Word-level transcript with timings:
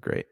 Great. 0.00 0.26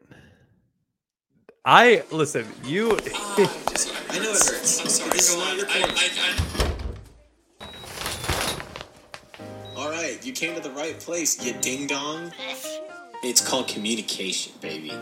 I 1.65 2.03
listen. 2.11 2.45
You. 2.63 2.91
I 2.91 4.19
know 4.19 4.31
it 4.31 4.43
hurts. 4.43 4.81
I'm 4.81 4.87
sorry. 4.87 5.19
So 5.19 5.39
I, 5.39 5.63
I, 5.69 5.83
I, 5.85 6.69
All 9.75 9.89
right, 9.89 10.25
you 10.25 10.33
came 10.33 10.55
to 10.55 10.61
the 10.61 10.71
right 10.71 10.99
place, 10.99 11.43
you 11.45 11.53
ding 11.61 11.87
dong. 11.87 12.31
It's 13.23 13.45
called 13.47 13.67
communication, 13.67 14.53
baby. 14.61 14.93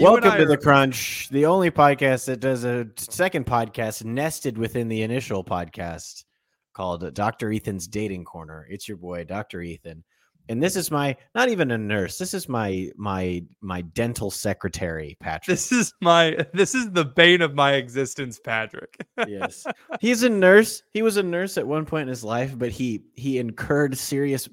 Welcome 0.00 0.30
to 0.32 0.42
are- 0.42 0.46
the 0.46 0.56
Crunch, 0.56 1.28
the 1.30 1.46
only 1.46 1.70
podcast 1.70 2.24
that 2.26 2.40
does 2.40 2.64
a 2.64 2.86
second 2.96 3.46
podcast 3.46 4.04
nested 4.04 4.56
within 4.56 4.88
the 4.88 5.02
initial 5.02 5.44
podcast 5.44 6.24
called 6.72 7.12
Dr. 7.14 7.52
Ethan's 7.52 7.86
Dating 7.86 8.24
Corner. 8.24 8.66
It's 8.70 8.88
your 8.88 8.96
boy, 8.96 9.24
Dr. 9.24 9.60
Ethan. 9.60 10.02
And 10.48 10.62
this 10.62 10.74
is 10.74 10.90
my 10.90 11.16
not 11.34 11.48
even 11.48 11.70
a 11.70 11.78
nurse. 11.78 12.18
This 12.18 12.34
is 12.34 12.48
my 12.48 12.90
my 12.96 13.44
my 13.60 13.82
dental 13.82 14.30
secretary, 14.30 15.16
Patrick. 15.20 15.54
This 15.56 15.70
is 15.70 15.92
my. 16.00 16.36
This 16.54 16.74
is 16.74 16.90
the 16.90 17.04
bane 17.04 17.42
of 17.42 17.54
my 17.54 17.74
existence, 17.74 18.40
Patrick. 18.42 18.96
yes. 19.28 19.64
He's 20.00 20.22
a 20.24 20.28
nurse. 20.28 20.82
He 20.92 21.02
was 21.02 21.18
a 21.18 21.22
nurse 21.22 21.56
at 21.56 21.66
one 21.66 21.84
point 21.86 22.02
in 22.02 22.08
his 22.08 22.24
life, 22.24 22.58
but 22.58 22.70
he 22.72 23.02
he 23.14 23.38
incurred 23.38 23.96
serious 23.96 24.48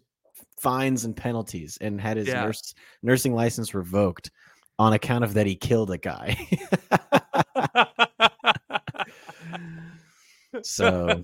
fines 0.60 1.06
and 1.06 1.16
penalties 1.16 1.78
and 1.82 2.00
had 2.02 2.18
his 2.18 2.28
Yeah. 2.28 2.44
nurse 2.46 2.74
nursing 3.02 3.34
license 3.34 3.74
revoked 3.74 4.30
on 4.80 4.94
account 4.94 5.24
of 5.24 5.34
that 5.34 5.46
he 5.46 5.56
killed 5.56 5.92
a 5.92 5.98
guy. 5.98 6.38
so 10.64 11.24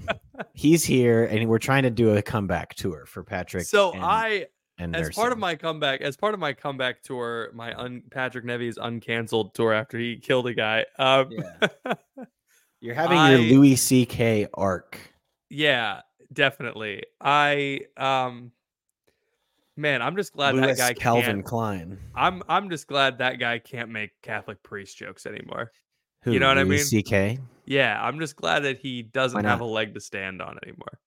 he's 0.54 0.84
here 0.84 1.26
and 1.26 1.48
we're 1.48 1.60
trying 1.60 1.84
to 1.84 1.90
do 1.90 2.16
a 2.16 2.22
comeback 2.22 2.76
tour 2.76 3.06
for 3.06 3.24
Patrick. 3.24 3.66
so 3.66 3.92
and, 3.92 4.04
I, 4.04 4.48
and 4.78 4.96
as 4.96 5.10
part 5.12 5.32
of 5.32 5.38
my 5.38 5.56
comeback, 5.56 6.02
as 6.02 6.18
part 6.18 6.34
of 6.34 6.40
my 6.40 6.54
comeback 6.54 7.04
tour, 7.04 7.52
my 7.54 7.74
un, 7.76 8.04
Patrick 8.12 8.46
Nevy's 8.46 8.78
uncanceled 8.78 9.54
tour 9.54 9.74
after 9.74 9.98
he 9.98 10.18
killed 10.18 10.48
a 10.48 10.54
guy. 10.54 10.86
Um, 10.98 11.30
you're 12.82 12.96
having 12.96 13.18
I- 13.18 13.36
your 13.36 13.58
Louis 13.58 13.76
C.K. 13.76 14.48
arc. 14.54 14.98
yeah, 15.50 16.02
definitely. 16.32 17.04
I 17.22 17.82
um, 17.98 18.52
man, 19.76 20.02
I'm 20.02 20.16
just 20.16 20.34
glad 20.34 20.56
Louis 20.56 20.68
that 20.68 20.78
guy 20.78 20.94
Calvin 20.94 21.24
can't. 21.24 21.46
Klein. 21.46 22.00
I'm 22.16 22.44
I'm 22.48 22.70
just 22.70 22.88
glad 22.88 23.18
that 23.20 23.40
guy 23.40 23.60
can't 23.60 23.90
make 23.90 24.12
Catholic 24.22 24.62
priest 24.64 24.98
jokes 24.98 25.26
anymore. 25.26 25.72
Who, 26.24 26.32
You 26.32 26.40
know 26.40 26.48
what 26.48 26.58
I 26.58 26.64
mean? 26.64 26.80
C.K. 26.80 27.40
Yeah, 27.66 28.02
I'm 28.02 28.20
just 28.20 28.36
glad 28.36 28.62
that 28.64 28.80
he 28.80 29.02
doesn't 29.02 29.44
have 29.44 29.62
a 29.62 29.66
leg 29.66 29.94
to 29.94 30.00
stand 30.00 30.42
on 30.42 30.58
anymore. 30.64 31.00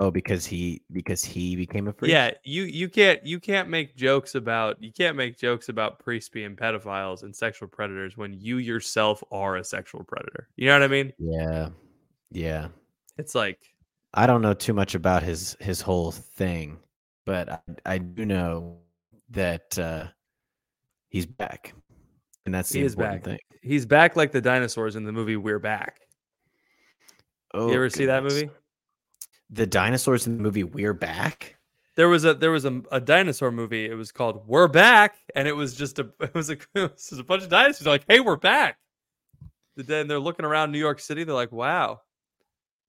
Oh, 0.00 0.10
because 0.10 0.44
he 0.44 0.82
because 0.92 1.24
he 1.24 1.54
became 1.54 1.86
a 1.86 1.92
priest. 1.92 2.12
Yeah, 2.12 2.32
you 2.42 2.64
you 2.64 2.88
can't 2.88 3.24
you 3.24 3.38
can't 3.38 3.68
make 3.68 3.96
jokes 3.96 4.34
about 4.34 4.82
you 4.82 4.92
can't 4.92 5.16
make 5.16 5.38
jokes 5.38 5.68
about 5.68 6.00
priests 6.00 6.28
being 6.28 6.56
pedophiles 6.56 7.22
and 7.22 7.34
sexual 7.34 7.68
predators 7.68 8.16
when 8.16 8.32
you 8.32 8.58
yourself 8.58 9.22
are 9.30 9.56
a 9.56 9.64
sexual 9.64 10.02
predator. 10.02 10.48
You 10.56 10.66
know 10.66 10.74
what 10.74 10.82
I 10.82 10.88
mean? 10.88 11.12
Yeah. 11.18 11.68
Yeah. 12.32 12.68
It's 13.18 13.36
like 13.36 13.60
I 14.14 14.26
don't 14.26 14.42
know 14.42 14.54
too 14.54 14.74
much 14.74 14.96
about 14.96 15.22
his 15.22 15.56
his 15.60 15.80
whole 15.80 16.10
thing, 16.10 16.78
but 17.24 17.48
I, 17.86 17.94
I 17.94 17.98
do 17.98 18.24
know 18.26 18.78
that 19.30 19.78
uh 19.78 20.06
he's 21.08 21.26
back. 21.26 21.74
And 22.46 22.54
that's 22.54 22.70
the 22.70 22.80
he 22.80 22.84
important 22.86 23.24
thing. 23.24 23.38
He's 23.62 23.86
back 23.86 24.16
like 24.16 24.32
the 24.32 24.40
dinosaurs 24.40 24.96
in 24.96 25.04
the 25.04 25.12
movie 25.12 25.36
We're 25.36 25.58
Back. 25.58 26.00
Oh, 27.54 27.68
you 27.68 27.74
ever 27.74 27.88
see 27.88 28.06
that 28.06 28.22
movie? 28.22 28.50
The 29.50 29.66
dinosaurs 29.66 30.26
in 30.26 30.36
the 30.36 30.42
movie 30.42 30.64
We're 30.64 30.92
Back? 30.92 31.56
There 31.96 32.08
was 32.08 32.24
a 32.24 32.34
there 32.34 32.50
was 32.50 32.64
a, 32.64 32.82
a 32.90 33.00
dinosaur 33.00 33.50
movie. 33.52 33.86
It 33.86 33.94
was 33.94 34.10
called 34.12 34.42
We're 34.46 34.68
Back, 34.68 35.16
and 35.34 35.46
it 35.48 35.52
was 35.52 35.74
just 35.74 35.98
a 36.00 36.10
it 36.20 36.34
was 36.34 36.50
a 36.50 36.52
it 36.74 36.92
was 36.92 37.08
just 37.08 37.20
a 37.20 37.24
bunch 37.24 37.44
of 37.44 37.48
dinosaurs 37.48 37.86
like, 37.86 38.04
hey, 38.08 38.20
we're 38.20 38.36
back. 38.36 38.78
Then 39.76 40.06
they're 40.06 40.20
looking 40.20 40.44
around 40.44 40.70
New 40.72 40.78
York 40.78 41.00
City. 41.00 41.24
They're 41.24 41.34
like, 41.34 41.50
wow. 41.52 42.00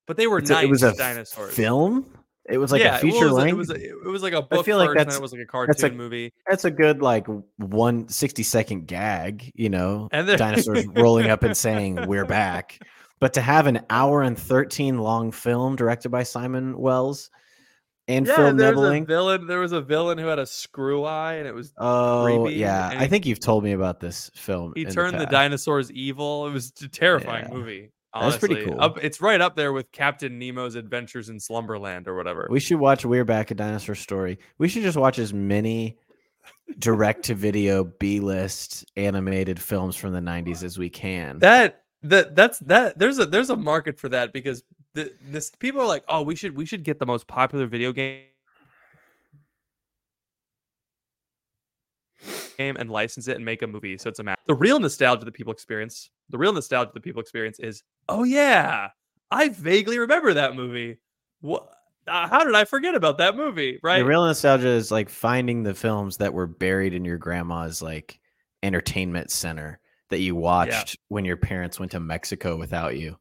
But 0.06 0.18
they 0.18 0.28
were 0.28 0.40
It's 0.40 0.50
a- 0.50 0.53
nice 0.53 0.63
it 0.66 0.69
was 0.69 0.84
a 0.84 0.94
dinosaurs. 0.95 1.53
film? 1.56 2.06
It 2.47 2.57
was 2.59 2.72
like 2.72 2.81
yeah, 2.81 2.97
a 2.97 3.00
feature 3.00 3.25
well, 3.25 3.38
it 3.39 3.44
length. 3.45 3.57
was 3.57 3.69
it 3.72 3.95
was 3.95 4.06
it 4.06 4.09
was 4.09 4.22
like 4.23 4.33
a 4.33 4.41
book 4.44 4.66
feel 4.66 4.78
like 4.78 4.89
first, 4.89 4.97
and 5.00 5.00
that's- 5.00 5.17
it 5.17 5.22
was 5.22 5.31
like 5.31 5.41
a 5.41 5.45
that's 5.45 5.51
cartoon 5.81 5.94
a- 5.94 5.97
movie. 5.97 6.33
That's 6.47 6.63
a 6.66 6.72
good 6.72 7.01
like 7.01 7.25
one 7.57 8.07
60 8.07 8.44
second 8.44 8.88
gag, 8.88 9.51
you 9.56 9.69
know, 9.69 10.09
And 10.11 10.28
then- 10.28 10.38
dinosaurs 10.38 10.85
rolling 10.88 11.29
up 11.29 11.41
and 11.44 11.57
saying 11.57 12.06
we're 12.07 12.25
back. 12.25 12.79
But 13.19 13.33
to 13.33 13.41
have 13.41 13.66
an 13.66 13.79
hour 13.89 14.22
and 14.22 14.38
13 14.38 15.00
long 15.00 15.31
film 15.31 15.75
directed 15.75 16.09
by 16.09 16.23
Simon 16.23 16.78
Wells 16.78 17.31
and 18.07 18.28
Yeah, 18.28 18.35
Phil 18.35 18.53
there 18.53 18.75
was 18.75 18.83
a 18.83 18.91
Nibbelink. 18.91 19.07
villain. 19.07 19.47
There 19.47 19.59
was 19.59 19.72
a 19.72 19.81
villain 19.81 20.19
who 20.19 20.27
had 20.27 20.38
a 20.38 20.45
screw 20.45 21.03
eye, 21.06 21.35
and 21.35 21.47
it 21.47 21.56
was 21.56 21.73
Oh 21.79 22.25
creepy, 22.44 22.59
yeah, 22.59 22.89
I 22.89 23.03
he- 23.03 23.07
think 23.07 23.25
you've 23.25 23.39
told 23.39 23.63
me 23.63 23.72
about 23.72 24.00
this 24.00 24.29
film. 24.35 24.73
he 24.75 24.85
turned 24.85 25.16
the, 25.16 25.19
past. 25.25 25.31
dinosaurs 25.31 25.91
evil. 25.91 26.45
It 26.45 26.51
was 26.53 26.72
a 26.83 26.88
terrifying 26.89 27.47
Yeah. 27.50 27.53
movie. 27.57 27.91
That's 28.20 28.38
pretty 28.38 28.66
cool. 28.66 28.80
Up, 28.80 29.03
it's 29.03 29.20
right 29.22 29.42
up 29.42 29.56
there 29.56 29.74
with 29.74 29.92
Captain 29.92 30.40
Nemo's 30.40 30.76
Adventures 30.76 31.30
in 31.30 31.40
Slumberland 31.40 32.08
or 32.08 32.16
whatever. 32.16 32.48
We 32.50 32.59
should 32.59 32.80
watch 32.80 33.06
We're 33.06 33.26
Back 33.26 33.52
a 33.52 33.56
Dinosaur 33.56 33.96
Story. 33.96 34.40
We 34.58 34.68
should 34.68 34.84
just 34.84 34.98
watch 34.98 35.20
as 35.20 35.34
many 35.34 35.98
direct 36.80 37.24
to 37.25 37.36
video 37.36 37.84
B 37.84 38.20
list 38.20 38.86
animated 38.96 39.62
films 39.62 39.96
from 39.96 40.14
the 40.14 40.20
90s 40.20 40.64
as 40.64 40.78
we 40.78 40.90
can. 40.90 41.40
that 41.40 41.84
that 42.04 42.36
that's 42.36 42.59
that. 42.59 42.98
There's 42.98 43.20
a 43.20 43.25
there's 43.25 43.50
a 43.50 43.56
market 43.56 44.00
for 44.00 44.09
that 44.09 44.31
because 44.31 44.64
the, 44.94 45.12
this 45.30 45.52
people 45.52 45.81
are 45.81 45.88
like, 45.88 46.04
oh, 46.07 46.22
we 46.22 46.36
should 46.36 46.56
we 46.56 46.66
should 46.66 46.84
get 46.84 47.00
the 47.00 47.06
most 47.06 47.28
popular 47.28 47.68
video 47.68 47.92
game 47.92 48.24
game 52.56 52.75
and 52.78 52.90
license 52.90 53.28
it 53.28 53.36
and 53.36 53.46
make 53.46 53.62
a 53.62 53.68
movie. 53.68 53.98
So 53.98 54.10
it's 54.10 54.19
a 54.19 54.24
match. 54.24 54.40
The 54.48 54.56
real 54.56 54.80
nostalgia 54.80 55.25
that 55.25 55.34
people 55.34 55.54
experience, 55.54 56.10
the 56.30 56.38
real 56.38 56.54
nostalgia 56.54 56.92
that 56.94 57.04
people 57.04 57.22
experience 57.22 57.60
is, 57.60 57.84
oh 58.10 58.24
yeah, 58.24 58.90
I 59.31 59.50
vaguely 59.50 60.00
remember 60.00 60.34
that 60.34 60.56
movie. 60.56 60.98
What? 61.42 61.69
Uh, 62.07 62.28
how 62.28 62.44
did 62.44 62.54
I 62.54 62.66
forget 62.66 62.94
about 62.94 63.18
that 63.18 63.36
movie? 63.36 63.80
Right? 63.81 64.00
The 64.00 64.06
real 64.06 64.25
nostalgia 64.25 64.68
is 64.68 64.92
like 64.92 65.10
finding 65.10 65.63
the 65.63 65.74
films 65.74 66.18
that 66.18 66.34
were 66.34 66.48
buried 66.48 66.94
in 66.94 67.04
your 67.04 67.18
grandma's 67.18 67.81
like 67.81 68.19
entertainment 68.62 69.31
center 69.31 69.80
that 70.10 70.19
you 70.19 70.36
watched 70.36 70.98
when 71.08 71.25
your 71.25 71.38
parents 71.38 71.80
went 71.80 71.92
to 71.94 72.00
Mexico 72.00 72.56
without 72.58 72.98
you. 72.98 73.18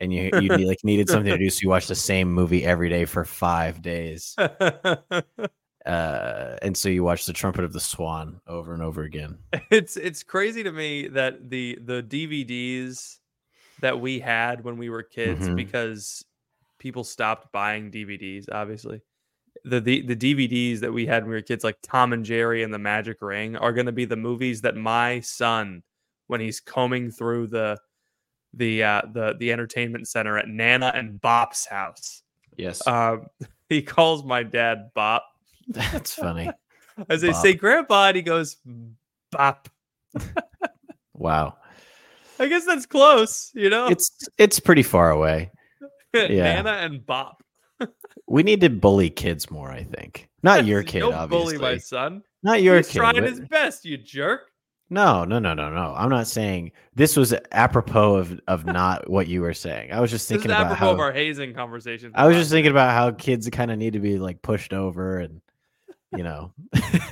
And 0.00 0.12
you 0.12 0.30
you 0.40 0.48
like 0.66 0.82
needed 0.84 1.08
something 1.08 1.30
to 1.30 1.38
do, 1.38 1.50
so 1.50 1.60
you 1.62 1.68
watched 1.68 1.88
the 1.88 1.94
same 1.94 2.32
movie 2.32 2.64
every 2.64 2.88
day 2.88 3.04
for 3.04 3.24
five 3.24 3.82
days. 3.82 4.34
Uh, 5.86 6.56
and 6.62 6.76
so 6.76 6.88
you 6.88 7.04
watch 7.04 7.26
the 7.26 7.32
Trumpet 7.32 7.64
of 7.64 7.72
the 7.72 7.80
Swan 7.80 8.40
over 8.46 8.72
and 8.72 8.82
over 8.82 9.02
again. 9.02 9.38
it's 9.70 9.96
it's 9.96 10.22
crazy 10.22 10.62
to 10.62 10.72
me 10.72 11.08
that 11.08 11.50
the 11.50 11.78
the 11.84 12.02
DVDs 12.02 13.18
that 13.80 14.00
we 14.00 14.18
had 14.18 14.64
when 14.64 14.76
we 14.78 14.88
were 14.88 15.02
kids 15.02 15.46
Mhm. 15.48 15.56
because 15.56 16.24
people 16.78 17.04
stopped 17.04 17.52
buying 17.52 17.90
DVDs. 17.90 18.46
Obviously, 18.50 19.02
the, 19.64 19.80
the 19.80 20.02
the 20.02 20.16
DVDs 20.16 20.80
that 20.80 20.92
we 20.92 21.04
had 21.06 21.22
when 21.24 21.30
we 21.30 21.36
were 21.36 21.42
kids, 21.42 21.64
like 21.64 21.76
Tom 21.82 22.12
and 22.14 22.24
Jerry 22.24 22.62
and 22.62 22.72
the 22.72 22.78
Magic 22.78 23.18
Ring, 23.20 23.56
are 23.56 23.72
going 23.72 23.86
to 23.86 23.92
be 23.92 24.04
the 24.06 24.16
movies 24.16 24.62
that 24.62 24.76
my 24.76 25.20
son, 25.20 25.82
when 26.28 26.40
he's 26.40 26.60
combing 26.60 27.10
through 27.10 27.48
the 27.48 27.78
the 28.54 28.82
uh, 28.84 29.02
the 29.12 29.34
the 29.38 29.52
entertainment 29.52 30.08
center 30.08 30.38
at 30.38 30.48
Nana 30.48 30.92
and 30.94 31.20
Bop's 31.20 31.66
house, 31.66 32.22
Yes, 32.56 32.86
um, 32.86 33.26
he 33.68 33.82
calls 33.82 34.24
my 34.24 34.42
dad 34.44 34.90
Bop. 34.94 35.26
That's 35.68 36.14
funny. 36.14 36.50
As 37.08 37.22
they 37.22 37.32
say, 37.32 37.54
Grandpa, 37.54 38.08
and 38.08 38.16
he 38.16 38.22
goes 38.22 38.56
Bop. 39.32 39.68
Wow, 41.14 41.56
I 42.38 42.46
guess 42.46 42.64
that's 42.64 42.86
close, 42.86 43.50
you 43.54 43.70
know. 43.70 43.86
it's 43.88 44.10
it's 44.38 44.60
pretty 44.60 44.82
far 44.82 45.10
away. 45.10 45.50
yeah. 46.14 46.62
Nana 46.62 46.70
and 46.72 47.04
Bop. 47.04 47.42
We 48.26 48.42
need 48.42 48.62
to 48.62 48.70
bully 48.70 49.10
kids 49.10 49.50
more. 49.50 49.70
I 49.70 49.82
think 49.82 50.28
not 50.42 50.64
your 50.64 50.82
kid, 50.82 51.00
Don't 51.00 51.12
obviously. 51.12 51.58
bully 51.58 51.72
my 51.72 51.78
son. 51.78 52.22
Not 52.42 52.62
your 52.62 52.78
He's 52.78 52.88
kid. 52.88 52.98
trying 52.98 53.14
but- 53.16 53.24
his 53.24 53.40
best, 53.40 53.84
you 53.84 53.98
jerk. 53.98 54.50
No, 54.90 55.24
no, 55.24 55.38
no, 55.38 55.54
no, 55.54 55.70
no. 55.70 55.94
I'm 55.96 56.08
not 56.08 56.26
saying 56.26 56.72
this 56.94 57.16
was 57.16 57.34
apropos 57.52 58.14
of 58.16 58.40
of 58.48 58.64
not 58.64 59.08
what 59.10 59.26
you 59.28 59.40
were 59.42 59.52
saying. 59.54 59.92
I 59.92 60.00
was 60.00 60.10
just 60.10 60.28
thinking 60.28 60.50
about 60.50 60.66
apropos 60.66 60.84
how 60.86 60.90
of 60.92 61.00
our 61.00 61.12
hazing 61.12 61.52
conversation. 61.54 62.12
I 62.14 62.26
was 62.26 62.36
just 62.36 62.50
thinking 62.50 62.70
about 62.70 62.92
how 62.92 63.10
kids 63.10 63.48
kind 63.50 63.70
of 63.70 63.78
need 63.78 63.92
to 63.94 64.00
be 64.00 64.18
like 64.18 64.40
pushed 64.42 64.72
over 64.72 65.18
and 65.18 65.40
you 66.16 66.22
know. 66.22 66.52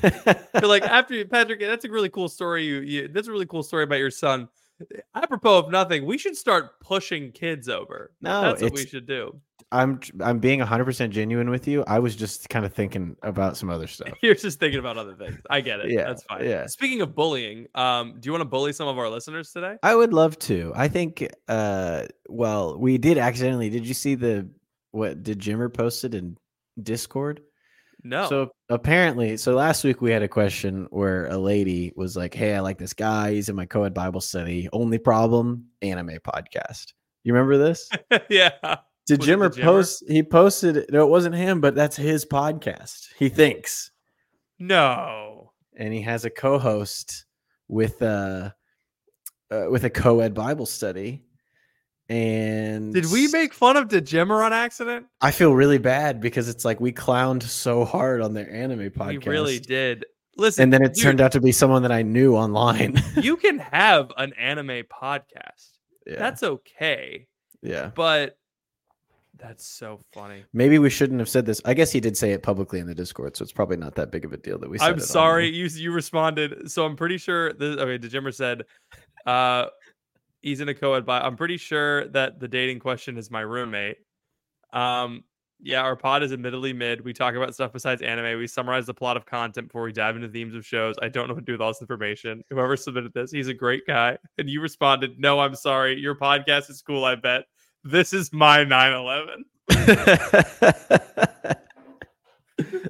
But 0.01 0.65
like 0.65 0.83
after 0.83 1.15
you, 1.15 1.25
Patrick, 1.25 1.61
that's 1.61 1.85
a 1.85 1.91
really 1.91 2.09
cool 2.09 2.29
story. 2.29 2.65
You, 2.65 2.81
you, 2.81 3.09
that's 3.09 3.29
a 3.29 3.33
really 3.33 3.47
cool 3.47 3.63
story 3.63 3.85
about 3.85 3.99
your 3.99 4.11
son. 4.11 4.49
Apropos 5.15 5.59
of 5.59 5.71
nothing, 5.71 6.07
we 6.07 6.19
should 6.19 6.37
start 6.37 6.81
pushing 6.81 7.31
kids 7.31 7.69
over. 7.69 8.13
No, 8.21 8.43
that's 8.43 8.63
what 8.63 8.73
we 8.73 8.87
should 8.87 9.07
do. 9.07 9.41
I'm 9.71 10.01
I'm 10.21 10.39
being 10.39 10.61
100% 10.61 11.11
genuine 11.11 11.51
with 11.51 11.67
you. 11.67 11.83
I 11.87 11.99
was 11.99 12.15
just 12.15 12.49
kind 12.51 12.67
of 12.67 12.75
thinking 12.75 13.17
about 13.23 13.57
some 13.57 13.71
other 13.71 13.87
stuff. 13.89 14.11
You're 14.23 14.35
just 14.35 14.61
thinking 14.61 14.79
about 14.79 14.99
other 14.99 15.15
things. 15.15 15.39
I 15.49 15.61
get 15.63 15.81
it. 15.81 15.91
Yeah, 15.91 16.05
that's 16.05 16.23
fine. 16.25 16.45
yeah. 16.45 16.67
Speaking 16.67 17.01
of 17.01 17.15
bullying, 17.15 17.69
um, 17.75 18.17
do 18.21 18.27
you 18.27 18.33
want 18.33 18.43
to 18.43 18.49
bully 18.49 18.73
some 18.73 18.89
of 18.89 18.99
our 18.99 19.09
listeners 19.09 19.51
today? 19.51 19.77
I 19.83 19.95
would 19.95 20.13
love 20.13 20.39
to. 20.41 20.73
I 20.77 20.89
think 20.89 21.27
uh 21.49 22.07
well, 22.29 22.79
we 22.79 22.99
did 22.99 23.19
accidentally. 23.19 23.71
Did 23.71 23.87
you 23.87 23.95
see 23.95 24.15
the 24.15 24.49
what 24.91 25.23
did 25.23 25.39
Jimmer 25.39 25.73
posted 25.73 26.15
in 26.15 26.37
Discord? 26.81 27.41
No. 28.05 28.29
So 28.29 28.51
apparently, 28.69 29.37
so 29.37 29.55
last 29.55 29.85
week 29.85 30.01
we 30.01 30.11
had 30.11 30.23
a 30.23 30.29
question 30.29 30.87
where 30.91 31.27
a 31.27 31.39
lady 31.39 31.93
was 31.95 32.17
like, 32.17 32.35
"Hey, 32.35 32.55
I 32.55 32.61
like 32.61 32.79
this 32.79 32.95
guy. 32.95 33.33
He's 33.33 33.49
in 33.49 33.55
my 33.57 33.67
co-ed 33.67 33.95
Bible 33.95 34.21
study. 34.21 34.69
Only 34.73 34.99
problem, 34.99 35.67
anime 35.83 36.19
podcast." 36.27 36.93
You 37.25 37.33
remember 37.33 37.59
this? 37.59 37.89
yeah. 38.29 38.51
Did 39.07 39.21
Was 39.21 39.29
Jimmer 39.29 39.51
Jimmer? 39.51 39.63
post? 39.63 40.05
He 40.09 40.23
posted. 40.23 40.87
No, 40.91 41.05
it 41.05 41.11
wasn't 41.11 41.35
him, 41.37 41.61
but 41.61 41.75
that's 41.75 41.97
his 41.97 42.25
podcast. 42.25 43.07
He 43.17 43.29
thinks, 43.29 43.91
No. 44.59 45.53
and 45.77 45.93
he 45.93 46.01
has 46.03 46.25
a 46.25 46.31
co-host 46.31 47.27
with 47.69 48.03
uh, 48.03 48.51
uh 49.51 49.67
with 49.71 49.85
a 49.85 49.91
co-ed 49.91 50.35
Bible 50.35 50.67
study. 50.67 51.23
And 52.13 52.93
Did 52.93 53.11
we 53.11 53.29
make 53.29 53.55
fun 53.55 53.79
of 53.79 53.89
Dejimmer 53.89 54.45
on 54.45 54.53
accident? 54.53 55.07
I 55.23 55.31
feel 55.31 55.55
really 55.55 55.79
bad 55.79 56.21
because 56.21 56.47
it's 56.47 56.63
like 56.63 56.79
we 56.79 56.93
clowned 56.93 57.43
so 57.43 57.87
hard 57.87 58.21
on 58.21 58.35
their 58.35 58.53
anime 58.53 58.91
podcast. 58.91 59.25
We 59.25 59.31
really 59.31 59.59
did. 59.59 60.05
Listen, 60.37 60.65
and 60.65 60.73
then 60.75 60.83
it 60.83 60.93
dude, 60.93 61.05
turned 61.05 61.21
out 61.23 61.33
to 61.33 61.41
be 61.41 61.53
someone 61.53 61.81
that 61.85 61.93
I 61.93 62.03
knew 62.03 62.35
online. 62.35 63.03
you 63.17 63.39
can 63.39 63.59
have 63.61 64.13
an 64.19 64.35
anime 64.35 64.83
podcast. 64.93 65.71
yeah, 66.07 66.19
That's 66.19 66.43
okay. 66.43 67.29
yeah. 67.63 67.91
But 67.95 68.37
that's 69.39 69.67
so 69.67 69.99
funny. 70.13 70.45
Maybe 70.53 70.79
we 70.79 70.91
shouldn't 70.91 71.19
have 71.19 71.31
said 71.31 71.47
this. 71.47 71.63
I 71.65 71.73
guess 71.73 71.93
he 71.93 72.01
did 72.01 72.19
say 72.19 72.33
it 72.33 72.43
publicly 72.43 72.79
in 72.79 72.87
the 72.87 72.95
Discord, 72.95 73.39
so 73.39 73.43
it's 73.43 73.53
probably 73.53 73.79
not 73.79 73.95
that 73.95 74.11
big 74.11 74.27
of 74.27 74.35
a 74.35 74.37
deal 74.37 74.59
that 74.59 74.69
we. 74.69 74.77
Said 74.77 74.91
I'm 74.91 75.01
sorry 75.01 75.49
you 75.49 75.65
you 75.65 75.93
responded. 75.93 76.71
So 76.71 76.85
I'm 76.85 76.95
pretty 76.95 77.17
sure 77.17 77.55
this 77.55 77.79
okay, 77.79 77.99
Dejimmer 77.99 78.35
said 78.35 78.65
uh 79.25 79.67
he's 80.43 80.61
in 80.61 80.69
a 80.69 80.75
co-ed 80.75 81.07
but 81.07 81.25
I'm 81.25 81.37
pretty 81.37 81.57
sure 81.57 82.09
that 82.09 82.41
the 82.41 82.49
dating 82.49 82.81
question 82.81 83.17
is 83.17 83.31
my 83.31 83.41
roommate. 83.41 83.99
Um 84.73 85.25
yeah, 85.65 85.83
our 85.83 85.95
pod 85.95 86.25
is 86.25 86.33
admittedly 86.33 86.73
mid. 86.73 87.05
We 87.05 87.13
talk 87.13 87.37
about 87.37 87.55
stuff 87.55 87.73
besides 87.73 88.03
anime. 88.03 88.37
We 88.37 88.49
summarize 88.49 88.87
the 88.87 88.95
plot 88.95 89.17
of 89.17 89.27
content 89.27 89.69
before 89.69 89.85
we 89.85 89.93
dive 89.93 90.17
into 90.17 90.29
themes 90.29 90.57
of 90.57 90.67
shows. 90.67 90.97
I 91.01 91.09
don't 91.09 91.29
know 91.29 91.35
what 91.35 91.41
to 91.41 91.47
do 91.47 91.53
with 91.53 91.61
all 91.61 91.71
this 91.71 91.81
information. 91.81 92.43
Whoever 92.51 92.77
submitted 92.77 93.15
this, 93.15 93.31
he's 93.31 93.47
a 93.47 93.55
great 93.55 93.87
guy. 93.87 94.19
And 94.39 94.51
you 94.51 94.61
responded, 94.61 95.21
No, 95.21 95.39
I'm 95.39 95.55
sorry. 95.55 95.97
Your 96.01 96.17
podcast 96.17 96.69
is 96.69 96.83
cool, 96.83 97.05
I 97.05 97.15
bet. 97.15 97.45
This 97.85 98.13
is 98.13 98.33
my 98.33 98.65
9 98.65 98.93
11. 98.93 99.45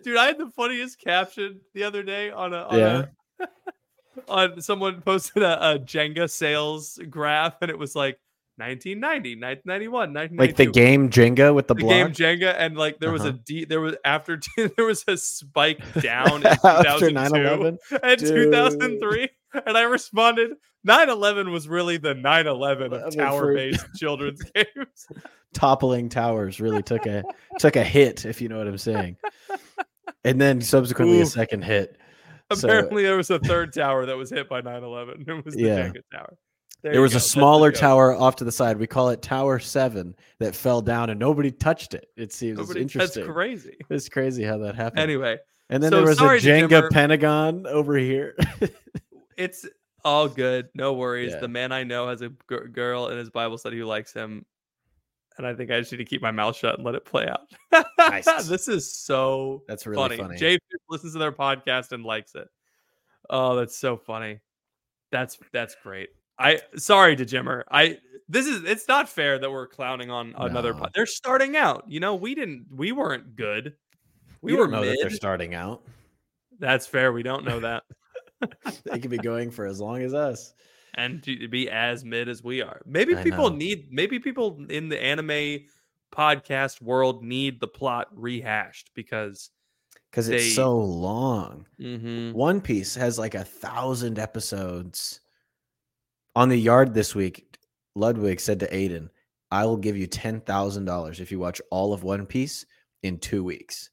Dude, 0.03 0.17
I 0.17 0.27
had 0.27 0.39
the 0.39 0.51
funniest 0.57 0.99
caption 0.99 1.61
the 1.75 1.85
other 1.85 2.03
day 2.03 2.31
on 2.31 2.53
a 2.53 2.63
on, 2.63 2.79
Yeah. 2.79 3.05
a, 3.41 3.47
on 4.29 4.61
someone 4.61 5.01
posted 5.03 5.43
a, 5.43 5.73
a 5.73 5.79
Jenga 5.79 6.31
sales 6.31 6.99
graph 7.11 7.57
and 7.63 7.71
it 7.71 7.79
was 7.79 7.95
like 7.97 8.19
1990, 8.57 9.37
1991, 9.41 10.37
like 10.39 10.57
the 10.57 10.67
game 10.67 11.09
Jenga 11.11 11.55
with 11.55 11.69
the, 11.69 11.75
the 11.75 11.81
block. 11.81 11.91
game 11.91 12.09
Jenga 12.13 12.55
and 12.57 12.77
like 12.77 12.99
there 12.99 13.11
was 13.11 13.25
a 13.25 13.29
Uh-huh. 13.31 13.39
D 13.45 13.65
there 13.65 13.81
was 13.81 13.97
after 14.05 14.39
there 14.57 14.85
was 14.87 15.05
a 15.09 15.17
spike 15.17 15.81
down 16.03 16.41
in 16.43 16.47
After 16.47 17.09
2002 17.11 17.17
9/11? 17.39 17.79
and 18.03 18.21
Dude. 18.21 18.29
2003 18.53 19.29
and 19.67 19.77
I 19.79 19.83
responded 19.83 20.51
9/11 20.87 21.51
was 21.51 21.67
really 21.67 21.97
the 21.97 22.15
9/11 22.15 22.93
of 22.93 23.17
tower-based 23.17 23.87
children's 23.97 24.43
games. 24.43 25.07
toppling 25.55 26.09
towers 26.11 26.61
really 26.61 26.83
took 26.83 27.07
a 27.07 27.23
took 27.59 27.77
a 27.77 27.85
hit, 27.85 28.27
if 28.27 28.41
you 28.43 28.49
know 28.49 28.59
what 28.59 28.67
I'm 28.69 28.79
saying. 28.79 29.17
And 30.25 30.41
then 30.41 30.61
subsequently 30.61 31.21
a 31.21 31.27
second 31.27 31.63
hit. 31.65 31.97
So- 32.55 32.69
Apparently, 32.69 33.03
there 33.03 33.17
was 33.17 33.31
a 33.31 33.39
third 33.39 33.73
tower 33.73 34.07
that 34.07 34.17
was 34.17 34.31
hit 34.31 34.49
by 34.49 34.61
9 34.61 34.83
11. 34.83 35.25
It 35.29 35.45
was 35.45 35.55
the 35.55 35.63
Yeah. 35.63 35.89
Jenga 35.89 36.03
tower. 36.13 36.37
There 36.83 37.01
was 37.01 37.15
a 37.15 37.21
smaller 37.21 37.71
tower 37.71 38.13
off 38.13 38.35
to 38.37 38.45
the 38.45 38.51
side. 38.51 38.77
We 38.77 38.89
call 38.89 39.11
it 39.11 39.23
Tower 39.23 39.61
Seven 39.61 40.17
that 40.41 40.53
fell 40.57 40.83
down 40.83 41.11
and 41.11 41.21
nobody 41.21 41.53
touched 41.53 41.95
it. 41.95 42.09
It 42.17 42.33
seems 42.33 42.59
Nobody, 42.59 42.85
that's 42.87 43.17
crazy. 43.17 43.77
It's 43.89 44.09
crazy 44.09 44.43
how 44.43 44.59
that 44.59 44.75
happened. 44.75 44.99
Anyway, 44.99 45.39
and 45.71 45.81
then 45.81 45.93
so 45.93 45.99
there 45.99 46.09
was 46.09 46.19
a 46.21 46.25
Jenga 46.45 46.69
Jimmer. 46.69 46.91
Pentagon 46.91 47.67
over 47.69 47.97
here. 47.97 48.37
it's 49.37 49.65
all 50.05 50.27
good. 50.29 50.69
No 50.75 50.95
worries. 50.95 51.33
Yeah. 51.35 51.39
The 51.41 51.47
man 51.49 51.71
I 51.71 51.85
know 51.85 52.09
has 52.09 52.21
a 52.23 52.31
g- 52.31 52.35
girl 52.73 53.09
in 53.09 53.17
his 53.19 53.31
Bible 53.31 53.59
study 53.59 53.79
who 53.79 53.85
likes 53.85 54.13
him. 54.13 54.45
And 55.39 55.47
I 55.47 55.55
think 55.55 55.71
I 55.71 55.79
just 55.81 55.91
need 55.93 55.99
to 55.99 56.05
keep 56.05 56.21
my 56.23 56.31
mouth 56.31 56.57
shut 56.57 56.77
and 56.77 56.85
let 56.85 56.95
it 56.95 57.05
play 57.05 57.27
out. 57.29 57.41
Nice. 57.99 58.25
this 58.49 58.69
is 58.69 58.93
so 58.93 59.63
That's 59.69 59.87
really 59.87 60.17
funny. 60.17 60.17
funny. 60.17 60.37
Jay 60.39 60.59
listens 60.89 61.15
to 61.15 61.19
their 61.19 61.33
podcast 61.33 61.93
and 61.93 62.05
likes 62.05 62.35
it. 62.35 62.49
Oh, 63.31 63.57
that's 63.57 63.77
so 63.79 63.97
funny. 63.97 64.41
That's 65.11 65.39
that's 65.53 65.75
great. 65.83 66.11
I 66.39 66.61
sorry 66.77 67.17
to 67.17 67.25
Jimmer. 67.25 67.63
I 67.71 67.99
this 68.29 68.47
is 68.47 68.65
it's 68.65 68.89
not 68.89 69.09
fair 69.09 69.39
that 69.39 69.51
we're 69.51 69.67
clowning 69.69 70.11
on 70.11 70.35
another 70.37 70.73
No. 70.73 70.81
pod. 70.81 70.91
They're 70.95 71.07
starting 71.07 71.57
out. 71.57 71.85
You 71.89 72.01
know, 72.01 72.15
we 72.15 72.35
didn't 72.35 72.67
we 72.75 72.93
weren't 72.93 73.37
good. 73.37 73.75
We 74.41 74.53
you 74.53 74.59
were 74.59 74.65
don't 74.65 74.73
know 74.73 74.81
mid. 74.81 74.91
that 74.91 74.99
they're 75.03 75.11
starting 75.11 75.55
out. 75.55 75.83
That's 76.59 76.87
fair. 76.87 77.13
We 77.13 77.23
don't 77.23 77.45
know 77.45 77.61
that. 77.61 77.85
They 78.85 78.99
could 78.99 79.11
be 79.13 79.19
going 79.19 79.53
for 79.53 79.67
as 79.67 79.81
long 79.81 80.03
as 80.03 80.15
us. 80.15 80.53
And 80.95 81.23
to 81.23 81.49
be 81.49 81.71
as 81.71 82.05
mid 82.05 82.29
as 82.29 82.43
we 82.45 82.61
are. 82.63 82.81
Maybe 82.87 83.17
I 83.17 83.23
people 83.23 83.51
know. 83.51 83.57
need 83.57 83.89
maybe 83.91 84.19
people 84.19 84.65
in 84.69 84.89
the 84.89 85.03
anime 85.03 85.67
podcast 86.13 86.83
world 86.83 87.25
need 87.25 87.61
the 87.61 87.69
plot 87.69 88.09
rehashed 88.15 88.91
because 88.95 89.51
Because 90.11 90.27
They- 90.27 90.37
it's 90.37 90.55
so 90.55 90.77
long. 90.77 91.67
Mhm. 91.81 92.35
One 92.35 92.61
Piece 92.61 92.95
has 92.97 93.19
like 93.19 93.35
a 93.35 93.45
thousand 93.45 94.19
episodes. 94.19 95.21
On 96.37 96.51
the 96.51 96.57
yard 96.59 96.93
this 96.93 97.15
week, 97.15 97.57
Ludwig 97.95 98.39
said 98.41 98.61
to 98.61 98.69
Aiden, 98.71 99.09
I 99.51 99.65
will 99.65 99.79
give 99.79 99.97
you 99.97 100.07
$10,000 100.07 101.19
if 101.21 101.31
you 101.33 101.39
watch 101.39 101.63
all 101.71 101.95
of 101.95 102.03
One 102.03 102.27
Piece 102.27 102.67
in 103.03 103.19
two 103.19 103.43
weeks. 103.43 103.89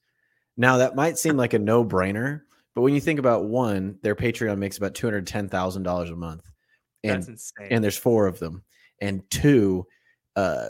Now, 0.57 0.75
that 0.77 0.95
might 0.95 1.17
seem 1.17 1.37
like 1.37 1.53
a 1.53 1.59
no 1.59 1.85
brainer, 1.85 2.41
but 2.75 2.81
when 2.81 2.93
you 2.93 2.99
think 3.01 3.19
about 3.19 3.45
one, 3.45 3.97
their 4.01 4.15
Patreon 4.15 4.57
makes 4.57 4.77
about 4.77 4.93
$210,000 4.95 6.09
a 6.11 6.15
month. 6.17 6.48
And, 7.03 7.17
that's 7.21 7.27
insane. 7.27 7.67
and 7.71 7.83
there's 7.83 7.97
four 7.97 8.27
of 8.27 8.39
them. 8.39 8.63
And 9.01 9.29
two, 9.29 9.87
uh, 10.35 10.69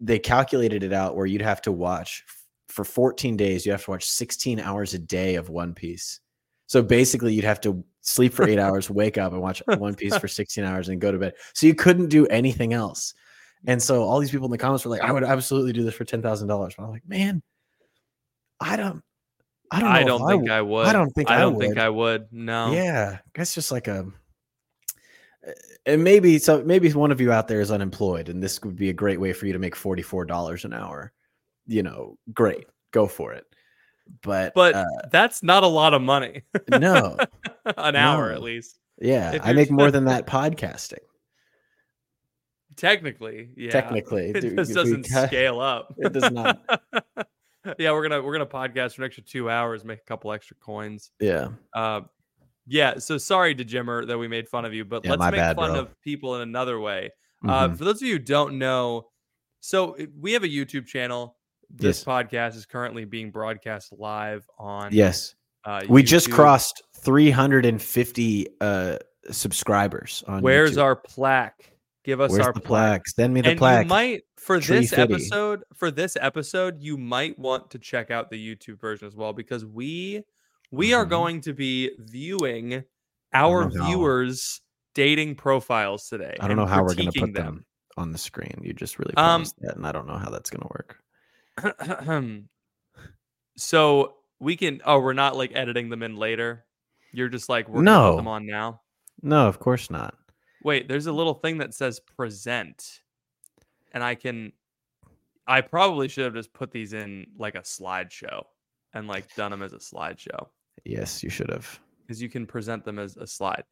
they 0.00 0.18
calculated 0.18 0.82
it 0.82 0.92
out 0.92 1.16
where 1.16 1.26
you'd 1.26 1.42
have 1.42 1.62
to 1.62 1.72
watch 1.72 2.24
for 2.68 2.84
14 2.84 3.36
days, 3.36 3.64
you 3.64 3.72
have 3.72 3.84
to 3.84 3.90
watch 3.90 4.08
16 4.08 4.60
hours 4.60 4.94
a 4.94 4.98
day 4.98 5.36
of 5.36 5.48
One 5.48 5.74
Piece. 5.74 6.20
So 6.66 6.82
basically, 6.82 7.32
you'd 7.32 7.44
have 7.44 7.60
to 7.62 7.82
sleep 8.02 8.34
for 8.34 8.46
eight 8.46 8.58
hours, 8.60 8.90
wake 8.90 9.18
up 9.18 9.32
and 9.32 9.40
watch 9.40 9.62
One 9.66 9.94
Piece 9.94 10.16
for 10.16 10.28
16 10.28 10.64
hours, 10.64 10.88
and 10.88 11.00
go 11.00 11.10
to 11.10 11.18
bed. 11.18 11.34
So 11.54 11.66
you 11.66 11.74
couldn't 11.74 12.08
do 12.08 12.26
anything 12.26 12.74
else. 12.74 13.14
And 13.66 13.82
so 13.82 14.04
all 14.04 14.20
these 14.20 14.30
people 14.30 14.46
in 14.46 14.52
the 14.52 14.58
comments 14.58 14.84
were 14.84 14.90
like, 14.90 15.00
"I 15.00 15.10
would 15.10 15.24
absolutely 15.24 15.72
do 15.72 15.82
this 15.82 15.94
for 15.94 16.04
ten 16.04 16.22
thousand 16.22 16.46
dollars." 16.46 16.74
But 16.76 16.84
I'm 16.84 16.90
like, 16.90 17.08
"Man, 17.08 17.42
I 18.60 18.76
don't, 18.76 19.02
I 19.72 19.80
don't, 19.80 19.88
know 19.88 19.94
I 19.94 20.04
don't 20.04 20.28
think 20.28 20.46
w- 20.46 20.52
I 20.52 20.62
would. 20.62 20.86
I 20.86 20.92
don't 20.92 21.10
think 21.10 21.30
I 21.30 21.36
I 21.36 21.38
don't 21.40 21.58
think. 21.58 21.76
I 21.76 21.88
would. 21.88 22.26
No. 22.30 22.72
Yeah, 22.72 23.18
that's 23.34 23.54
just 23.54 23.72
like 23.72 23.88
a. 23.88 24.06
and 25.86 26.02
maybe 26.04 26.38
so 26.38 26.62
maybe 26.64 26.92
one 26.92 27.10
of 27.10 27.20
you 27.20 27.32
out 27.32 27.48
there 27.48 27.60
is 27.60 27.70
unemployed 27.70 28.28
and 28.28 28.42
this 28.42 28.60
would 28.62 28.76
be 28.76 28.88
a 28.90 28.92
great 28.92 29.20
way 29.20 29.32
for 29.32 29.46
you 29.46 29.52
to 29.52 29.58
make 29.58 29.74
$44 29.74 30.64
an 30.64 30.72
hour 30.72 31.12
you 31.66 31.82
know 31.82 32.16
great 32.34 32.66
go 32.92 33.06
for 33.06 33.32
it 33.32 33.44
but 34.22 34.54
But 34.54 34.74
uh, 34.74 34.84
that's 35.10 35.42
not 35.42 35.62
a 35.64 35.66
lot 35.68 35.92
of 35.94 36.00
money. 36.02 36.42
no 36.70 37.16
An 37.76 37.94
hour 37.96 38.30
at 38.32 38.42
least. 38.42 38.78
yeah 39.00 39.38
i 39.42 39.52
make 39.52 39.70
more 39.70 39.90
than 39.90 40.04
that 40.12 40.26
podcasting 40.26 40.98
Technically, 42.76 43.48
yeah. 43.56 43.70
technically 43.70 44.30
it 44.30 44.40
dude, 44.40 44.56
just 44.56 44.72
doesn't 44.72 45.08
ca- 45.10 45.26
scale 45.26 45.58
up. 45.60 45.92
It 45.98 46.12
does 46.12 46.30
not. 46.30 46.60
yeah, 47.76 47.90
we're 47.90 48.02
gonna 48.08 48.22
we're 48.22 48.30
gonna 48.32 48.46
podcast 48.46 48.94
for 48.94 49.02
an 49.02 49.06
extra 49.06 49.24
two 49.24 49.50
hours, 49.50 49.84
make 49.84 49.98
a 49.98 50.04
couple 50.04 50.30
extra 50.32 50.54
coins. 50.60 51.10
yeah 51.18 51.48
Uh, 51.74 52.02
yeah. 52.68 52.98
So 52.98 53.18
sorry 53.18 53.54
to 53.56 53.64
Jimmer 53.64 54.06
that 54.06 54.18
we 54.18 54.28
made 54.28 54.48
fun 54.48 54.64
of 54.64 54.72
you, 54.74 54.84
but 54.84 55.04
Yeah, 55.04 55.12
let's 55.12 55.22
make 55.22 55.32
bad, 55.40 55.56
fun 55.56 55.72
bro. 55.72 55.80
of 55.80 56.00
people 56.02 56.36
in 56.36 56.42
another 56.42 56.78
way. 56.78 57.10
Uh, 57.46 57.68
Mhm. 57.68 57.78
for 57.78 57.84
those 57.84 58.02
of 58.02 58.06
you 58.08 58.14
who 58.14 58.18
don't 58.18 58.58
know, 58.58 59.08
so 59.60 59.96
uh, 59.96 60.06
we 60.18 60.32
have 60.34 60.44
a 60.44 60.48
YouTube 60.48 60.86
channel. 60.86 61.36
This 61.70 61.98
Yes. 61.98 62.04
podcast 62.04 62.56
is 62.56 62.66
currently 62.66 63.04
being 63.04 63.30
broadcast 63.30 63.92
live 63.92 64.46
on. 64.58 64.88
yes 64.92 65.34
uh, 65.64 65.82
we 65.88 66.02
just 66.02 66.30
crossed 66.30 66.82
350 66.94 68.46
uh 68.60 68.96
subscribers 69.30 70.24
on 70.26 70.42
Where's 70.42 70.76
YouTube. 70.76 70.82
our 70.82 70.96
plaque? 70.96 71.72
Give 72.04 72.20
us 72.20 72.30
Where's 72.30 72.46
our 72.46 72.52
the 72.54 72.60
plaque. 72.60 73.02
plaque 73.04 73.08
send 73.08 73.34
me 73.34 73.40
the 73.42 73.50
and 73.50 73.58
plaque 73.58 73.84
you 73.84 73.88
might 73.90 74.22
for 74.38 74.58
Tree 74.60 74.78
this 74.80 74.90
fitty. 74.90 75.12
episode 75.14 75.62
for 75.74 75.90
this 75.90 76.16
episode 76.20 76.80
you 76.80 76.96
might 76.96 77.38
want 77.38 77.70
to 77.72 77.78
check 77.78 78.10
out 78.10 78.30
the 78.30 78.36
youtube 78.56 78.80
version 78.80 79.06
as 79.06 79.14
well 79.14 79.32
because 79.34 79.64
we 79.66 80.22
we 80.70 80.92
are 80.94 81.04
Mhm. 81.06 81.10
going 81.10 81.40
to 81.42 81.52
be 81.52 81.90
viewing 81.98 82.84
our 83.32 83.68
viewers 83.70 84.60
dating 84.94 85.34
profiles 85.34 86.08
today 86.08 86.36
i 86.40 86.48
don't 86.48 86.56
know 86.56 86.66
how 86.66 86.82
we're 86.82 86.94
going 86.94 87.10
to 87.12 87.20
put 87.20 87.32
them. 87.34 87.64
on 87.96 88.12
the 88.12 88.18
screen. 88.18 88.54
You 88.62 88.72
just 88.72 88.98
really 88.98 89.12
Um, 89.16 89.44
that 89.60 89.76
and 89.76 89.86
i 89.86 89.92
don't 89.92 90.06
know 90.06 90.16
how 90.18 90.30
that's 90.30 90.50
going 90.50 90.62
to 90.62 90.68
work. 90.68 91.02
So 93.56 94.14
we 94.38 94.56
can 94.56 94.80
oh 94.84 95.00
we're 95.00 95.12
not 95.14 95.36
like 95.36 95.50
editing 95.54 95.88
them 95.88 96.02
in 96.02 96.16
later? 96.16 96.64
You're 97.12 97.28
just 97.28 97.48
like 97.48 97.68
we're 97.68 97.82
put 98.10 98.16
them 98.18 98.28
on 98.28 98.46
now? 98.46 98.82
No 99.22 99.48
of 99.48 99.58
course 99.58 99.90
not. 99.90 100.14
Wait, 100.62 100.86
there's 100.88 101.06
a 101.06 101.12
little 101.12 101.34
thing 101.34 101.58
that 101.58 101.74
says 101.74 101.98
present. 102.00 103.00
And 103.92 104.02
I 104.04 104.14
can 104.14 104.52
I 105.46 105.60
probably 105.62 106.08
should 106.08 106.24
have 106.24 106.34
just 106.34 106.52
put 106.52 106.70
these 106.70 106.92
in 106.92 107.26
like 107.38 107.54
a 107.56 107.62
slideshow 107.62 108.44
and 108.94 109.08
like 109.08 109.34
done 109.34 109.50
them 109.50 109.62
as 109.62 109.72
a 109.72 109.78
slideshow 109.78 110.46
yes 110.84 111.22
you 111.22 111.30
should 111.30 111.50
have 111.50 111.80
because 112.06 112.20
you 112.22 112.28
can 112.28 112.46
present 112.46 112.84
them 112.84 112.98
as 112.98 113.16
a 113.16 113.26
slide. 113.26 113.64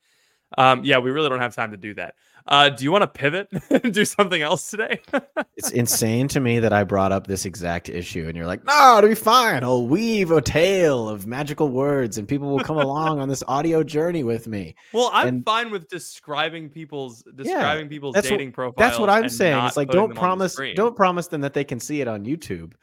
Um 0.58 0.84
yeah, 0.84 0.98
we 0.98 1.10
really 1.10 1.28
don't 1.28 1.40
have 1.40 1.54
time 1.56 1.72
to 1.72 1.76
do 1.76 1.94
that. 1.94 2.14
Uh 2.46 2.68
do 2.68 2.84
you 2.84 2.92
want 2.92 3.02
to 3.02 3.08
pivot 3.08 3.48
and 3.70 3.92
do 3.94 4.04
something 4.04 4.40
else 4.40 4.70
today? 4.70 5.00
it's 5.56 5.70
insane 5.72 6.28
to 6.28 6.38
me 6.38 6.60
that 6.60 6.72
i 6.72 6.84
brought 6.84 7.10
up 7.10 7.26
this 7.26 7.44
exact 7.46 7.88
issue 7.88 8.26
and 8.28 8.36
you're 8.36 8.46
like 8.46 8.64
no 8.64 8.98
it'll 8.98 9.08
be 9.08 9.14
fine 9.16 9.64
i'll 9.64 9.86
weave 9.86 10.30
a 10.30 10.40
tale 10.40 11.08
of 11.08 11.26
magical 11.26 11.68
words 11.68 12.18
and 12.18 12.28
people 12.28 12.48
will 12.48 12.60
come 12.62 12.76
along 12.76 13.18
on 13.18 13.28
this 13.28 13.42
audio 13.48 13.82
journey 13.82 14.22
with 14.22 14.46
me 14.46 14.74
well, 14.92 15.10
I'm 15.14 15.28
And- 15.28 15.44
fine 15.44 15.70
with 15.70 15.88
describing 15.88 16.68
people's 16.68 17.24
describing 17.34 17.88
people's 17.88 18.14
that's 18.14 18.30
what- 18.30 18.36
dating 18.38 18.52
profiles. 18.52 18.76
that's 18.76 18.98
what 19.00 19.08
i'm 19.10 19.28
saying 19.30 19.64
it's 19.64 19.76
like 19.76 19.88
don't 19.88 20.10
them 20.10 20.18
on 20.18 20.38
the 20.38 20.48
promise 20.48 20.60
don't 20.76 20.94
promise 20.94 21.26
them 21.28 21.40
that 21.40 21.54
they 21.54 21.64
can 21.64 21.80
see 21.80 22.00
it 22.02 22.06
on 22.08 22.24
youtube 22.24 22.74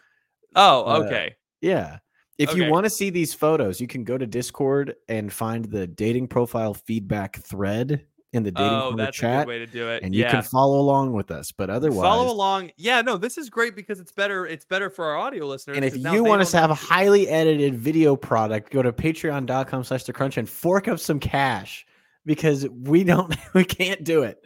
Oh, 0.56 0.86
uh, 0.86 1.04
okay. 1.06 1.36
Yeah. 1.62 1.98
If 2.38 2.56
you 2.56 2.70
want 2.70 2.86
to 2.86 2.90
see 2.90 3.10
these 3.10 3.34
photos, 3.34 3.80
you 3.80 3.88
can 3.88 4.04
go 4.04 4.18
to 4.18 4.26
Discord 4.26 4.96
and 5.08 5.32
find 5.32 5.66
the 5.66 5.88
dating 5.88 6.28
profile 6.28 6.74
feedback 6.74 7.38
thread 7.38 8.06
in 8.34 8.42
the 8.42 8.52
dating 8.52 8.72
Oh, 8.72 8.96
that's 8.96 9.16
a 9.18 9.22
chat, 9.22 9.46
good 9.46 9.52
way 9.52 9.60
to 9.60 9.68
do 9.68 9.90
it. 9.90 10.02
and 10.02 10.14
you 10.16 10.26
can 10.26 10.42
follow 10.42 10.80
along 10.80 11.14
with 11.14 11.30
us. 11.30 11.52
But 11.52 11.70
otherwise, 11.70 12.02
follow 12.02 12.32
along. 12.32 12.72
Yeah, 12.78 13.02
no, 13.02 13.16
this 13.18 13.38
is 13.38 13.50
great 13.50 13.76
because 13.76 14.00
it's 14.00 14.12
better. 14.12 14.48
It's 14.48 14.66
better 14.66 14.90
for 14.90 15.06
our 15.06 15.18
audio 15.18 15.46
listeners. 15.46 15.78
and 15.78 15.86
if 15.86 15.96
you 15.96 16.24
want 16.24 16.42
us 16.42 16.52
to 16.52 16.58
have 16.58 16.72
a 16.72 16.76
highly 16.76 17.28
edited 17.30 17.76
video 17.76 18.16
product, 18.16 18.72
go 18.72 18.82
to 18.82 18.92
patreon.com 18.92 19.84
slash 19.84 20.04
the 20.04 20.14
crunch 20.14 20.38
and 20.38 20.50
fork 20.50 20.88
up 20.88 21.00
some 21.00 21.20
cash 21.20 21.86
because 22.26 22.68
we 22.70 23.04
don't 23.04 23.36
we 23.54 23.64
can't 23.64 24.04
do 24.04 24.24
it. 24.24 24.44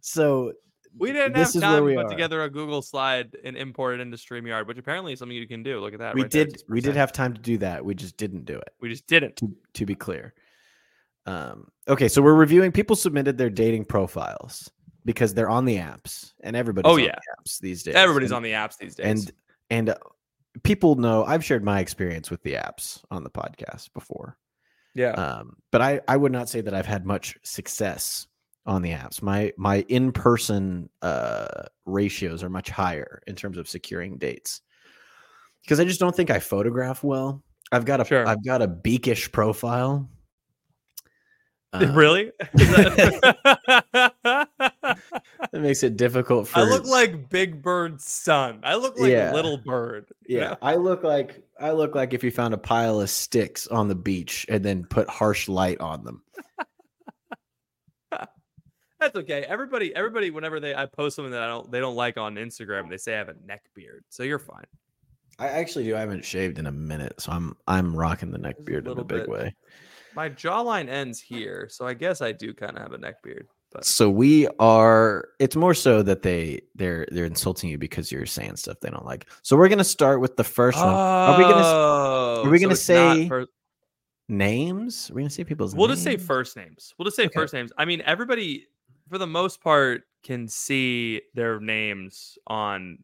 So 0.00 0.52
we 0.96 1.12
didn't 1.12 1.36
have 1.36 1.52
time 1.52 1.86
to 1.86 1.94
put 1.94 2.06
are. 2.06 2.08
together 2.08 2.42
a 2.42 2.50
Google 2.50 2.82
slide 2.82 3.36
and 3.44 3.56
import 3.56 3.96
it 3.96 4.00
into 4.00 4.16
StreamYard, 4.16 4.66
which 4.66 4.78
apparently 4.78 5.12
is 5.12 5.18
something 5.18 5.36
you 5.36 5.48
can 5.48 5.62
do. 5.62 5.80
Look 5.80 5.92
at 5.92 5.98
that. 6.00 6.14
we 6.14 6.22
right 6.22 6.30
there, 6.30 6.44
did 6.46 6.62
we 6.68 6.80
did 6.80 6.96
have 6.96 7.12
time 7.12 7.34
to 7.34 7.40
do 7.40 7.58
that. 7.58 7.84
We 7.84 7.94
just 7.94 8.16
didn't 8.16 8.44
do 8.44 8.56
it. 8.56 8.70
We 8.80 8.88
just 8.88 9.06
didn't. 9.06 9.36
to 9.36 9.50
to 9.74 9.86
be 9.86 9.94
clear. 9.94 10.34
Um, 11.26 11.68
okay, 11.88 12.08
so 12.08 12.20
we're 12.22 12.34
reviewing. 12.34 12.70
People 12.72 12.96
submitted 12.96 13.38
their 13.38 13.50
dating 13.50 13.86
profiles 13.86 14.70
because 15.04 15.34
they're 15.34 15.50
on 15.50 15.64
the 15.64 15.76
apps, 15.76 16.32
and 16.42 16.54
everybody's 16.56 16.90
Oh, 16.90 16.94
on 16.94 17.00
yeah. 17.00 17.14
the 17.14 17.42
apps 17.50 17.58
these 17.60 17.82
days. 17.82 17.94
Everybody's 17.94 18.30
and, 18.30 18.36
on 18.36 18.42
the 18.42 18.52
apps 18.52 18.76
these 18.78 18.94
days. 18.94 19.06
and 19.06 19.30
and 19.70 19.88
uh, 19.90 19.94
people 20.62 20.96
know 20.96 21.24
I've 21.24 21.44
shared 21.44 21.64
my 21.64 21.80
experience 21.80 22.30
with 22.30 22.42
the 22.42 22.54
apps 22.54 23.02
on 23.10 23.24
the 23.24 23.30
podcast 23.30 23.92
before. 23.94 24.36
yeah. 24.94 25.12
Um, 25.12 25.56
but 25.72 25.80
I 25.80 26.00
I 26.06 26.16
would 26.16 26.32
not 26.32 26.48
say 26.48 26.60
that 26.60 26.74
I've 26.74 26.86
had 26.86 27.06
much 27.06 27.36
success 27.42 28.26
on 28.66 28.82
the 28.82 28.90
apps. 28.90 29.20
My 29.22 29.52
my 29.56 29.84
in 29.88 30.12
person 30.12 30.88
uh, 31.02 31.64
ratios 31.86 32.42
are 32.42 32.48
much 32.50 32.70
higher 32.70 33.22
in 33.26 33.34
terms 33.34 33.58
of 33.58 33.68
securing 33.68 34.16
dates 34.18 34.60
because 35.62 35.80
I 35.80 35.84
just 35.84 36.00
don't 36.00 36.14
think 36.16 36.30
I 36.30 36.38
photograph 36.38 37.02
well. 37.04 37.42
I've 37.72 37.84
got 37.84 38.00
a 38.00 38.04
Sure. 38.04 38.26
have 38.26 38.44
got 38.44 38.62
a 38.62 38.68
beakish 38.68 39.30
profile. 39.32 40.08
Uh, 41.74 41.86
really? 41.92 42.30
That- 43.92 44.98
makes 45.52 45.82
it 45.82 45.96
difficult 45.96 46.46
for. 46.48 46.60
I 46.60 46.62
look 46.62 46.84
like 46.86 47.28
Big 47.30 47.62
Bird's 47.62 48.04
son. 48.04 48.60
I 48.62 48.76
look 48.76 48.98
like 48.98 49.10
Yeah. 49.10 49.32
Little 49.32 49.58
Bird. 49.58 50.06
yeah, 50.26 50.50
know? 50.50 50.56
I 50.62 50.76
look 50.76 51.02
like 51.02 51.42
I 51.60 51.72
look 51.72 51.94
like 51.96 52.14
if 52.14 52.22
you 52.22 52.30
found 52.30 52.54
a 52.54 52.58
pile 52.58 53.00
of 53.00 53.10
sticks 53.10 53.66
on 53.66 53.88
the 53.88 53.94
beach 53.94 54.46
and 54.48 54.64
then 54.64 54.84
put 54.84 55.08
harsh 55.08 55.48
light 55.48 55.80
on 55.80 56.04
them. 56.04 56.22
That's 59.04 59.16
okay. 59.16 59.42
Everybody, 59.46 59.94
everybody, 59.94 60.30
whenever 60.30 60.60
they 60.60 60.74
I 60.74 60.86
post 60.86 61.16
something 61.16 61.32
that 61.32 61.42
I 61.42 61.46
don't 61.46 61.70
they 61.70 61.78
don't 61.78 61.94
like 61.96 62.16
on 62.16 62.36
Instagram, 62.36 62.88
they 62.88 62.96
say 62.96 63.14
I 63.14 63.18
have 63.18 63.28
a 63.28 63.36
neck 63.44 63.62
beard. 63.74 64.02
So 64.08 64.22
you're 64.22 64.38
fine. 64.38 64.64
I 65.38 65.48
actually 65.48 65.84
do. 65.84 65.94
I 65.96 66.00
haven't 66.00 66.24
shaved 66.24 66.58
in 66.58 66.66
a 66.66 66.72
minute, 66.72 67.20
so 67.20 67.32
I'm 67.32 67.54
I'm 67.66 67.94
rocking 67.94 68.30
the 68.30 68.38
neck 68.38 68.56
Just 68.56 68.60
a 68.68 68.70
beard 68.70 68.86
in 68.86 68.98
a 68.98 69.04
big 69.04 69.18
bit. 69.20 69.28
way. 69.28 69.54
My 70.14 70.30
jawline 70.30 70.88
ends 70.88 71.20
here, 71.20 71.68
so 71.70 71.86
I 71.86 71.92
guess 71.92 72.22
I 72.22 72.32
do 72.32 72.54
kind 72.54 72.76
of 72.76 72.82
have 72.82 72.92
a 72.92 72.98
neck 72.98 73.22
beard. 73.22 73.46
But 73.72 73.84
So 73.84 74.08
we 74.08 74.46
are. 74.58 75.28
It's 75.40 75.56
more 75.56 75.74
so 75.74 76.02
that 76.02 76.22
they 76.22 76.62
they're 76.74 77.06
they're 77.10 77.24
insulting 77.26 77.68
you 77.68 77.76
because 77.76 78.10
you're 78.10 78.24
saying 78.26 78.56
stuff 78.56 78.78
they 78.80 78.88
don't 78.90 79.04
like. 79.04 79.28
So 79.42 79.54
we're 79.56 79.68
gonna 79.68 79.84
start 79.84 80.20
with 80.20 80.36
the 80.36 80.44
first 80.44 80.78
one. 80.78 80.86
Are 80.88 81.36
we 81.36 81.44
gonna 81.44 81.58
s- 81.58 81.64
Oh, 81.66 82.48
we 82.50 82.58
so 82.58 82.62
gonna 82.64 82.76
say 82.76 83.28
fir- 83.28 83.46
names? 84.28 85.10
We're 85.12 85.20
gonna 85.20 85.30
say 85.30 85.44
people's. 85.44 85.74
we'll 85.74 85.88
just 85.88 86.04
say 86.04 86.16
first 86.16 86.56
names. 86.56 86.94
We'll 86.98 87.04
just 87.04 87.16
say 87.16 87.24
Okay. 87.26 87.34
first 87.34 87.52
names. 87.52 87.72
I 87.76 87.84
mean, 87.84 88.00
everybody 88.06 88.66
for 89.08 89.18
the 89.18 89.26
most 89.26 89.60
part 89.60 90.02
can 90.22 90.48
see 90.48 91.20
their 91.34 91.60
names 91.60 92.38
on 92.46 92.98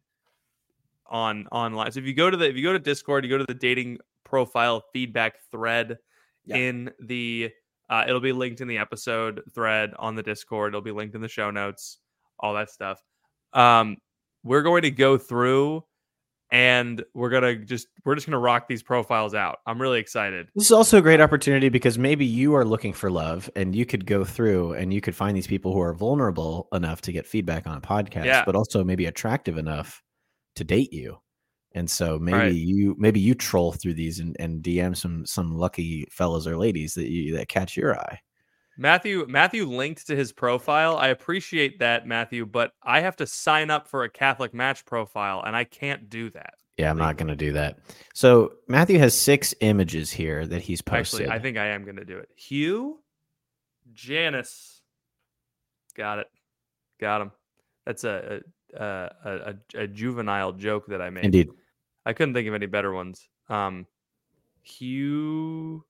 on 1.07 1.47
online. 1.51 1.91
So 1.91 1.99
if 1.99 2.05
you 2.05 2.13
go 2.13 2.29
to 2.29 2.37
the 2.37 2.49
if 2.49 2.55
you 2.55 2.63
go 2.63 2.73
to 2.73 2.79
Discord, 2.79 3.23
you 3.23 3.29
go 3.29 3.37
to 3.37 3.45
the 3.45 3.53
dating 3.53 3.97
profile 4.23 4.83
feedback 4.93 5.35
thread 5.51 5.97
Yeah. 6.45 6.55
in 6.57 6.91
the 7.01 7.51
uh, 7.89 8.05
it'll 8.07 8.21
be 8.21 8.31
linked 8.31 8.61
in 8.61 8.67
the 8.69 8.77
episode 8.77 9.41
thread 9.53 9.93
on 9.99 10.15
the 10.15 10.23
Discord. 10.23 10.71
It'll 10.71 10.81
be 10.81 10.91
linked 10.91 11.13
in 11.13 11.21
the 11.21 11.27
show 11.27 11.51
notes, 11.51 11.99
all 12.39 12.53
that 12.53 12.69
stuff. 12.69 13.03
Um, 13.53 13.97
we're 14.43 14.61
going 14.61 14.81
to 14.83 14.91
go 14.91 15.17
through 15.17 15.83
and 16.51 17.03
we're 17.13 17.29
gonna 17.29 17.55
just 17.55 17.87
we're 18.03 18.15
just 18.15 18.27
gonna 18.27 18.37
rock 18.39 18.67
these 18.67 18.83
profiles 18.83 19.33
out. 19.33 19.59
I'm 19.65 19.81
really 19.81 19.99
excited. 19.99 20.47
This 20.55 20.65
is 20.65 20.71
also 20.71 20.97
a 20.97 21.01
great 21.01 21.21
opportunity 21.21 21.69
because 21.69 21.97
maybe 21.97 22.25
you 22.25 22.53
are 22.55 22.65
looking 22.65 22.91
for 22.93 23.09
love 23.09 23.49
and 23.55 23.73
you 23.75 23.85
could 23.85 24.05
go 24.05 24.23
through 24.25 24.73
and 24.73 24.93
you 24.93 24.99
could 25.01 25.15
find 25.15 25.35
these 25.35 25.47
people 25.47 25.73
who 25.73 25.81
are 25.81 25.93
vulnerable 25.93 26.67
enough 26.73 27.01
to 27.01 27.11
get 27.11 27.25
feedback 27.25 27.65
on 27.67 27.77
a 27.77 27.81
podcast, 27.81 28.25
Yeah. 28.25 28.43
but 28.45 28.55
also 28.55 28.83
maybe 28.83 29.05
attractive 29.05 29.57
enough 29.57 30.01
to 30.55 30.63
date 30.63 30.91
you. 30.91 31.17
And 31.73 31.89
so 31.89 32.19
maybe 32.19 32.37
Right. 32.37 32.53
you 32.53 32.95
maybe 32.99 33.21
you 33.21 33.33
troll 33.33 33.71
through 33.71 33.93
these 33.93 34.19
and, 34.19 34.35
and 34.39 34.61
DM 34.61 34.95
some 34.95 35.25
some 35.25 35.55
lucky 35.57 36.05
fellows 36.11 36.45
or 36.47 36.57
ladies 36.57 36.95
that 36.95 37.09
you 37.09 37.37
that 37.37 37.47
catch 37.47 37.77
your 37.77 37.97
eye. 37.97 38.19
Matthew 38.81 39.27
Matthew 39.29 39.65
linked 39.65 40.07
to 40.07 40.15
his 40.15 40.31
profile. 40.31 40.97
I 40.97 41.09
appreciate 41.09 41.77
that, 41.79 42.07
Matthew, 42.07 42.47
but 42.47 42.73
I 42.81 43.01
have 43.01 43.15
to 43.17 43.27
sign 43.27 43.69
up 43.69 43.87
for 43.87 44.03
a 44.05 44.09
Catholic 44.09 44.55
match 44.55 44.85
profile 44.85 45.43
and 45.45 45.55
I 45.55 45.65
can't 45.65 46.09
do 46.09 46.31
that. 46.31 46.55
Yeah, 46.77 46.89
I'm 46.89 46.97
not 46.97 47.15
gonna 47.15 47.35
do 47.35 47.53
that. 47.53 47.77
So 48.15 48.53
Matthew 48.67 48.97
has 48.97 49.15
six 49.15 49.53
images 49.61 50.09
here 50.09 50.47
that 50.47 50.63
he's 50.63 50.81
posted. 50.81 51.21
Actually, 51.21 51.35
I 51.35 51.39
think 51.39 51.57
I 51.57 51.67
am 51.67 51.83
going 51.83 51.97
to 51.97 52.05
do 52.05 52.17
it. 52.17 52.29
Hugh 52.35 52.99
Janice. 53.93 54.81
Got 55.95 56.19
it. 56.19 56.27
Got 56.99 57.21
him. 57.21 57.31
That's 57.85 58.03
a 58.03 58.41
a, 58.73 58.83
a, 58.83 59.09
a, 59.29 59.81
a 59.83 59.87
juvenile 59.87 60.53
joke 60.53 60.87
that 60.87 61.03
I 61.03 61.11
made. 61.11 61.25
indeed. 61.25 61.49
I 62.03 62.13
couldn't 62.13 62.33
think 62.33 62.47
of 62.47 62.55
any 62.55 62.65
better 62.65 62.91
ones. 62.91 63.29
Um, 63.47 63.85
Hugh 64.63 65.85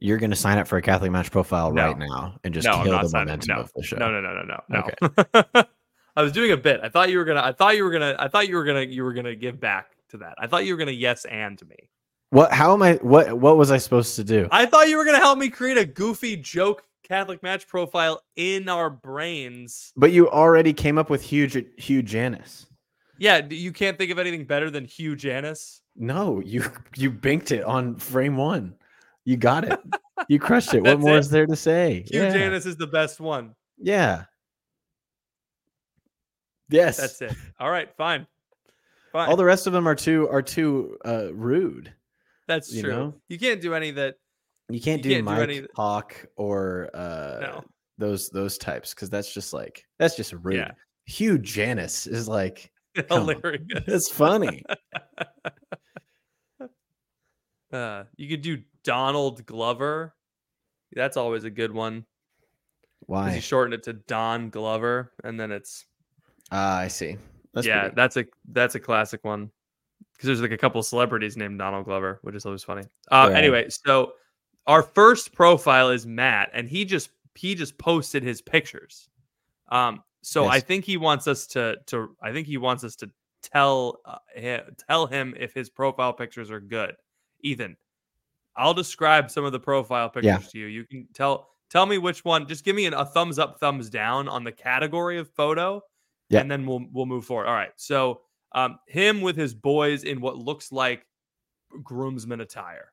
You're 0.00 0.18
going 0.18 0.30
to 0.30 0.36
sign 0.36 0.58
up 0.58 0.66
for 0.66 0.76
a 0.76 0.82
Catholic 0.82 1.10
Match 1.12 1.30
profile 1.30 1.72
No. 1.72 1.86
right 1.88 1.98
now 1.98 2.36
and 2.44 2.52
just 2.52 2.66
no, 2.66 2.82
kill 2.82 3.00
the 3.00 3.08
signing. 3.08 3.26
momentum 3.28 3.56
No. 3.56 3.62
of 3.62 3.72
the 3.74 3.82
show. 3.82 3.96
no, 3.96 4.10
no, 4.10 4.20
no, 4.20 4.42
no, 4.42 4.60
no, 4.68 5.42
no. 5.54 5.64
I 6.16 6.22
was 6.22 6.32
doing 6.32 6.52
a 6.52 6.56
bit. 6.56 6.80
I 6.82 6.88
thought 6.88 7.10
you 7.10 7.18
were 7.18 7.24
gonna. 7.24 7.42
I 7.42 7.52
thought 7.52 7.76
you 7.76 7.84
were 7.84 7.90
gonna. 7.90 8.14
I 8.18 8.28
thought 8.28 8.48
you 8.48 8.56
were 8.56 8.64
gonna. 8.64 8.82
You 8.82 9.02
were 9.02 9.12
gonna 9.12 9.34
give 9.34 9.58
back 9.60 9.86
to 10.10 10.18
that. 10.18 10.34
I 10.38 10.46
thought 10.46 10.64
you 10.64 10.72
were 10.74 10.78
gonna 10.78 10.92
yes 10.92 11.24
and 11.24 11.58
to 11.58 11.64
me. 11.64 11.76
What? 12.30 12.52
How 12.52 12.72
am 12.72 12.82
I? 12.82 12.94
What? 12.94 13.36
What 13.38 13.56
was 13.56 13.70
I 13.72 13.78
supposed 13.78 14.14
to 14.16 14.24
do? 14.24 14.48
I 14.52 14.66
thought 14.66 14.88
you 14.88 14.96
were 14.96 15.04
gonna 15.04 15.18
help 15.18 15.38
me 15.38 15.48
create 15.50 15.76
a 15.76 15.84
goofy 15.84 16.36
joke 16.36 16.84
Catholic 17.02 17.42
match 17.42 17.66
profile 17.66 18.22
in 18.36 18.68
our 18.68 18.90
brains. 18.90 19.92
But 19.96 20.12
you 20.12 20.30
already 20.30 20.72
came 20.72 20.98
up 20.98 21.10
with 21.10 21.20
huge, 21.22 21.56
huge 21.78 22.06
Janice. 22.06 22.66
Yeah, 23.18 23.40
you 23.50 23.72
can't 23.72 23.98
think 23.98 24.10
of 24.12 24.18
anything 24.20 24.44
better 24.44 24.70
than 24.70 24.84
Hugh 24.84 25.16
Janis. 25.16 25.80
No, 25.96 26.40
you 26.44 26.64
you 26.96 27.10
binked 27.10 27.50
it 27.50 27.64
on 27.64 27.96
frame 27.96 28.36
one. 28.36 28.74
You 29.24 29.36
got 29.36 29.64
it. 29.64 29.78
You 30.28 30.38
crushed 30.38 30.72
it. 30.74 30.82
what 30.82 31.00
more 31.00 31.16
it? 31.16 31.20
is 31.20 31.30
there 31.30 31.46
to 31.46 31.56
say? 31.56 32.04
Hugh 32.10 32.22
yeah. 32.22 32.32
Janis 32.32 32.66
is 32.66 32.76
the 32.76 32.86
best 32.86 33.20
one. 33.20 33.54
Yeah. 33.78 34.24
Yes. 36.70 36.96
That's 36.96 37.20
it. 37.22 37.32
All 37.60 37.70
right, 37.70 37.88
fine, 37.96 38.26
fine. 39.12 39.28
All 39.28 39.36
the 39.36 39.44
rest 39.44 39.66
of 39.66 39.72
them 39.72 39.86
are 39.86 39.94
too 39.94 40.28
are 40.30 40.42
too 40.42 40.96
uh, 41.04 41.32
rude. 41.34 41.92
That's 42.48 42.72
you 42.72 42.82
true. 42.82 42.90
know? 42.92 43.14
You 43.28 43.38
can't 43.38 43.60
do 43.60 43.74
any 43.74 43.90
that. 43.92 44.14
You 44.70 44.80
can't 44.80 45.04
You 45.04 45.10
do 45.10 45.14
can't 45.16 45.26
do 45.26 45.32
Mike 45.32 45.42
any- 45.48 45.66
Hawk 45.76 46.26
or 46.36 46.90
uh, 46.94 47.38
No. 47.40 47.64
those 47.98 48.30
those 48.30 48.56
types 48.56 48.94
because 48.94 49.10
that's 49.10 49.32
just 49.32 49.52
like 49.52 49.84
that's 49.98 50.16
just 50.16 50.32
rude. 50.32 50.56
Yeah. 50.56 50.70
Hugh 51.06 51.38
Janice 51.38 52.06
is 52.06 52.28
like 52.28 52.70
Come 53.08 53.28
on. 53.28 53.28
Hilarious. 53.28 53.62
it's 53.86 54.08
funny. 54.10 54.62
Uh, 57.72 58.04
you 58.16 58.28
could 58.28 58.40
do 58.42 58.58
Donald 58.84 59.44
Glover. 59.46 60.14
That's 60.92 61.16
always 61.16 61.44
a 61.44 61.50
good 61.50 61.72
one. 61.72 62.04
Why? 63.06 63.34
You 63.34 63.40
shorten 63.40 63.72
it 63.72 63.82
to 63.84 63.92
Don 63.94 64.50
Glover, 64.50 65.12
and 65.24 65.38
then 65.38 65.50
it's 65.52 65.86
Ah, 66.50 66.78
I 66.78 66.88
see. 66.88 67.16
That's 67.52 67.66
yeah, 67.66 67.80
pretty- 67.82 67.94
that's 67.96 68.16
a 68.16 68.24
that's 68.50 68.74
a 68.74 68.80
classic 68.80 69.24
one. 69.24 69.50
Because 70.12 70.28
there's 70.28 70.40
like 70.42 70.52
a 70.52 70.58
couple 70.58 70.80
celebrities 70.82 71.36
named 71.36 71.58
Donald 71.58 71.86
Glover, 71.86 72.20
which 72.22 72.36
is 72.36 72.46
always 72.46 72.62
funny. 72.62 72.82
Uh, 73.10 73.28
Yeah. 73.30 73.36
Anyway, 73.38 73.68
so 73.68 74.12
our 74.66 74.82
first 74.82 75.32
profile 75.32 75.90
is 75.90 76.06
Matt, 76.06 76.50
and 76.52 76.68
he 76.68 76.84
just 76.84 77.10
he 77.34 77.54
just 77.54 77.76
posted 77.78 78.22
his 78.22 78.40
pictures. 78.40 79.08
Um, 79.70 80.02
so 80.22 80.46
I 80.46 80.60
think 80.60 80.84
he 80.84 80.96
wants 80.96 81.26
us 81.26 81.46
to 81.48 81.76
to 81.86 82.16
I 82.22 82.32
think 82.32 82.46
he 82.46 82.56
wants 82.58 82.84
us 82.84 82.96
to 82.96 83.10
tell 83.42 84.00
uh, 84.04 84.18
him, 84.34 84.62
tell 84.88 85.06
him 85.06 85.34
if 85.38 85.52
his 85.52 85.68
profile 85.68 86.12
pictures 86.12 86.50
are 86.50 86.60
good. 86.60 86.94
Ethan, 87.40 87.76
I'll 88.56 88.74
describe 88.74 89.30
some 89.30 89.44
of 89.44 89.52
the 89.52 89.60
profile 89.60 90.08
pictures 90.08 90.24
Yeah. 90.26 90.38
to 90.52 90.58
you. 90.58 90.66
You 90.66 90.84
can 90.84 91.06
tell 91.14 91.50
tell 91.70 91.86
me 91.86 91.98
which 91.98 92.24
one. 92.24 92.46
Just 92.46 92.64
give 92.64 92.76
me 92.76 92.86
an, 92.86 92.94
a 92.94 93.04
thumbs 93.04 93.38
up, 93.38 93.58
thumbs 93.58 93.90
down 93.90 94.28
on 94.28 94.44
the 94.44 94.52
category 94.52 95.18
of 95.18 95.28
photo, 95.30 95.82
Yeah. 96.28 96.40
and 96.40 96.50
then 96.50 96.66
we'll 96.66 96.86
we'll 96.92 97.06
move 97.06 97.24
forward. 97.24 97.46
All 97.46 97.54
right. 97.54 97.72
So 97.76 98.20
um, 98.52 98.78
him 98.86 99.20
with 99.20 99.36
his 99.36 99.54
boys 99.54 100.04
in 100.04 100.20
what 100.20 100.36
looks 100.38 100.70
like 100.70 101.04
groomsman 101.82 102.40
attire. 102.40 102.92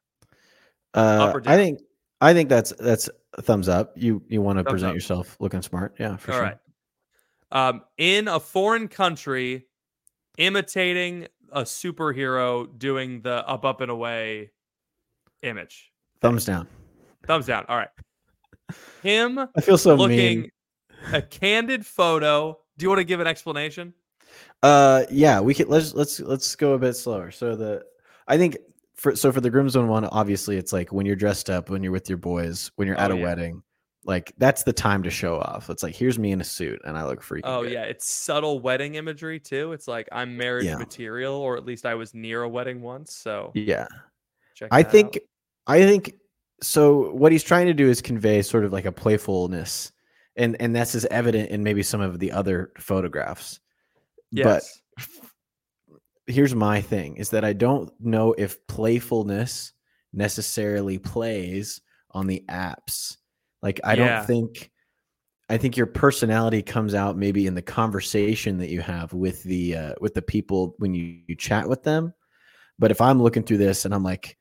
Uh, 0.94 1.40
I 1.46 1.56
think 1.56 1.80
I 2.20 2.34
think 2.34 2.50
that's 2.50 2.74
that's 2.80 3.10
a 3.36 3.42
thumbs 3.42 3.70
up. 3.70 3.94
You 3.96 4.24
you 4.28 4.42
want 4.42 4.58
to 4.58 4.64
Thumbs 4.64 4.72
present 4.74 4.90
up. 4.90 4.96
yourself 4.96 5.38
looking 5.40 5.62
smart. 5.62 5.96
Yeah, 6.00 6.18
for 6.18 6.32
All 6.32 6.38
sure. 6.38 6.44
right. 6.46 6.58
Um, 7.52 7.82
in 7.98 8.28
a 8.28 8.40
foreign 8.40 8.88
country, 8.88 9.68
imitating 10.38 11.28
a 11.52 11.62
superhero 11.62 12.68
doing 12.80 13.22
the 13.22 13.48
up, 13.48 13.66
up, 13.66 13.82
and 13.82 13.92
away 13.92 14.52
image. 15.44 15.92
Thumbs 16.22 16.46
down. 16.46 16.68
Thumbs 17.28 17.46
down. 17.46 17.66
All 17.68 17.78
right. 17.78 17.90
Him 19.04 19.40
I 19.56 19.62
feel 19.62 19.78
so 19.78 19.96
looking 19.96 20.42
mean. 20.42 20.52
a 21.14 21.22
candid 21.22 21.86
photo. 21.86 22.58
Do 22.78 22.84
you 22.84 22.90
want 22.90 23.00
to 23.00 23.06
give 23.06 23.20
an 23.20 23.28
explanation? 23.28 23.94
Uh, 24.64 25.04
yeah, 25.12 25.40
we 25.40 25.54
could 25.54 25.68
let's 25.68 25.94
let's 25.94 26.20
let's 26.20 26.56
go 26.56 26.74
a 26.74 26.80
bit 26.80 26.94
slower. 26.94 27.32
So 27.32 27.56
the 27.56 27.84
I 28.28 28.38
think 28.38 28.58
for 28.96 29.16
so 29.16 29.32
for 29.32 29.42
the 29.42 29.50
groomsmen 29.50 29.88
one, 29.88 30.06
obviously 30.06 30.58
it's 30.58 30.72
like 30.72 30.92
when 30.94 31.06
you're 31.06 31.16
dressed 31.16 31.50
up, 31.50 31.70
when 31.70 31.84
you're 31.84 31.92
with 31.92 32.08
your 32.10 32.18
boys, 32.18 32.72
when 32.76 32.88
you're 32.88 32.98
at 33.00 33.12
Oh, 33.12 33.16
a 33.16 33.18
yeah. 33.18 33.24
wedding, 33.24 33.64
like 34.06 34.32
that's 34.38 34.64
the 34.64 34.72
time 34.74 35.04
to 35.04 35.10
show 35.10 35.38
off. 35.40 35.70
It's 35.70 35.84
like 35.84 35.96
here's 35.96 36.18
me 36.18 36.32
in 36.32 36.40
a 36.40 36.44
suit 36.46 36.80
and 36.86 36.98
I 36.98 37.06
look 37.06 37.22
freaking. 37.22 37.42
Oh 37.46 37.64
good. 37.64 37.74
yeah, 37.74 37.84
it's 37.84 38.10
subtle 38.10 38.60
wedding 38.60 38.96
imagery 38.96 39.40
too. 39.40 39.74
It's 39.74 39.88
like 39.88 40.08
I'm 40.12 40.38
marriage 40.38 40.66
Yeah. 40.66 40.78
material, 40.78 41.34
or 41.36 41.58
at 41.58 41.66
least 41.66 41.86
I 41.86 41.96
was 41.96 42.14
near 42.14 42.44
a 42.44 42.50
wedding 42.50 42.82
once. 42.82 43.14
So 43.16 43.52
yeah. 43.54 43.88
I 44.70 44.84
think 44.84 45.18
out. 45.18 45.24
I 45.72 45.86
think 45.86 46.16
so 46.62 47.12
what 47.12 47.32
he's 47.32 47.44
trying 47.44 47.68
to 47.68 47.74
do 47.74 47.90
is 47.90 48.02
convey 48.02 48.42
sort 48.42 48.66
of 48.66 48.72
like 48.74 48.86
a 48.86 48.92
playfulness 48.92 49.92
and 50.36 50.56
and 50.60 50.76
that's 50.76 50.96
as 50.96 51.06
evident 51.06 51.50
in 51.50 51.64
maybe 51.64 51.84
some 51.84 52.02
of 52.02 52.20
the 52.20 52.32
other 52.32 52.72
photographs. 52.78 53.60
yes. 54.32 54.82
But 54.98 55.08
here's 56.28 56.56
my 56.56 56.82
thing 56.82 57.18
is 57.18 57.30
that 57.32 57.44
I 57.44 57.54
don't 57.54 57.92
know 58.00 58.34
if 58.38 58.66
playfulness 58.68 59.74
necessarily 60.14 60.98
plays 60.98 61.82
on 62.12 62.28
the 62.28 62.44
apps. 62.50 63.18
Like 63.62 63.80
I 63.84 63.94
Yeah. 63.96 64.18
don't 64.18 64.28
think 64.28 64.72
I 65.50 65.58
think 65.58 65.76
your 65.76 65.88
personality 65.88 66.62
comes 66.62 66.94
out 66.94 67.18
maybe 67.18 67.46
in 67.46 67.56
the 67.56 67.62
conversation 67.62 68.58
that 68.60 68.70
you 68.70 68.80
have 68.82 69.14
with 69.14 69.44
the 69.44 69.76
uh, 69.76 69.94
with 70.00 70.14
the 70.14 70.22
people 70.22 70.76
when 70.78 70.94
you, 70.94 71.20
you 71.28 71.36
chat 71.36 71.68
with 71.68 71.84
them. 71.84 72.14
But 72.80 72.92
if 72.92 73.02
I'm 73.02 73.22
looking 73.22 73.44
through 73.44 73.58
this 73.58 73.84
and 73.84 73.94
I'm 73.94 74.04
like, 74.04 74.38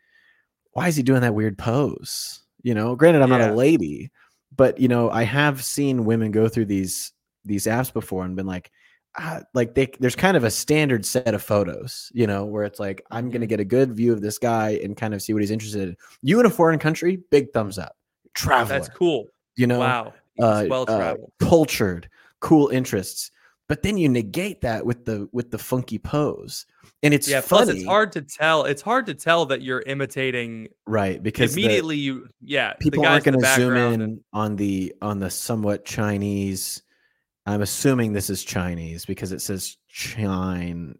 why 0.72 0.88
is 0.88 0.96
he 0.96 1.02
doing 1.02 1.20
that 1.22 1.34
weird 1.34 1.58
pose? 1.58 2.40
You 2.62 2.74
know, 2.74 2.94
granted 2.96 3.22
I'm 3.22 3.30
not 3.30 3.40
a 3.40 3.54
lady, 3.54 4.10
but 4.54 4.78
you 4.78 4.88
know, 4.88 5.10
I 5.10 5.22
have 5.24 5.64
seen 5.64 6.04
women 6.04 6.30
go 6.30 6.48
through 6.48 6.66
these 6.66 7.12
these 7.44 7.66
apps 7.66 7.92
before 7.92 8.24
and 8.24 8.36
been 8.36 8.46
like, 8.46 8.70
ah, 9.18 9.40
like 9.54 9.74
they 9.74 9.88
there's 9.98 10.14
kind 10.16 10.36
of 10.36 10.44
a 10.44 10.50
standard 10.50 11.06
set 11.06 11.34
of 11.34 11.42
photos, 11.42 12.12
you 12.14 12.26
know, 12.26 12.44
where 12.44 12.64
it's 12.64 12.78
like 12.78 13.02
I'm 13.10 13.30
gonna 13.30 13.46
Mhm. 13.46 13.50
get 13.50 13.60
a 13.60 13.64
good 13.64 13.92
view 13.94 14.12
of 14.12 14.20
this 14.20 14.38
guy 14.38 14.78
and 14.82 14.96
kind 14.96 15.14
of 15.14 15.22
see 15.22 15.32
what 15.32 15.40
he's 15.42 15.50
interested 15.50 15.88
in. 15.88 15.96
You 16.22 16.38
in 16.38 16.46
a 16.46 16.50
foreign 16.50 16.78
country, 16.78 17.20
big 17.30 17.52
thumbs 17.52 17.78
up. 17.78 17.96
Traveler, 18.34 18.68
That's 18.78 18.88
cool. 18.90 19.26
you 19.56 19.66
know, 19.66 19.80
wow. 19.80 20.12
uh, 20.38 20.66
well 20.68 20.82
uh, 20.82 20.96
traveled. 20.98 21.32
cultured, 21.40 22.08
cool 22.40 22.68
interests. 22.68 23.30
But 23.68 23.82
then 23.82 23.96
you 23.96 24.08
negate 24.08 24.60
that 24.62 24.84
with 24.84 25.04
the 25.04 25.28
with 25.32 25.50
the 25.50 25.58
funky 25.58 25.98
pose, 25.98 26.66
and 27.02 27.14
it's 27.14 27.28
yeah. 27.28 27.40
funny, 27.40 27.64
Plus, 27.66 27.76
it's 27.76 27.84
hard 27.86 28.12
to 28.12 28.22
tell. 28.22 28.64
It's 28.64 28.82
hard 28.82 29.06
to 29.06 29.14
tell 29.14 29.46
that 29.46 29.62
you're 29.62 29.82
imitating 29.82 30.68
right? 30.86 31.22
Because 31.22 31.54
the- 31.54 31.62
immediately. 31.64 31.96
you 31.96 32.28
yeah. 32.42 32.74
people 32.74 33.04
aren't 33.06 33.24
going 33.24 33.40
to 33.40 33.54
zoom 33.54 33.76
in 33.76 34.02
and- 34.02 34.20
on 34.32 34.56
the 34.56 34.94
on 35.00 35.18
the 35.18 35.30
somewhat 35.30 35.84
Chinese. 35.84 36.82
I'm 37.46 37.62
assuming 37.62 38.12
this 38.12 38.28
is 38.30 38.44
Chinese 38.44 39.06
because 39.06 39.32
it 39.32 39.40
says 39.40 39.76
Chine 39.88 40.96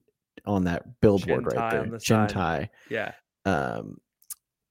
on 0.46 0.64
that 0.64 1.00
billboard 1.00 1.46
right 1.46 1.70
there. 1.72 1.86
the 1.86 1.98
Chin 2.00 2.28
side. 2.28 2.70
yeah. 2.88 3.12
Um, 3.44 3.98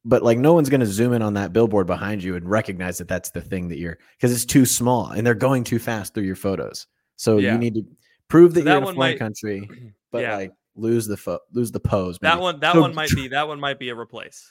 but 0.06 0.24
like 0.24 0.38
no 0.40 0.54
one's 0.54 0.70
going 0.70 0.80
to 0.80 0.86
zoom 0.88 1.14
in 1.14 1.22
on 1.22 1.34
that 1.36 1.54
billboard 1.54 1.86
behind 1.86 2.24
you 2.24 2.36
and 2.36 2.50
recognize 2.50 2.98
that 2.98 3.08
that's 3.08 3.30
the 3.32 3.42
thing 3.42 3.68
that 3.68 3.78
you're 3.78 4.00
because 4.18 4.32
it's 4.34 4.46
too 4.46 4.66
small 4.66 5.08
and 5.12 5.26
they're 5.28 5.36
going 5.36 5.64
too 5.64 5.78
fast 5.78 6.14
through 6.14 6.24
your 6.24 6.36
photos. 6.36 6.88
So 7.18 7.38
Yeah. 7.38 7.52
you 7.54 7.60
need 7.60 7.76
to 7.76 7.84
prove 8.30 8.54
that 8.56 8.62
So 8.62 8.64
you're 8.66 8.74
that 8.74 8.78
in 8.78 8.84
a 8.84 8.86
foreign 8.86 8.98
might- 8.98 9.20
country, 9.20 9.70
but 10.12 10.22
yeah. 10.24 10.36
like 10.38 10.52
lose 10.80 11.08
the 11.08 11.18
fo- 11.18 11.40
lose 11.54 11.72
the 11.72 11.80
pose. 11.80 12.18
That 12.22 12.40
one. 12.40 12.60
That 12.60 12.74
So 12.74 12.82
one 12.82 12.96
might 12.96 13.12
be. 13.12 13.28
That 13.28 13.48
one 13.48 13.60
might 13.60 13.80
be 13.80 13.90
a 13.90 13.96
replace. 13.96 14.50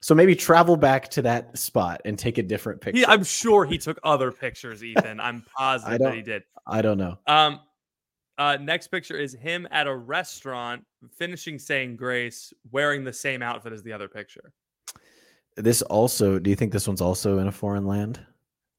So 0.00 0.14
maybe 0.16 0.34
travel 0.34 0.76
back 0.76 1.08
to 1.10 1.22
that 1.22 1.56
spot 1.56 2.00
and 2.04 2.18
take 2.18 2.38
a 2.38 2.42
different 2.42 2.80
picture. 2.80 2.98
He, 2.98 3.06
I'm 3.06 3.22
sure 3.22 3.64
he 3.64 3.78
took 3.78 4.00
other 4.02 4.32
pictures, 4.32 4.82
Ethan. 4.82 5.20
I'm 5.20 5.44
positive 5.56 6.00
that 6.00 6.14
he 6.14 6.22
did. 6.22 6.42
I 6.66 6.82
don't 6.82 6.98
know. 6.98 7.18
Um, 7.28 7.60
uh, 8.36 8.56
next 8.60 8.88
picture 8.88 9.16
is 9.16 9.32
him 9.34 9.68
at 9.70 9.86
a 9.86 9.94
restaurant 9.94 10.84
finishing 11.16 11.56
saying 11.58 11.96
grace, 11.96 12.52
wearing 12.72 13.04
the 13.04 13.12
same 13.12 13.42
outfit 13.42 13.72
as 13.72 13.84
the 13.84 13.92
other 13.92 14.08
picture. 14.08 14.52
This 15.56 15.82
also, 15.82 16.38
do 16.40 16.50
you 16.50 16.56
think 16.56 16.72
this 16.72 16.88
one's 16.88 17.00
also 17.00 17.38
in 17.38 17.46
a 17.46 17.52
foreign 17.52 17.86
land? 17.86 18.18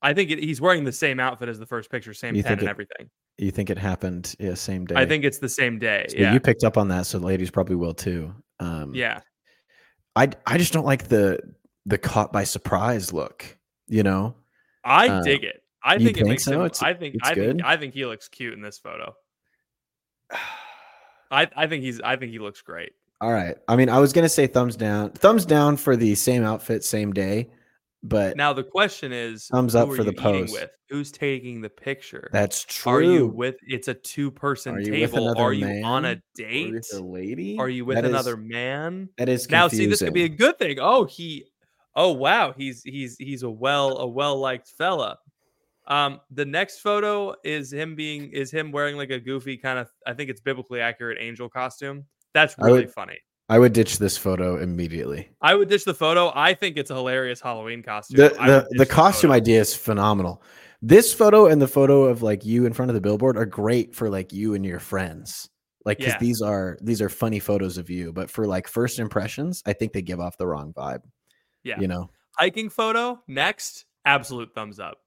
I 0.01 0.13
think 0.13 0.31
it, 0.31 0.39
he's 0.39 0.59
wearing 0.59 0.83
the 0.83 0.91
same 0.91 1.19
outfit 1.21 1.47
as 1.47 1.57
the 1.57 1.65
first 1.65 1.89
picture, 1.89 2.13
same 2.13 2.35
You 2.35 2.43
pen 2.43 2.53
and 2.53 2.63
it- 2.63 2.67
everything. 2.67 3.09
You 3.37 3.51
think 3.51 3.69
it 3.69 3.77
happened 3.77 4.35
yeah, 4.39 4.53
same 4.53 4.85
day? 4.85 4.95
I 4.95 5.05
think 5.05 5.23
it's 5.23 5.39
the 5.39 5.49
same 5.49 5.79
day. 5.79 6.05
So 6.09 6.17
yeah, 6.17 6.33
you 6.33 6.39
picked 6.39 6.63
up 6.63 6.77
on 6.77 6.87
that, 6.89 7.07
so 7.07 7.19
the 7.19 7.25
ladies 7.25 7.49
probably 7.49 7.75
will 7.75 7.93
too. 7.93 8.33
Um, 8.59 8.93
yeah. 8.93 9.21
I 10.15 10.29
I 10.45 10.57
just 10.57 10.71
don't 10.73 10.85
like 10.85 11.07
the 11.07 11.39
the 11.85 11.97
caught 11.97 12.31
by 12.31 12.43
surprise 12.43 13.11
look. 13.11 13.57
You 13.87 14.03
know, 14.03 14.35
I 14.83 15.09
uh, 15.09 15.21
dig 15.23 15.43
it. 15.43 15.63
I 15.83 15.95
you 15.95 16.05
think 16.05 16.17
it 16.17 16.25
makes 16.25 16.43
so? 16.43 16.53
him. 16.53 16.65
It's- 16.65 16.83
I 16.83 16.93
think. 16.93 17.15
I 17.23 17.33
good? 17.33 17.57
think. 17.57 17.65
I 17.65 17.77
think 17.77 17.93
he 17.93 18.05
looks 18.05 18.27
cute 18.27 18.53
in 18.53 18.61
this 18.61 18.77
photo. 18.77 19.15
I, 21.31 21.49
I 21.55 21.67
think 21.67 21.83
he's. 21.83 21.99
I 22.01 22.15
think 22.15 22.31
he 22.31 22.39
looks 22.39 22.61
great. 22.61 22.91
all 23.19 23.33
right. 23.33 23.57
I 23.67 23.75
mean, 23.75 23.89
I 23.89 23.99
was 23.99 24.13
gonna 24.13 24.29
say 24.29 24.45
thumbs 24.45 24.75
down, 24.75 25.09
thumbs 25.11 25.45
down 25.45 25.77
for 25.77 25.95
the 25.95 26.13
same 26.13 26.43
outfit, 26.43 26.83
same 26.83 27.11
day, 27.11 27.49
but 28.03 28.35
Now 28.37 28.53
the 28.53 28.63
question 28.63 29.11
is, 29.13 29.47
Thumbs 29.47 29.75
up 29.75 29.89
for 29.93 30.03
the 30.03 30.13
pose. 30.13 30.51
With 30.51 30.69
who's 30.89 31.11
taking 31.11 31.61
the 31.61 31.69
picture? 31.69 32.29
that's 32.33 32.63
true. 32.65 32.93
Are 32.93 33.01
you 33.01 33.27
with? 33.27 33.55
It's 33.67 33.87
a 33.87 33.93
two-person 33.93 34.75
Are 34.75 34.77
with 34.77 34.87
table. 34.87 35.33
Are 35.37 35.53
you 35.53 35.83
on 35.83 36.05
a 36.05 36.21
date? 36.35 36.73
with 36.73 36.89
a 36.93 36.99
lady? 36.99 37.57
Are 37.57 37.69
you 37.69 37.85
with 37.85 37.95
That 37.95 38.05
is- 38.05 38.11
another 38.11 38.37
man? 38.37 39.09
That 39.17 39.29
is 39.29 39.49
Now, 39.49 39.67
see, 39.67 39.85
this 39.85 39.99
could 40.01 40.13
be 40.13 40.23
a 40.25 40.29
good 40.29 40.57
thing. 40.59 40.77
Oh, 40.79 41.05
he, 41.05 41.45
Oh 41.95 42.11
wow, 42.11 42.53
he's 42.57 42.81
he's 42.83 43.15
he's 43.19 43.43
a 43.43 43.49
well 43.49 43.97
a 43.99 44.07
well 44.07 44.37
liked 44.39 44.67
fella. 44.67 45.17
Um, 45.87 46.21
the 46.31 46.45
next 46.45 46.79
photo 46.79 47.35
is 47.43 47.71
him 47.71 47.95
being 47.95 48.31
is 48.31 48.49
him 48.49 48.71
wearing 48.71 48.95
like 48.97 49.11
a 49.11 49.19
goofy 49.19 49.57
kind 49.57 49.77
of 49.77 49.89
I 50.07 50.13
think 50.13 50.29
it's 50.31 50.41
biblically 50.41 50.79
accurate 50.81 51.17
angel 51.21 51.49
costume. 51.49 52.05
That's 52.33 52.55
really 52.57 52.81
would- 52.85 52.91
funny. 52.93 53.19
I 53.49 53.59
would 53.59 53.73
ditch 53.73 53.97
this 53.99 54.17
photo 54.17 54.57
immediately. 54.57 55.29
I 55.41 55.53
would 55.55 55.69
ditch 55.69 55.83
the 55.85 55.93
photo. 55.93 56.31
I 56.33 56.53
think 56.53 56.77
it's 56.77 56.89
a 56.91 56.95
hilarious 56.95 57.41
Halloween 57.41 57.83
costume. 57.83 58.17
The 58.17 58.29
the, 58.29 58.67
the 58.77 58.85
costume 58.85 59.29
photo. 59.29 59.37
idea 59.37 59.59
is 59.61 59.75
phenomenal. 59.75 60.41
This 60.81 61.13
photo 61.13 61.47
and 61.47 61.61
the 61.61 61.67
photo 61.67 62.03
of 62.05 62.21
like 62.23 62.45
you 62.45 62.65
in 62.65 62.73
front 62.73 62.89
of 62.89 62.95
the 62.95 63.01
billboard 63.01 63.37
are 63.37 63.45
great 63.45 63.95
for 63.95 64.09
like 64.09 64.33
you 64.33 64.53
and 64.53 64.65
your 64.65 64.79
friends. 64.79 65.49
Like 65.85 65.99
'cause 65.99 66.07
Yeah. 66.07 66.17
these 66.19 66.41
are 66.41 66.77
these 66.81 67.01
are 67.01 67.09
funny 67.09 67.39
photos 67.39 67.77
of 67.77 67.89
you, 67.89 68.13
but 68.13 68.29
for 68.29 68.47
like 68.47 68.67
first 68.67 68.99
impressions, 68.99 69.61
I 69.65 69.73
think 69.73 69.91
they 69.93 70.01
give 70.01 70.19
off 70.21 70.37
the 70.37 70.47
wrong 70.47 70.73
vibe. 70.73 71.01
Yeah. 71.63 71.79
You 71.79 71.87
know. 71.87 72.09
hiking 72.37 72.69
photo 72.69 73.21
next. 73.27 73.85
Absolute 74.05 74.53
thumbs 74.55 74.79
up. 74.79 74.97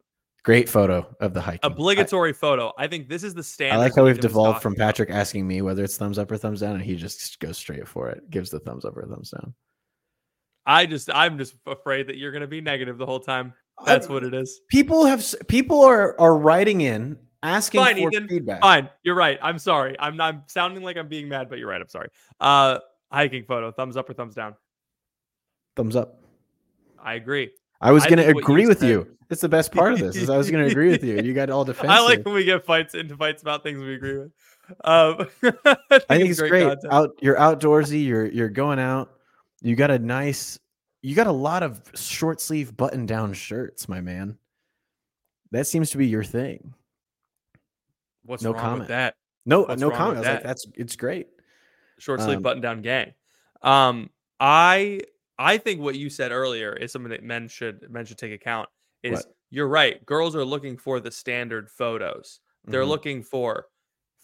Great 0.47 0.69
photo 0.69 1.05
of 1.19 1.35
the 1.35 1.41
hiking. 1.41 1.59
I- 1.65 1.67
Obligatory 1.67 2.33
photo. 2.33 2.73
I 2.79 2.87
think 2.87 3.09
this 3.09 3.25
is 3.25 3.35
the 3.35 3.43
standard. 3.43 3.75
I, 3.75 3.79
like 3.79 3.97
how 3.97 4.05
we 4.05 4.13
we've 4.13 4.21
devolved 4.21 4.63
from 4.63 4.75
talking 4.75 4.83
about. 4.83 4.87
Patrick 4.95 5.11
asking 5.11 5.45
me 5.45 5.61
whether 5.61 5.83
it's 5.83 5.97
thumbs 5.97 6.21
up 6.21 6.31
or 6.31 6.37
thumbs 6.37 6.61
down, 6.61 6.77
and 6.77 6.85
he 6.85 6.95
just 6.95 7.41
goes 7.41 7.59
straight 7.59 7.89
for 7.89 8.11
it, 8.11 8.31
gives 8.31 8.51
the 8.51 8.61
thumbs 8.61 8.85
up 8.85 8.97
or 8.97 9.05
thumbs 9.07 9.31
down. 9.33 9.53
I 10.65 10.87
just 10.87 11.11
I'm 11.13 11.37
just 11.37 11.57
afraid 11.67 12.07
that 12.07 12.17
you're 12.17 12.31
gonna 12.31 12.47
be 12.47 12.61
negative 12.61 12.97
the 12.97 13.05
whole 13.07 13.19
time. 13.19 13.55
That's 13.85 14.07
I- 14.07 14.13
what 14.13 14.23
it 14.23 14.35
is. 14.35 14.61
people 14.69 15.05
have 15.05 15.25
people 15.49 15.83
are 15.83 16.15
are 16.21 16.39
writing 16.39 16.81
in 16.83 17.19
asking 17.43 17.81
Fine, 17.81 17.97
for 17.97 18.11
Ethan. 18.13 18.29
feedback. 18.29 18.63
Fine, 18.63 18.89
you're 19.03 19.17
right. 19.17 19.41
I'm 19.43 19.59
sorry. 19.59 19.97
I'm 19.99 20.17
not 20.17 20.33
I'm 20.33 20.43
sounding 20.47 20.85
like 20.85 20.97
I'm 20.97 21.09
being 21.09 21.29
mad, 21.29 21.49
but 21.49 21.59
you're 21.59 21.69
right. 21.69 21.81
I'm 21.81 21.89
sorry. 21.89 22.09
Uh, 22.39 22.79
hiking 23.11 23.43
photo. 23.43 23.73
Thumbs 23.73 23.97
up 23.97 24.09
or 24.09 24.15
thumbs 24.15 24.37
down? 24.37 24.55
Thumbs 25.75 25.97
up. 25.97 26.21
I 27.03 27.15
agree. 27.15 27.51
I 27.81 27.93
was 27.93 28.05
going 28.05 28.19
to 28.19 28.25
think 28.25 28.39
agree 28.39 28.67
with 28.67 28.81
said- 28.81 28.89
you. 28.91 29.12
It's 29.29 29.41
the 29.41 29.49
best 29.49 29.73
part 29.73 29.93
of 29.93 29.99
this. 29.99 30.15
Is 30.15 30.31
I 30.31 30.37
was 30.39 30.51
going 30.53 30.65
to 30.65 30.71
agree 30.71 30.89
with 30.89 31.03
you. 31.03 31.21
You 31.21 31.35
got 31.35 31.51
all 31.51 31.65
defensive. 31.65 31.91
I 31.97 32.01
like 32.01 32.25
when 32.25 32.33
we 32.35 32.45
get 32.45 32.65
fights 32.65 32.95
into 32.95 33.17
fights 33.17 33.43
about 33.43 33.65
things 33.65 33.81
we 33.81 33.95
agree 33.95 34.19
with. 34.19 34.31
Um, 34.85 35.27
I 35.43 35.77
I 35.91 35.99
think 36.17 36.31
it's 36.31 36.41
great. 36.41 36.62
content. 36.62 36.93
Out, 36.93 37.19
you're 37.21 37.35
outdoorsy. 37.37 38.05
You're 38.07 38.27
you're 38.27 38.49
going 38.49 38.79
out. 38.79 39.11
You 39.62 39.75
got 39.75 39.91
a 39.91 39.99
nice. 39.99 40.61
You 41.03 41.17
got 41.17 41.27
a 41.27 41.33
lot 41.33 41.65
of 41.65 41.83
short 41.97 42.41
sleeve 42.41 42.77
button 42.77 43.05
down 43.05 43.33
shirts, 43.33 43.89
my 43.89 44.01
man. 44.01 44.39
That 45.51 45.67
seems 45.67 45.91
to 45.91 45.99
be 45.99 46.07
your 46.07 46.25
thing. 46.25 46.75
What's 48.25 48.43
no 48.45 48.53
wrong 48.53 48.61
comment. 48.61 48.79
with 48.81 48.89
that? 48.89 49.15
No, 49.45 49.62
What's 49.62 49.81
no 49.81 49.91
comment. 49.91 50.19
Was 50.19 50.27
like, 50.27 50.43
that's 50.45 50.67
it's 50.77 50.95
great. 50.97 51.29
Short 51.99 52.21
sleeve 52.21 52.37
Um, 52.39 52.43
button 52.43 52.61
down 52.62 52.83
gang. 52.83 53.12
Um, 53.62 54.11
I 54.39 55.01
I 55.38 55.59
think 55.59 55.81
what 55.81 55.96
you 55.96 56.09
said 56.11 56.33
earlier 56.33 56.72
is 56.72 56.92
something 56.92 57.11
that 57.11 57.22
men 57.22 57.49
should 57.49 57.90
men 57.90 58.05
should 58.07 58.18
take 58.18 58.33
account. 58.33 58.68
Is 59.03 59.12
What? 59.12 59.27
you're 59.51 59.68
right. 59.68 60.05
Girls 60.07 60.35
are 60.35 60.44
looking 60.44 60.77
for 60.77 61.01
the 61.01 61.11
standard 61.11 61.70
photos. 61.70 62.40
They're 62.64 62.83
Mhm. 62.83 62.88
looking 62.88 63.22
for 63.22 63.66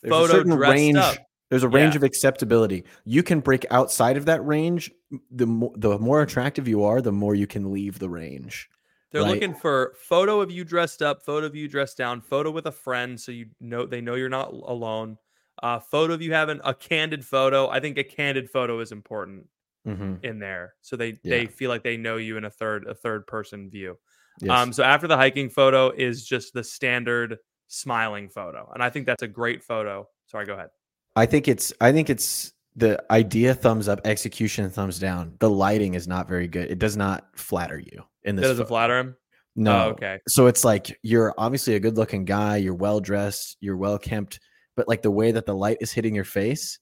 There's 0.02 0.12
a 0.12 0.14
photo 0.14 0.42
dressed 0.42 0.72
range. 0.72 0.96
up. 0.96 1.16
There's 1.50 1.62
a 1.64 1.68
range 1.68 1.94
Yeah. 1.94 1.98
of 1.98 2.02
acceptability. 2.04 2.84
You 3.04 3.22
can 3.22 3.40
break 3.40 3.66
outside 3.70 4.16
of 4.16 4.24
that 4.24 4.44
range. 4.44 4.90
The 5.30 5.46
more 5.46 5.72
the 5.76 5.98
more 5.98 6.22
attractive 6.22 6.66
you 6.66 6.82
are, 6.82 7.02
the 7.02 7.12
more 7.12 7.34
you 7.34 7.46
can 7.46 7.72
leave 7.72 7.98
the 7.98 8.08
range. 8.08 8.68
They're 9.10 9.22
Right. 9.22 9.34
looking 9.34 9.54
for 9.54 9.94
photo 9.98 10.40
of 10.40 10.50
you 10.50 10.64
dressed 10.64 11.02
up, 11.02 11.22
photo 11.22 11.46
of 11.46 11.54
you 11.54 11.68
dressed 11.68 11.98
down, 11.98 12.22
photo 12.22 12.50
with 12.50 12.66
a 12.66 12.72
friend 12.72 13.20
so 13.20 13.30
you 13.30 13.50
know 13.60 13.84
they 13.84 14.00
know 14.00 14.14
you're 14.14 14.30
not 14.30 14.50
alone. 14.52 15.18
Uh, 15.62 15.78
photo 15.78 16.14
of 16.14 16.22
you 16.22 16.32
having 16.32 16.60
a 16.64 16.72
candid 16.72 17.24
photo. 17.24 17.68
I 17.68 17.78
think 17.78 17.98
a 17.98 18.04
candid 18.04 18.50
photo 18.50 18.80
is 18.80 18.90
important 18.90 19.48
Mhm. 19.86 20.24
in 20.24 20.38
there, 20.38 20.74
so 20.80 20.96
they 20.96 21.08
Yeah. 21.22 21.38
they 21.38 21.46
feel 21.46 21.68
like 21.70 21.82
they 21.82 21.96
know 21.96 22.16
you 22.16 22.36
in 22.36 22.44
a 22.44 22.50
third 22.50 22.86
a 22.86 22.94
third 22.94 23.26
person 23.26 23.68
view. 23.70 23.98
Yes. 24.40 24.50
Um, 24.50 24.72
so 24.72 24.82
after 24.82 25.06
the 25.08 25.16
hiking 25.16 25.50
photo 25.50 25.90
is 25.90 26.24
just 26.24 26.54
the 26.54 26.62
standard 26.64 27.38
smiling 27.68 28.28
photo, 28.28 28.70
and 28.74 28.82
I 28.82 28.90
think 28.90 29.06
that's 29.06 29.22
a 29.22 29.28
great 29.28 29.62
photo. 29.62 30.08
Sorry, 30.26 30.46
go 30.46 30.54
ahead. 30.54 30.70
I 31.16 31.26
think 31.26 31.48
it's 31.48 31.72
I 31.80 31.90
think 31.92 32.08
it's 32.10 32.52
the 32.76 33.02
idea 33.10 33.54
thumbs 33.54 33.88
up, 33.88 34.00
execution 34.06 34.70
thumbs 34.70 34.98
down. 34.98 35.36
The 35.40 35.50
lighting 35.50 35.94
is 35.94 36.08
not 36.08 36.28
very 36.28 36.48
good. 36.48 36.70
It 36.70 36.78
does 36.78 36.96
not 36.96 37.28
flatter 37.38 37.78
you 37.78 38.02
in 38.22 38.36
this. 38.36 38.44
That 38.44 38.48
doesn't 38.48 38.64
photo. 38.64 38.68
flatter 38.68 38.98
him. 38.98 39.16
No. 39.56 39.86
Oh, 39.86 39.90
okay. 39.90 40.18
So 40.28 40.46
it's 40.46 40.64
like 40.64 40.98
you're 41.02 41.34
obviously 41.36 41.74
a 41.74 41.80
good 41.80 41.98
looking 41.98 42.24
guy, 42.24 42.56
you're 42.56 42.72
well 42.74 43.00
dressed, 43.00 43.58
you're 43.60 43.76
well 43.76 43.98
kempt, 43.98 44.40
but 44.76 44.88
like 44.88 45.02
the 45.02 45.10
way 45.10 45.32
that 45.32 45.44
the 45.44 45.54
light 45.54 45.76
is 45.82 45.92
hitting 45.92 46.14
your 46.14 46.24
face, 46.24 46.78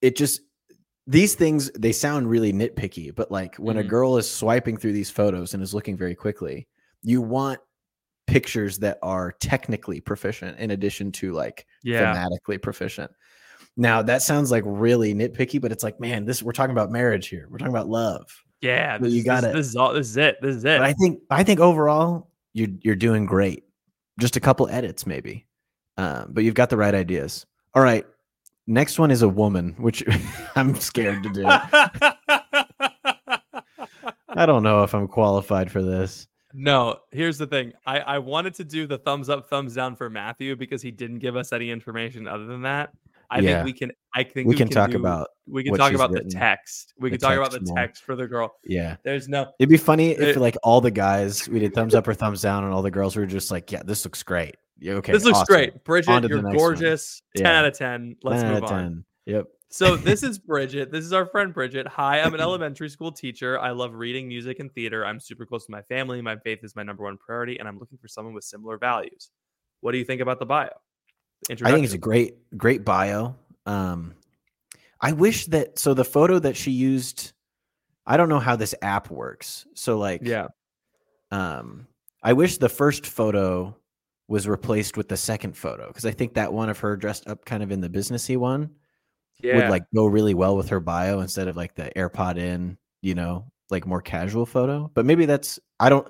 it 0.00 0.16
just 0.16 0.40
these 1.06 1.34
things 1.34 1.70
they 1.72 1.92
sound 1.92 2.28
really 2.30 2.52
nitpicky, 2.52 3.14
but 3.14 3.30
like 3.30 3.56
when 3.56 3.76
a 3.78 3.82
Mhm. 3.82 3.88
girl 3.88 4.16
is 4.18 4.30
swiping 4.30 4.76
through 4.76 4.92
these 4.92 5.10
photos 5.10 5.54
and 5.54 5.62
is 5.62 5.74
looking 5.74 5.96
very 5.96 6.14
quickly, 6.14 6.68
you 7.02 7.20
want 7.20 7.60
pictures 8.28 8.78
that 8.78 8.98
are 9.02 9.32
technically 9.40 10.00
proficient 10.00 10.58
in 10.58 10.70
addition 10.70 11.10
to 11.12 11.32
like 11.32 11.66
Yeah. 11.82 12.14
thematically 12.14 12.60
proficient. 12.62 13.10
Now 13.76 14.00
that 14.02 14.22
sounds 14.22 14.50
like 14.50 14.62
really 14.66 15.12
nitpicky, 15.14 15.60
but 15.60 15.72
it's 15.72 15.82
like, 15.82 15.98
man, 15.98 16.24
this 16.24 16.42
we're 16.42 16.52
talking 16.52 16.72
about 16.72 16.90
marriage 16.92 17.28
here. 17.28 17.46
We're 17.50 17.58
talking 17.58 17.74
about 17.74 17.88
love. 17.88 18.26
Yeah. 18.60 18.98
But 18.98 19.06
This, 19.06 19.14
you 19.14 19.24
got 19.24 19.42
it. 19.44 19.54
This 19.54 19.66
is 19.66 19.76
all. 19.76 19.92
This 19.92 20.08
is 20.08 20.16
it. 20.16 20.36
This 20.40 20.54
is 20.56 20.64
it. 20.64 20.78
But 20.78 20.82
I 20.86 20.92
think 20.92 21.20
I 21.30 21.42
think 21.42 21.58
overall 21.58 22.30
you're 22.52 22.68
you're 22.82 22.94
doing 22.96 23.26
great. 23.26 23.64
Just 24.20 24.36
a 24.36 24.40
couple 24.40 24.68
edits 24.68 25.04
maybe, 25.06 25.46
um, 25.96 26.30
but 26.32 26.44
you've 26.44 26.54
got 26.54 26.70
the 26.70 26.76
right 26.76 26.94
ideas. 26.94 27.44
All 27.74 27.82
right, 27.82 28.04
next 28.66 28.98
one 28.98 29.10
is 29.10 29.22
a 29.22 29.28
woman, 29.28 29.74
which 29.78 30.02
I'm 30.56 30.74
scared 30.76 31.22
to 31.24 31.28
do. 31.30 31.44
I 34.28 34.46
don't 34.46 34.62
know 34.62 34.82
if 34.82 34.94
I'm 34.94 35.08
qualified 35.08 35.70
for 35.70 35.82
this. 35.82 36.26
no, 36.54 36.96
here's 37.10 37.38
the 37.38 37.46
thing. 37.46 37.72
I, 37.86 38.00
I 38.00 38.18
wanted 38.18 38.54
to 38.54 38.64
do 38.64 38.86
the 38.86 38.98
thumbs 38.98 39.28
up, 39.28 39.48
thumbs 39.48 39.74
down 39.74 39.96
for 39.96 40.08
Matthew 40.10 40.56
because 40.56 40.82
he 40.82 40.90
didn't 40.90 41.18
give 41.18 41.36
us 41.36 41.52
any 41.52 41.70
information 41.70 42.26
other 42.26 42.46
than 42.46 42.62
that. 42.62 42.90
I 43.30 43.38
Yeah. 43.40 43.62
think 43.62 43.64
we 43.64 43.72
can. 43.72 43.92
I 44.14 44.24
think 44.24 44.46
We 44.48 44.54
can 44.54 44.68
talk 44.68 44.90
do- 44.90 44.98
about 44.98 45.28
We 45.46 45.64
can 45.64 45.74
talk 45.74 45.92
about 45.94 46.10
written. 46.10 46.28
the 46.28 46.34
text. 46.34 46.92
We 46.98 47.08
The 47.10 47.16
can 47.18 47.28
talk 47.28 47.38
about 47.38 47.50
the 47.52 47.58
text 47.60 47.68
more. 47.68 47.76
text 47.78 48.04
for 48.04 48.14
the 48.16 48.26
girl. 48.26 48.54
yeah. 48.64 48.96
There's 49.04 49.26
no. 49.28 49.50
It'd 49.58 49.70
be 49.70 49.78
funny 49.78 50.10
if 50.12 50.36
It- 50.36 50.40
like 50.40 50.56
all 50.62 50.82
the 50.82 50.90
guys 50.90 51.48
we 51.48 51.58
did 51.58 51.72
thumbs 51.74 51.94
up 51.94 52.06
or 52.06 52.12
thumbs 52.12 52.42
down, 52.42 52.64
and 52.64 52.74
all 52.74 52.82
the 52.82 52.90
girls 52.90 53.16
were 53.16 53.24
just 53.24 53.50
like, 53.50 53.72
"Yeah, 53.72 53.82
this 53.84 54.04
looks 54.04 54.22
great." 54.22 54.56
Yeah, 54.82 54.94
okay, 54.94 55.12
this 55.12 55.24
looks 55.24 55.38
awesome. 55.38 55.54
great, 55.54 55.84
Bridget. 55.84 56.28
You're 56.28 56.42
next 56.42 56.44
one. 56.44 56.56
gorgeous. 56.56 57.22
Ten 57.36 57.46
Yeah. 57.46 57.58
out 57.60 57.64
of 57.66 57.78
ten. 57.78 58.16
Let's 58.22 58.42
10 58.42 58.52
out 58.54 58.62
move 58.62 58.70
on. 58.70 59.04
Yep. 59.26 59.46
So 59.70 59.96
this 59.96 60.22
is 60.24 60.38
Bridget. 60.38 60.90
This 60.90 61.04
is 61.04 61.12
our 61.12 61.24
friend 61.24 61.54
Bridget. 61.54 61.86
Hi, 61.86 62.20
I'm 62.20 62.34
an 62.34 62.40
elementary 62.48 62.88
school 62.88 63.12
teacher. 63.12 63.58
I 63.60 63.70
love 63.70 63.94
reading, 63.94 64.26
music, 64.26 64.58
and 64.58 64.72
theater. 64.74 65.06
I'm 65.06 65.20
super 65.20 65.46
close 65.46 65.66
to 65.66 65.70
my 65.72 65.82
family. 65.82 66.20
My 66.20 66.36
faith 66.36 66.64
is 66.64 66.74
my 66.74 66.82
number 66.82 67.04
one 67.04 67.16
priority, 67.16 67.58
and 67.58 67.68
I'm 67.68 67.78
looking 67.78 67.96
for 67.98 68.08
someone 68.08 68.34
with 68.34 68.44
similar 68.44 68.76
values. 68.76 69.30
What 69.80 69.92
do 69.92 69.98
you 69.98 70.04
think 70.04 70.20
about 70.20 70.40
the 70.40 70.46
bio? 70.46 70.70
I 71.50 71.54
think 71.54 71.84
it's 71.84 71.94
a 71.94 71.98
great, 71.98 72.34
great 72.56 72.84
bio. 72.84 73.34
Um, 73.66 74.14
I 75.00 75.12
wish 75.12 75.46
that 75.46 75.78
so 75.78 75.94
the 75.94 76.04
photo 76.04 76.38
that 76.40 76.56
she 76.56 76.70
used, 76.70 77.32
I 78.06 78.16
don't 78.16 78.28
know 78.28 78.38
how 78.40 78.56
this 78.56 78.74
app 78.82 79.10
works. 79.10 79.66
So 79.74 79.98
like, 79.98 80.22
yeah. 80.24 80.48
um, 81.30 81.86
I 82.22 82.32
wish 82.32 82.58
the 82.58 82.68
first 82.68 83.06
photo 83.06 83.76
was 84.32 84.48
replaced 84.48 84.96
with 84.96 85.08
the 85.08 85.16
second 85.16 85.56
photo 85.56 85.86
because 85.88 86.06
I 86.06 86.10
think 86.10 86.34
that 86.34 86.52
one 86.52 86.70
of 86.70 86.78
her 86.78 86.96
dressed 86.96 87.28
up 87.28 87.44
kind 87.44 87.62
of 87.62 87.70
in 87.70 87.82
the 87.82 87.88
businessy 87.90 88.36
one 88.38 88.70
Yeah. 89.42 89.56
would 89.56 89.68
like 89.68 89.84
go 89.94 90.06
really 90.06 90.32
well 90.34 90.56
with 90.56 90.70
her 90.70 90.80
bio 90.80 91.20
instead 91.20 91.48
of 91.48 91.56
like 91.56 91.74
the 91.74 91.92
AirPod 91.94 92.38
in, 92.38 92.78
you 93.02 93.14
know, 93.14 93.44
like 93.70 93.86
more 93.86 94.00
casual 94.00 94.46
photo. 94.46 94.90
But 94.94 95.04
maybe 95.04 95.26
that's 95.26 95.60
I 95.78 95.90
don't. 95.90 96.08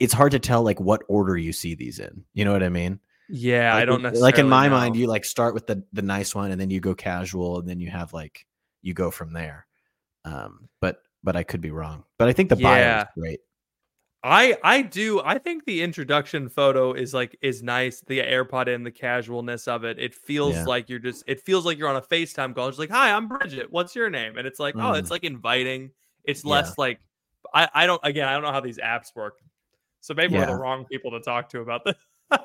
It's 0.00 0.14
hard 0.14 0.32
to 0.32 0.38
tell 0.38 0.62
like 0.62 0.80
what 0.80 1.02
order 1.08 1.36
you 1.36 1.52
see 1.52 1.74
these 1.74 1.98
in. 1.98 2.24
You 2.32 2.44
know 2.46 2.52
what 2.52 2.62
I 2.62 2.68
mean? 2.70 3.00
yeah, 3.28 3.74
I 3.76 3.84
don't 3.84 4.00
necessarily 4.02 4.22
like 4.32 4.38
in 4.38 4.48
my 4.48 4.68
mind 4.70 4.96
you 4.96 5.06
like 5.06 5.26
start 5.26 5.52
with 5.52 5.66
the 5.66 5.84
the 5.92 6.00
nice 6.02 6.34
one 6.34 6.50
and 6.50 6.58
then 6.58 6.70
you 6.70 6.80
go 6.80 6.94
casual 6.94 7.58
and 7.60 7.68
then 7.68 7.78
you 7.80 7.90
have 7.90 8.14
like 8.14 8.46
you 8.80 8.94
go 8.94 9.10
from 9.10 9.32
there 9.34 9.66
um 10.24 10.68
but 10.80 11.02
but 11.22 11.36
i 11.36 11.42
could 11.42 11.60
be 11.60 11.70
wrong 11.70 12.04
but 12.18 12.28
i 12.28 12.32
think 12.32 12.48
the 12.48 12.56
bio 12.56 12.98
is 13.00 13.04
great 13.18 13.40
I 14.28 14.56
I 14.62 14.82
do. 14.82 15.20
I 15.24 15.38
think 15.38 15.64
the 15.64 15.82
introduction 15.82 16.48
photo 16.48 16.92
is 16.92 17.14
like 17.14 17.36
is 17.40 17.62
nice. 17.62 18.02
The 18.06 18.20
AirPod 18.20 18.68
in 18.68 18.84
the 18.84 18.90
casualness 18.90 19.66
of 19.66 19.84
it. 19.84 19.98
It 19.98 20.14
feels 20.14 20.54
Yeah. 20.54 20.64
like 20.64 20.88
you're 20.90 20.98
just. 20.98 21.24
It 21.26 21.40
feels 21.40 21.64
like 21.64 21.78
you're 21.78 21.88
on 21.88 21.96
a 21.96 22.02
FaceTime 22.02 22.54
call. 22.54 22.68
It's 22.68 22.78
like, 22.78 22.90
hi, 22.90 23.10
I'm 23.12 23.26
Bridget. 23.28 23.70
What's 23.70 23.96
your 23.96 24.10
name? 24.10 24.36
And 24.36 24.46
it's 24.46 24.60
like, 24.60 24.74
oh, 24.76 24.92
Mm. 24.92 24.98
it's 24.98 25.10
like 25.10 25.24
inviting. 25.24 25.90
It's 26.24 26.44
Yeah. 26.44 26.52
less 26.52 26.76
like. 26.76 27.00
I 27.54 27.68
I 27.74 27.86
don't. 27.86 28.00
Again, 28.04 28.28
I 28.28 28.32
don't 28.34 28.42
know 28.42 28.52
how 28.52 28.60
these 28.60 28.78
apps 28.78 29.14
work. 29.16 29.38
So 30.00 30.14
maybe 30.14 30.34
we're 30.36 30.46
the 30.46 30.54
wrong 30.54 30.84
people 30.84 31.10
to 31.12 31.20
talk 31.20 31.48
to 31.50 31.60
about 31.60 31.84
this. 31.84 31.94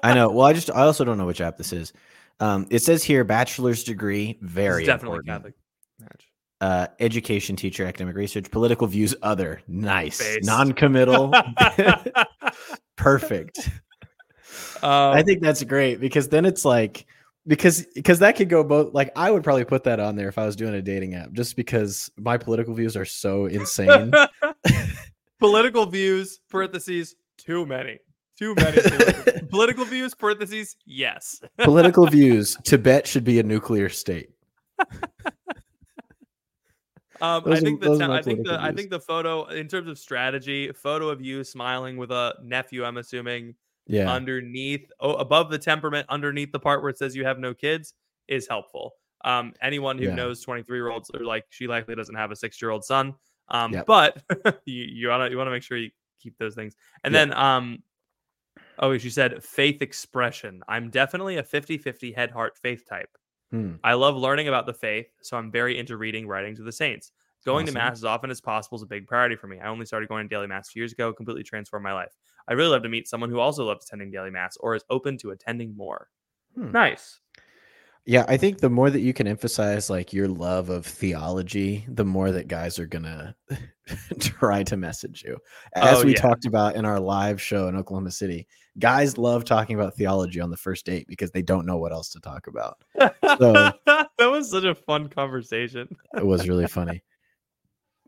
i 0.02 0.13
know 0.13 0.30
well 0.30 0.46
i 0.48 0.54
just 0.60 0.69
i 0.72 0.82
also 0.82 1.04
don't 1.04 1.17
know 1.17 1.26
which 1.26 1.41
app 1.41 1.58
this 1.58 1.74
is 1.74 1.91
um 2.39 2.65
it 2.72 2.80
says 2.80 3.04
here 3.04 3.24
bachelor's 3.26 3.84
degree 3.84 4.39
very 4.41 4.86
definitely 4.86 5.17
important. 5.19 5.28
Catholic 5.43 5.54
match. 6.00 6.28
Uh 6.63 6.88
education 6.99 7.56
teacher 7.56 7.84
academic 7.86 8.15
research 8.15 8.49
political 8.52 8.88
views 8.88 9.13
other 9.21 9.62
nice 9.67 10.19
Based. 10.19 10.45
non-committal 10.45 11.34
perfect 12.95 13.69
Um, 14.84 15.13
I 15.17 15.23
think 15.23 15.41
that's 15.41 15.63
great 15.63 15.99
because 16.02 16.28
then 16.28 16.45
it's 16.45 16.65
like 16.65 17.06
because 17.47 17.86
because 17.95 18.19
that 18.19 18.36
could 18.36 18.49
go 18.49 18.63
both 18.63 18.93
like 18.93 19.12
I 19.15 19.32
would 19.32 19.43
probably 19.43 19.63
put 19.65 19.84
that 19.86 19.99
on 19.99 20.15
there 20.17 20.28
if 20.28 20.38
I 20.38 20.45
was 20.45 20.56
doing 20.58 20.73
a 20.76 20.82
dating 20.82 21.15
app 21.15 21.32
just 21.32 21.56
because 21.56 22.12
my 22.17 22.38
political 22.38 22.73
views 22.73 22.95
are 22.97 23.06
so 23.06 23.45
insane. 23.45 24.12
Political 25.39 25.86
views, 25.88 26.39
parentheses, 26.49 27.15
too 27.38 27.65
many. 27.65 27.99
Too 28.38 28.56
many. 28.56 28.82
political- 28.82 29.47
Political 29.49 29.86
views, 29.86 30.13
parentheses, 30.15 30.76
yes. 30.86 31.41
Political 31.60 32.08
views: 32.08 32.58
Tibet 32.63 33.08
should 33.08 33.23
be 33.23 33.39
a 33.39 33.43
nuclear 33.43 33.89
state. 33.89 34.30
Um, 37.21 37.45
I 37.47 37.62
think 37.62 37.80
the 37.80 37.89
are 37.89 37.99
my 37.99 38.19
I 38.19 38.21
think 38.23 38.43
the 38.43 38.62
I 38.62 38.71
think 38.71 38.89
the 38.89 38.99
photo 38.99 39.45
in 39.45 39.67
terms 39.67 39.88
of 39.88 39.97
strategy, 39.99 40.71
photo 40.71 41.10
of 41.10 41.21
you 41.21 41.43
smiling 41.43 41.97
with 41.97 42.12
a 42.12 42.36
nephew. 42.43 42.84
I'm 42.84 42.97
assuming 42.97 43.56
Yeah, 43.88 44.06
underneath, 44.06 44.91
oh, 44.99 45.13
above 45.15 45.49
the 45.49 45.58
temperament, 45.58 46.06
underneath 46.10 46.52
the 46.52 46.60
part 46.60 46.82
where 46.82 46.89
it 46.89 46.97
says 46.97 47.15
you 47.15 47.26
have 47.26 47.39
no 47.39 47.54
kids, 47.54 47.93
is 48.28 48.47
helpful. 48.47 48.93
Um, 49.26 49.54
anyone 49.62 49.97
who 49.97 50.10
Yeah. 50.10 50.12
knows 50.12 50.41
23 50.41 50.78
year 50.78 50.89
olds 50.89 51.10
are 51.12 51.23
like 51.23 51.45
she 51.49 51.67
likely 51.67 51.95
doesn't 51.95 52.15
have 52.15 52.32
a 52.32 52.36
six 52.36 52.62
year 52.62 52.71
old 52.71 52.84
son. 52.84 53.13
Um, 53.49 53.73
Yep. 53.73 53.88
but 53.88 54.23
you 54.65 54.84
you 54.84 55.08
wanna 55.10 55.30
you 55.30 55.38
wanna 55.38 55.52
make 55.52 55.63
sure 55.63 55.78
you 55.78 55.91
keep 56.19 56.38
those 56.38 56.56
things. 56.56 56.76
And 57.04 57.13
Yeah. 57.13 57.19
then 57.19 57.34
um, 57.34 57.84
oh, 58.80 58.97
she 58.97 59.10
said 59.10 59.43
faith 59.43 59.82
expression. 59.82 60.62
I'm 60.67 60.89
definitely 60.89 61.38
a 61.38 61.43
50 61.43 61.78
50 61.78 62.12
head 62.13 62.32
heart 62.32 62.58
faith 62.58 62.88
type. 62.88 63.17
Hmm. 63.54 63.76
I 63.84 63.94
love 63.94 64.16
learning 64.18 64.48
about 64.48 64.66
the 64.66 64.74
faith, 64.74 65.08
so 65.22 65.38
I'm 65.38 65.52
very 65.52 65.78
into 65.78 65.98
reading 65.98 66.28
writings 66.28 66.60
of 66.60 66.66
the 66.66 66.72
saints. 66.72 67.12
Going 67.46 67.66
Awesome. 67.66 67.76
to 67.76 67.80
mass 67.80 67.98
as 68.00 68.06
often 68.06 68.32
as 68.32 68.42
possible 68.42 68.78
is 68.78 68.82
a 68.84 68.88
big 68.88 69.06
priority 69.08 69.36
for 69.36 69.48
me. 69.48 69.60
I 69.60 69.68
only 69.68 69.86
started 69.86 70.10
going 70.10 70.28
to 70.28 70.34
daily 70.34 70.48
mass 70.48 70.70
a 70.70 70.72
few 70.72 70.82
years 70.82 70.94
ago, 70.94 71.13
completely 71.13 71.44
transformed 71.44 71.84
my 71.84 71.94
life. 71.94 72.13
I 72.48 72.54
really 72.54 72.70
love 72.72 72.84
to 72.84 72.89
meet 72.89 73.08
someone 73.08 73.30
who 73.30 73.39
also 73.39 73.66
loves 73.66 73.86
attending 73.86 74.12
daily 74.12 74.32
mass 74.32 74.58
or 74.58 74.76
is 74.76 74.84
open 74.89 75.18
to 75.20 75.32
attending 75.32 75.76
more. 75.78 76.10
Hmm. 76.56 76.72
Nice. 76.72 77.20
Yeah, 78.06 78.26
I 78.28 78.36
think 78.36 78.60
the 78.60 78.70
more 78.70 78.89
that 78.89 79.00
you 79.00 79.13
can 79.13 79.28
emphasize 79.28 79.89
like 79.89 80.12
your 80.12 80.28
love 80.28 80.70
of 80.70 80.86
theology, 80.86 81.86
the 81.88 82.04
more 82.04 82.32
that 82.32 82.50
guys 82.50 82.78
are 82.78 82.86
gonna 82.86 83.34
try 84.20 84.62
to 84.63 84.76
message 84.76 85.24
you. 85.26 85.38
As 85.74 86.00
Oh, 86.00 86.04
we 86.06 86.12
yeah. 86.12 86.20
talked 86.22 86.46
about 86.46 86.76
in 86.76 86.84
our 86.84 87.00
live 87.00 87.42
show 87.42 87.70
in 87.70 87.78
Oklahoma 87.78 88.12
City, 88.12 88.46
guys 88.78 89.18
love 89.18 89.46
talking 89.46 89.76
about 89.80 89.96
theology 89.96 90.42
on 90.42 90.50
the 90.50 90.58
first 90.58 90.86
date 90.86 91.08
because 91.08 91.32
they 91.32 91.42
don't 91.42 91.66
know 91.66 91.78
what 91.78 91.94
else 91.94 92.10
to 92.10 92.20
talk 92.20 92.48
about. 92.48 92.84
So- 93.39 93.72
that 93.86 94.10
was 94.20 94.52
such 94.52 94.66
a 94.66 94.76
fun 94.76 95.08
conversation. 95.08 95.88
It 96.18 96.26
was 96.26 96.50
really 96.50 96.68
funny. 96.68 97.04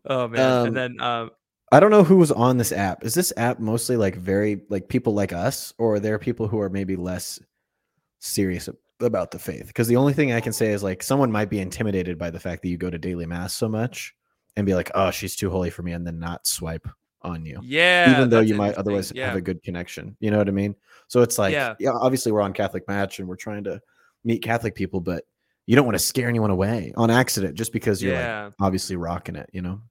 Oh 0.05 0.27
man. 0.27 0.51
Um, 0.51 0.67
and 0.67 0.75
then 0.75 1.01
um 1.01 1.31
I 1.71 1.79
don't 1.79 1.89
know 1.91 2.03
who 2.03 2.17
was 2.17 2.31
on 2.34 2.58
this 2.58 2.71
app. 2.73 3.03
Is 3.05 3.13
this 3.13 3.31
app 3.38 3.60
mostly 3.60 3.95
like 3.95 4.15
very 4.17 4.62
like 4.69 4.88
people 4.89 5.13
like 5.13 5.31
us, 5.31 5.73
or 5.77 5.95
are 5.95 5.99
there 6.01 6.19
people 6.19 6.47
who 6.49 6.60
are 6.60 6.69
maybe 6.69 6.95
less 6.97 7.39
serious 8.19 8.67
about 8.99 9.31
the 9.31 9.39
faith? 9.39 9.67
Because 9.67 9.88
the 9.88 9.95
only 9.95 10.13
thing 10.13 10.31
I 10.34 10.39
can 10.41 10.53
say 10.53 10.67
is 10.71 10.84
like 10.84 11.03
someone 11.03 11.31
might 11.31 11.49
be 11.49 11.60
intimidated 11.60 12.17
by 12.17 12.29
the 12.29 12.39
fact 12.39 12.62
that 12.62 12.69
you 12.69 12.77
go 12.77 12.89
to 12.89 12.97
daily 12.97 13.25
mass 13.25 13.53
so 13.53 13.67
much 13.67 14.13
and 14.55 14.65
be 14.65 14.73
like, 14.73 14.89
oh, 14.95 15.12
she's 15.12 15.36
too 15.36 15.49
holy 15.49 15.69
for 15.69 15.84
me, 15.84 15.91
and 15.91 16.05
then 16.08 16.17
not 16.19 16.47
swipe 16.47 16.88
on 17.21 17.45
you. 17.45 17.60
yeah, 17.63 18.12
Even 18.12 18.29
though 18.29 18.39
you 18.39 18.53
might 18.55 18.75
otherwise 18.75 19.12
yeah. 19.15 19.27
have 19.27 19.36
a 19.36 19.41
good 19.41 19.62
connection. 19.63 20.15
You 20.19 20.29
know 20.31 20.38
what 20.38 20.47
I 20.47 20.51
mean? 20.51 20.75
So 21.08 21.21
it's 21.21 21.38
like, 21.39 21.53
Yeah. 21.53 21.73
yeah, 21.79 21.91
obviously 21.91 22.31
we're 22.31 22.41
on 22.41 22.53
Catholic 22.53 22.88
Match 22.88 23.19
and 23.19 23.27
we're 23.27 23.36
trying 23.36 23.63
to 23.65 23.81
meet 24.23 24.43
Catholic 24.43 24.75
people, 24.75 25.01
but 25.01 25.23
you 25.65 25.75
don't 25.75 25.86
want 25.86 25.95
to 25.95 26.03
scare 26.03 26.29
anyone 26.29 26.51
away 26.51 26.93
on 26.95 27.10
accident 27.10 27.55
just 27.55 27.73
because 27.73 28.01
you're 28.01 28.13
like 28.15 28.53
obviously 28.60 28.95
rocking 28.95 29.36
it, 29.36 29.49
you 29.51 29.62
know? 29.63 29.81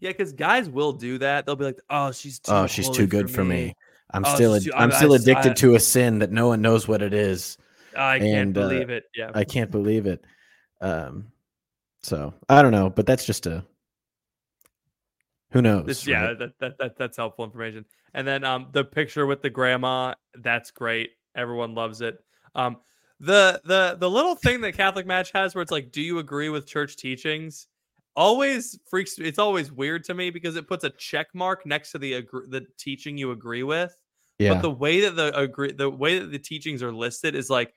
Yeah, 0.00 0.10
because 0.12 0.32
guys 0.32 0.70
will 0.70 0.92
do 0.92 1.18
that. 1.18 1.44
They'll 1.44 1.56
be 1.56 1.64
like, 1.64 1.80
"Oh, 1.90 2.10
she's 2.12 2.38
too 2.38 2.52
oh 2.52 2.66
she's 2.68 2.88
too 2.88 3.06
good 3.06 3.28
for 3.30 3.44
me, 3.44 3.74
i'm 4.12 4.24
Oh, 4.24 4.34
still 4.34 4.58
too- 4.60 4.72
i'm 4.74 4.90
I- 4.92 4.96
still 4.96 5.12
addicted 5.14 5.50
I- 5.50 5.54
to 5.54 5.74
a 5.74 5.80
sin 5.80 6.20
that 6.20 6.30
no 6.32 6.46
one 6.48 6.62
knows 6.62 6.86
what 6.88 7.02
it 7.02 7.12
is 7.12 7.58
I 7.96 8.18
can't 8.18 8.30
And, 8.30 8.58
uh, 8.58 8.62
believe 8.68 8.90
it." 8.90 9.04
Yeah, 9.14 9.30
i 9.34 9.44
can't 9.44 9.70
believe 9.70 10.06
it 10.06 10.24
um 10.80 11.26
so 12.02 12.34
i 12.48 12.60
don't 12.62 12.72
know 12.72 12.90
but 12.90 13.06
that's 13.06 13.24
just 13.24 13.46
a 13.46 13.64
who 15.50 15.62
knows 15.62 15.86
This, 15.86 16.06
yeah, 16.06 16.26
right? 16.26 16.38
that, 16.38 16.58
that 16.58 16.78
that 16.78 16.96
that's 16.98 17.16
helpful 17.16 17.44
information. 17.44 17.84
And 18.12 18.26
then 18.26 18.44
um 18.44 18.68
the 18.72 18.84
picture 18.84 19.24
with 19.26 19.40
the 19.40 19.50
grandma, 19.50 20.14
that's 20.42 20.70
great. 20.72 21.10
Everyone 21.36 21.74
loves 21.74 22.00
it. 22.00 22.18
Um 22.54 22.78
the 23.20 23.60
the 23.64 23.96
the 23.98 24.10
little 24.10 24.34
thing 24.34 24.60
that 24.62 24.72
Catholic 24.76 25.06
Match 25.06 25.30
has 25.32 25.54
where 25.54 25.62
it's 25.62 25.70
like, 25.70 25.92
do 25.92 26.02
you 26.02 26.18
agree 26.18 26.48
with 26.48 26.66
church 26.66 26.96
teachings? 26.96 27.68
Always 28.16 28.78
freaks 28.90 29.16
it's 29.18 29.38
always 29.38 29.70
weird 29.70 30.02
to 30.04 30.14
me 30.14 30.30
because 30.30 30.56
it 30.56 30.66
puts 30.68 30.82
a 30.84 30.90
check 30.90 31.28
mark 31.34 31.64
next 31.66 31.92
to 31.92 31.98
the 31.98 32.14
agree, 32.14 32.46
the 32.48 32.66
teaching 32.76 33.16
you 33.16 33.30
agree 33.30 33.62
with. 33.62 33.96
yeah 34.38 34.54
But 34.54 34.62
the 34.62 34.70
way 34.70 35.00
that 35.02 35.14
the 35.14 35.36
agree 35.38 35.72
the 35.72 35.88
way 35.88 36.18
that 36.18 36.32
the 36.32 36.38
teachings 36.38 36.82
are 36.82 36.92
listed 36.92 37.36
is 37.36 37.48
like 37.48 37.72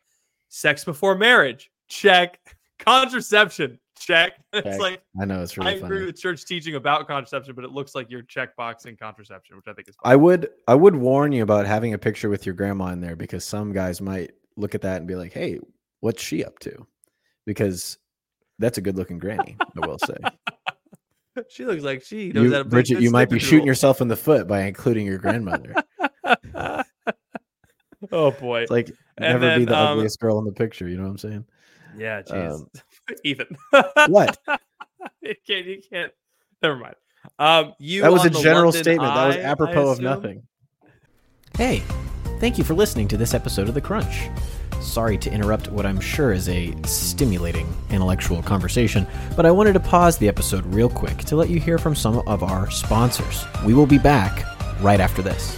sex 0.50 0.84
before 0.84 1.16
marriage, 1.16 1.72
check. 1.88 2.40
Contraception, 2.80 3.80
check. 3.98 4.34
It's 4.54 4.80
like 4.80 5.02
i 5.20 5.26
know 5.26 5.42
it's 5.42 5.58
really. 5.58 5.70
I 5.70 5.74
really 5.74 5.84
agree 5.84 5.98
funny 5.98 6.06
with 6.08 6.20
church 6.20 6.46
teaching 6.46 6.76
about 6.76 7.08
contraception, 7.08 7.54
but 7.54 7.64
it 7.64 7.72
looks 7.72 7.94
like 7.94 8.10
you're 8.10 8.24
checkboxing 8.24 8.98
contraception, 8.98 9.56
which 9.56 9.68
I 9.68 9.74
think 9.74 9.88
is 9.88 9.96
fine. 10.02 10.14
i 10.14 10.16
would 10.16 10.50
i 10.68 10.74
would 10.74 10.96
warn 10.96 11.32
you 11.32 11.44
about 11.44 11.66
having 11.68 11.94
a 11.94 11.98
picture 11.98 12.30
with 12.30 12.46
your 12.46 12.56
grandma 12.56 12.88
in 12.88 13.02
there 13.02 13.16
because 13.16 13.44
some 13.44 13.72
guys 13.74 14.02
might 14.02 14.32
look 14.56 14.74
at 14.74 14.82
that 14.82 14.98
and 14.98 15.08
be 15.08 15.16
like 15.16 15.34
hey 15.34 15.60
what's 16.00 16.22
she 16.22 16.44
up 16.44 16.58
to 16.60 16.86
because 17.46 17.98
that's 18.60 18.78
a 18.78 18.82
good 18.82 18.98
looking 18.98 19.20
granny 19.20 19.56
i 19.62 19.88
will 19.88 20.00
say 20.00 20.16
she 21.50 21.66
looks 21.66 21.84
like 21.84 22.04
she 22.04 22.32
knows 22.32 22.52
you, 22.52 22.64
bridget 22.64 23.00
you 23.00 23.12
might 23.12 23.30
be 23.30 23.40
shooting 23.40 23.68
yourself 23.68 24.02
in 24.02 24.08
the 24.08 24.16
foot 24.16 24.48
by 24.48 24.62
including 24.64 25.06
your 25.06 25.20
grandmother 25.20 25.76
oh 28.12 28.32
boy. 28.32 28.62
It's 28.62 28.72
like 28.72 28.92
And 29.18 29.42
never 29.42 29.60
be 29.60 29.66
the 29.66 29.78
um, 29.78 29.94
ugliest 29.94 30.20
girl 30.20 30.40
in 30.40 30.46
the 30.46 30.52
picture. 30.52 30.88
You 30.88 30.98
know 30.98 31.04
what 31.04 31.10
I'm 31.10 31.18
saying? 31.18 31.46
yeah, 31.98 32.22
jeez. 32.22 32.54
um, 32.56 32.70
Ethan. 33.24 33.58
What? 34.08 34.38
you 35.22 35.36
can't 35.46 35.66
you 35.66 35.82
can't 35.90 36.12
never 36.62 36.78
mind. 36.78 36.96
Um 37.40 37.74
you 37.80 38.02
That 38.02 38.12
was 38.12 38.26
a 38.26 38.30
general 38.30 38.66
London 38.66 38.84
statement. 38.84 39.14
That 39.14 39.28
was 39.28 39.36
apropos 39.38 39.90
of 39.90 40.00
nothing. 40.00 40.44
Hey, 41.58 41.84
thank 42.40 42.58
you 42.58 42.64
for 42.64 42.76
listening 42.76 43.08
to 43.10 43.18
this 43.18 43.34
episode 43.34 43.68
of 43.68 43.74
The 43.74 43.82
Crunch. 43.82 44.30
Sorry 44.80 45.18
to 45.18 45.32
interrupt 45.32 45.72
what 45.72 45.86
I'm 45.86 46.00
sure 46.00 46.32
is 46.32 46.48
a 46.50 46.74
stimulating 46.84 47.68
intellectual 47.90 48.44
conversation, 48.44 49.08
but 49.36 49.46
I 49.46 49.52
wanted 49.52 49.74
to 49.74 49.80
pause 49.80 50.18
the 50.18 50.28
episode 50.28 50.66
real 50.68 50.90
quick 50.90 51.18
to 51.18 51.36
let 51.36 51.50
you 51.50 51.60
hear 51.60 51.78
from 51.78 51.96
some 51.96 52.20
of 52.28 52.44
our 52.44 52.70
sponsors. 52.70 53.44
We 53.66 53.74
will 53.74 53.88
be 53.88 53.98
back 53.98 54.46
right 54.82 55.00
after 55.00 55.22
this. 55.22 55.58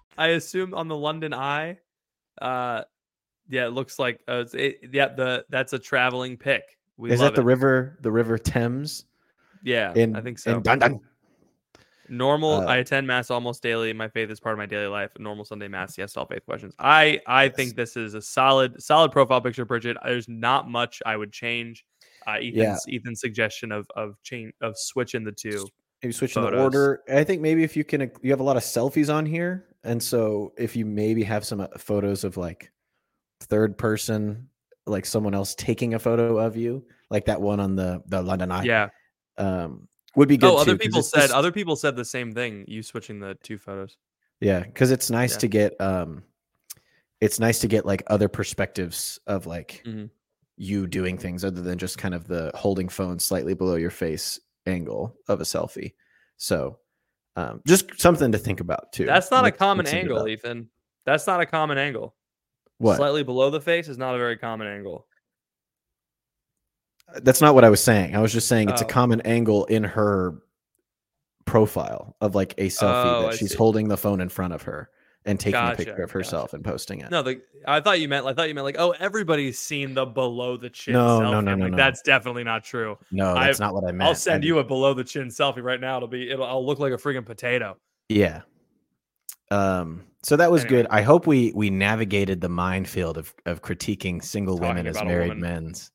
I 0.21 0.27
assume 0.29 0.73
on 0.75 0.87
the 0.87 0.95
London 0.95 1.33
Eye, 1.33 1.79
uh, 2.41 2.83
yeah, 3.49 3.65
it 3.65 3.73
looks 3.73 3.97
like 3.97 4.19
uh, 4.27 4.45
it, 4.53 4.79
yeah, 4.93 5.07
the 5.07 5.45
that's 5.49 5.73
a 5.73 5.79
traveling 5.79 6.37
pick. 6.37 6.63
We 6.97 7.11
Is 7.11 7.19
that 7.19 7.33
the 7.33 7.41
it. 7.41 7.45
river, 7.45 7.97
the 8.01 8.11
River 8.11 8.37
Thames? 8.37 9.05
Yeah, 9.63 9.93
In, 9.95 10.15
I 10.15 10.21
think 10.21 10.37
so. 10.37 10.61
In? 10.63 10.99
Normal. 12.07 12.61
Uh, 12.61 12.65
I 12.65 12.77
attend 12.77 13.07
mass 13.07 13.31
almost 13.31 13.63
daily. 13.63 13.93
My 13.93 14.09
faith 14.09 14.29
is 14.29 14.39
part 14.39 14.53
of 14.53 14.59
my 14.59 14.65
daily 14.65 14.87
life. 14.87 15.11
Normal 15.17 15.45
Sunday 15.45 15.67
mass. 15.67 15.97
Yes, 15.97 16.15
all 16.17 16.25
faith 16.25 16.45
questions. 16.45 16.75
I 16.77 17.19
I 17.25 17.45
Yes. 17.45 17.55
think 17.55 17.75
this 17.75 17.97
is 17.97 18.13
a 18.13 18.21
solid 18.21 18.81
solid 18.81 19.11
profile 19.11 19.41
picture, 19.41 19.65
Bridget. 19.65 19.97
There's 20.03 20.27
not 20.27 20.69
much 20.69 21.01
I 21.05 21.15
would 21.15 21.31
change. 21.31 21.85
Uh, 22.27 22.37
Ethan's 22.41 22.85
Ethan's 22.89 23.21
suggestion 23.21 23.71
of 23.71 23.87
of 23.95 24.21
change 24.23 24.53
of 24.61 24.77
switching 24.77 25.23
the 25.23 25.31
two. 25.31 25.65
maybe 26.03 26.11
switching 26.11 26.43
the 26.43 26.59
order. 26.61 27.01
I 27.11 27.23
think 27.23 27.41
maybe 27.41 27.63
if 27.63 27.75
you 27.75 27.83
can, 27.83 28.11
you 28.21 28.31
have 28.31 28.39
a 28.39 28.43
lot 28.43 28.57
of 28.57 28.63
selfies 28.63 29.13
on 29.13 29.25
here, 29.25 29.67
and 29.83 30.01
so 30.01 30.53
if 30.57 30.75
you 30.75 30.85
maybe 30.85 31.23
have 31.23 31.45
some 31.45 31.61
uh, 31.61 31.67
photos 31.77 32.23
of 32.23 32.37
like 32.37 32.71
third 33.41 33.77
person, 33.77 34.49
like 34.85 35.05
someone 35.05 35.33
else 35.33 35.55
taking 35.55 35.93
a 35.93 35.99
photo 35.99 36.37
of 36.37 36.55
you, 36.57 36.85
like 37.09 37.25
that 37.25 37.41
one 37.41 37.59
on 37.59 37.75
the 37.75 38.01
the 38.07 38.21
London 38.21 38.51
Eye. 38.51 38.63
Yeah, 38.63 38.89
Um, 39.37 39.87
would 40.15 40.27
be 40.27 40.37
good. 40.37 40.49
Oh, 40.51 40.57
other 40.57 40.73
too, 40.73 40.77
people 40.79 41.01
said 41.03 41.21
just- 41.21 41.33
other 41.33 41.51
people 41.51 41.75
said 41.75 41.95
the 41.95 42.05
same 42.05 42.33
thing. 42.33 42.65
You 42.67 42.83
switching 42.83 43.19
the 43.19 43.35
two 43.43 43.57
photos. 43.57 43.97
Yeah, 44.39 44.59
because 44.61 44.91
it's 44.91 45.09
nice 45.09 45.33
Yeah. 45.33 45.39
to 45.39 45.47
get 45.47 45.81
um 45.81 46.23
it's 47.21 47.39
nice 47.39 47.59
to 47.59 47.67
get 47.67 47.85
like 47.85 48.03
other 48.07 48.27
perspectives 48.27 49.19
of 49.27 49.45
like 49.45 49.83
Mhm. 49.85 50.09
you 50.57 50.87
doing 50.87 51.17
things 51.19 51.45
other 51.45 51.61
than 51.61 51.77
just 51.77 51.97
kind 51.99 52.15
of 52.15 52.27
the 52.27 52.51
holding 52.55 52.89
phone 52.89 53.19
slightly 53.19 53.53
below 53.53 53.75
your 53.75 53.91
face 53.91 54.39
angle 54.65 55.15
of 55.27 55.39
a 55.39 55.43
selfie. 55.43 55.93
So 56.37 56.79
um 57.35 57.61
just 57.65 57.99
something 57.99 58.31
to 58.31 58.37
think 58.37 58.59
about 58.59 58.91
too. 58.91 59.05
That's 59.05 59.31
not 59.31 59.45
a 59.45 59.51
common 59.51 59.87
angle. 59.87 60.27
Ethan. 60.27 60.69
That's 61.05 61.25
not 61.27 61.39
a 61.41 61.45
common 61.45 61.77
angle. 61.77 62.15
What? 62.77 62.97
Slightly 62.97 63.23
below 63.23 63.49
the 63.49 63.61
face 63.61 63.87
is 63.87 63.97
not 63.97 64.15
a 64.15 64.17
very 64.17 64.37
common 64.37 64.67
angle. 64.67 65.07
That's 67.23 67.41
not 67.41 67.55
what 67.55 67.63
I 67.65 67.69
was 67.69 67.83
saying. 67.83 68.15
I 68.15 68.21
was 68.21 68.31
just 68.31 68.47
saying 68.47 68.69
it's 68.69 68.81
a 68.81 68.85
Oh. 68.85 68.87
common 68.87 69.21
angle 69.21 69.65
in 69.65 69.83
her 69.83 70.41
profile 71.45 72.15
of 72.21 72.35
like 72.35 72.53
a 72.57 72.67
selfie 72.67 73.05
Oh, 73.05 73.21
that 73.23 73.33
I 73.33 73.35
she's 73.35 73.51
see. 73.51 73.57
holding 73.57 73.87
the 73.89 73.97
phone 73.97 74.21
in 74.21 74.29
front 74.29 74.53
of 74.53 74.61
her 74.63 74.89
and 75.25 75.39
taking 75.39 75.59
a 75.59 75.75
picture 75.75 75.91
of 75.91 75.97
gotcha. 75.97 76.13
herself 76.13 76.53
and 76.53 76.63
posting 76.63 77.01
it. 77.01 77.11
No, 77.11 77.21
the 77.21 77.41
I 77.67 77.79
thought 77.79 77.99
you 77.99 78.07
meant 78.07 78.25
I 78.25 78.33
thought 78.33 78.47
you 78.47 78.55
meant 78.55 78.65
like 78.65 78.77
oh 78.79 78.91
everybody's 78.99 79.59
seen 79.59 79.93
the 79.93 80.05
below 80.05 80.57
the 80.57 80.69
chin. 80.69 80.93
No, 80.93 81.19
no, 81.19 81.25
selfie. 81.25 81.31
no, 81.31 81.37
I'm 81.51 81.59
no, 81.59 81.65
like, 81.65 81.71
no. 81.71 81.77
That's 81.77 82.01
definitely 82.01 82.43
not 82.43 82.63
true. 82.63 82.97
No, 83.11 83.35
I- 83.35 83.45
that's 83.47 83.59
not 83.59 83.73
what 83.73 83.83
I 83.83 83.91
meant. 83.91 84.07
I'll 84.07 84.15
send 84.15 84.41
did- 84.41 84.47
you 84.47 84.59
a 84.59 84.63
below 84.63 84.93
the 84.93 85.03
chin 85.03 85.27
selfie 85.27 85.61
right 85.63 85.79
now. 85.79 85.97
It'll 85.97 86.07
be 86.07 86.29
it'll 86.31 86.45
I'll 86.45 86.65
look 86.65 86.79
like 86.79 86.93
a 86.93 86.97
freaking 86.97 87.25
potato. 87.25 87.77
Yeah. 88.09 88.41
Um, 89.51 90.05
so 90.23 90.37
that 90.37 90.51
was 90.51 90.63
Anyway. 90.65 90.83
good. 90.83 90.87
I 90.91 91.01
hope 91.01 91.27
we 91.27 91.51
we 91.55 91.69
navigated 91.69 92.41
the 92.41 92.49
minefield 92.49 93.17
of 93.17 93.33
of 93.45 93.61
critiquing 93.61 94.23
single 94.23 94.57
Talking 94.57 94.69
women 94.69 94.87
as 94.87 95.03
married 95.03 95.37
men's. 95.37 95.91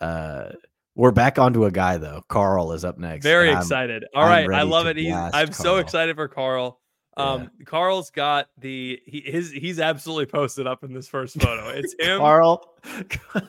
Uh, 0.00 0.50
we're 0.94 1.10
back 1.10 1.38
onto 1.38 1.64
a 1.64 1.70
guy 1.70 1.96
though. 1.96 2.22
Carl 2.28 2.72
is 2.72 2.84
up 2.84 2.98
next. 2.98 3.22
Very 3.22 3.50
excited. 3.50 4.04
All 4.14 4.26
right, 4.26 4.48
I 4.50 4.62
love 4.62 4.86
it. 4.86 4.96
He's, 4.96 5.12
I'm 5.14 5.52
so 5.52 5.76
excited 5.78 6.16
for 6.16 6.28
Carl. 6.28 6.80
Yeah. 7.16 7.24
Um, 7.24 7.50
Carl's 7.66 8.10
got 8.10 8.48
the 8.58 9.00
he, 9.06 9.20
his 9.20 9.50
he's 9.50 9.78
absolutely 9.80 10.26
posted 10.26 10.66
up 10.66 10.82
in 10.84 10.92
this 10.94 11.08
first 11.08 11.40
photo. 11.40 11.68
It's 11.76 11.94
him. 11.98 12.18
Carl. 12.18 12.74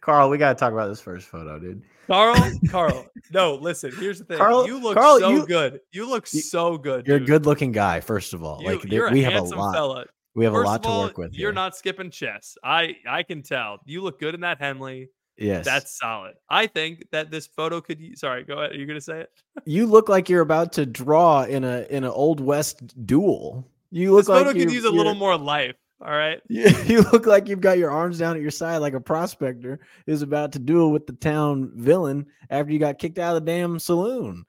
Carl, 0.00 0.30
we 0.30 0.38
gotta 0.38 0.54
talk 0.58 0.72
about 0.72 0.88
this 0.88 1.00
first 1.00 1.26
photo, 1.28 1.58
dude. 1.58 1.82
Carl, 2.06 2.52
Carl. 2.70 3.06
No, 3.32 3.54
listen. 3.56 3.92
Here's 3.98 4.18
the 4.18 4.24
thing. 4.24 4.38
Carl- 4.38 4.66
you 4.66 4.78
look 4.80 4.96
Carl, 4.96 5.18
so 5.18 5.30
you- 5.30 5.46
good. 5.46 5.80
You 5.92 6.08
look 6.08 6.26
you- 6.32 6.40
so 6.40 6.78
good. 6.78 7.06
You're 7.06 7.16
a 7.16 7.20
good 7.20 7.44
looking 7.46 7.72
guy, 7.72 8.00
first 8.00 8.32
of 8.34 8.42
all. 8.44 8.60
You, 8.62 8.68
like 8.68 8.84
a 8.84 9.10
we 9.12 9.22
have 9.22 9.34
a 9.34 9.42
lot. 9.42 9.74
fella. 9.74 10.04
We 10.34 10.44
have 10.44 10.54
First 10.54 10.64
a 10.64 10.66
lot 10.68 10.76
of 10.76 10.82
to 10.82 10.98
work 10.98 11.18
with. 11.18 11.32
You're 11.34 11.48
here. 11.50 11.54
not 11.54 11.76
skipping 11.76 12.10
chess. 12.10 12.56
I 12.62 12.96
I 13.08 13.24
can 13.24 13.42
tell. 13.42 13.80
You 13.84 14.02
look 14.02 14.20
good 14.20 14.34
in 14.34 14.40
that 14.42 14.58
Henley. 14.58 15.08
Yes. 15.38 15.64
That's 15.64 15.96
solid. 15.96 16.34
I 16.50 16.66
think 16.66 17.10
that 17.12 17.30
this 17.30 17.46
photo 17.46 17.80
could. 17.80 18.18
Sorry, 18.18 18.42
go 18.42 18.58
ahead. 18.58 18.72
Are 18.72 18.74
you 18.74 18.86
gonna 18.86 19.00
say 19.00 19.20
it? 19.20 19.30
you 19.64 19.86
look 19.86 20.08
like 20.08 20.28
you're 20.28 20.42
about 20.42 20.72
to 20.74 20.84
draw 20.84 21.44
in 21.44 21.64
a 21.64 21.86
in 21.88 22.04
an 22.04 22.10
old 22.10 22.40
west 22.40 23.06
duel. 23.06 23.64
You 23.90 24.12
look 24.12 24.28
like 24.28 24.44
This 24.44 24.52
photo 24.52 24.58
could 24.58 24.72
use 24.72 24.84
a 24.84 24.90
little 24.90 25.14
more 25.14 25.36
life. 25.38 25.76
All 26.00 26.10
right. 26.12 26.40
You, 26.48 26.68
you 26.86 27.00
look 27.12 27.26
like 27.26 27.48
you've 27.48 27.60
got 27.60 27.78
your 27.78 27.90
arms 27.90 28.18
down 28.18 28.36
at 28.36 28.42
your 28.42 28.50
side 28.52 28.78
like 28.78 28.94
a 28.94 29.00
prospector 29.00 29.80
who's 30.06 30.22
about 30.22 30.52
to 30.52 30.58
duel 30.58 30.92
with 30.92 31.06
the 31.06 31.12
town 31.14 31.72
villain 31.74 32.26
after 32.50 32.72
you 32.72 32.78
got 32.78 32.98
kicked 32.98 33.18
out 33.18 33.36
of 33.36 33.44
the 33.44 33.50
damn 33.50 33.78
saloon. 33.80 34.44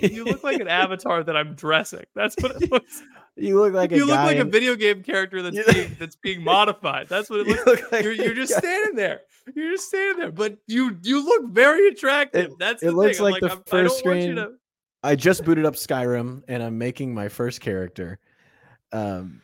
You 0.00 0.24
look 0.24 0.42
like 0.42 0.60
an 0.60 0.68
avatar 0.68 1.22
that 1.22 1.36
I'm 1.36 1.54
dressing. 1.54 2.04
That's 2.14 2.34
what 2.40 2.62
it 2.62 2.70
looks. 2.72 3.02
you 3.36 3.60
look 3.60 3.74
like 3.74 3.92
a 3.92 3.96
you 3.96 4.06
look 4.06 4.16
like 4.16 4.38
a 4.38 4.44
video 4.44 4.74
game 4.74 5.02
character 5.02 5.42
that's 5.42 5.56
You- 5.56 5.64
being 5.70 5.96
that's 5.98 6.16
being 6.16 6.42
modified. 6.44 7.08
That's 7.08 7.28
what 7.28 7.40
it 7.40 7.48
you 7.48 7.54
looks. 7.56 7.66
look 7.66 7.92
like 7.92 8.04
You're, 8.04 8.12
you're 8.14 8.34
just 8.34 8.52
guy- 8.54 8.60
standing 8.60 8.94
there. 8.96 9.20
You're 9.54 9.72
just 9.72 9.88
standing 9.88 10.18
there, 10.18 10.32
but 10.32 10.56
you 10.66 10.96
you 11.02 11.22
look 11.22 11.50
very 11.52 11.88
attractive. 11.88 12.52
It- 12.52 12.58
that's 12.58 12.82
it 12.82 12.92
looks. 12.92 13.18
I'm 13.18 13.24
like 13.30 13.40
the 13.42 13.50
I'm- 13.50 13.62
first 13.66 14.02
don't 14.02 14.06
want 14.12 14.18
you 14.20 14.32
screen- 14.32 14.36
to- 14.36 14.52
I 15.02 15.14
just 15.16 15.44
booted 15.44 15.66
up 15.66 15.74
Skyrim 15.74 16.42
and 16.48 16.62
I'm 16.62 16.78
making 16.78 17.12
my 17.12 17.28
first 17.28 17.60
character. 17.60 18.18
Um 18.92 19.42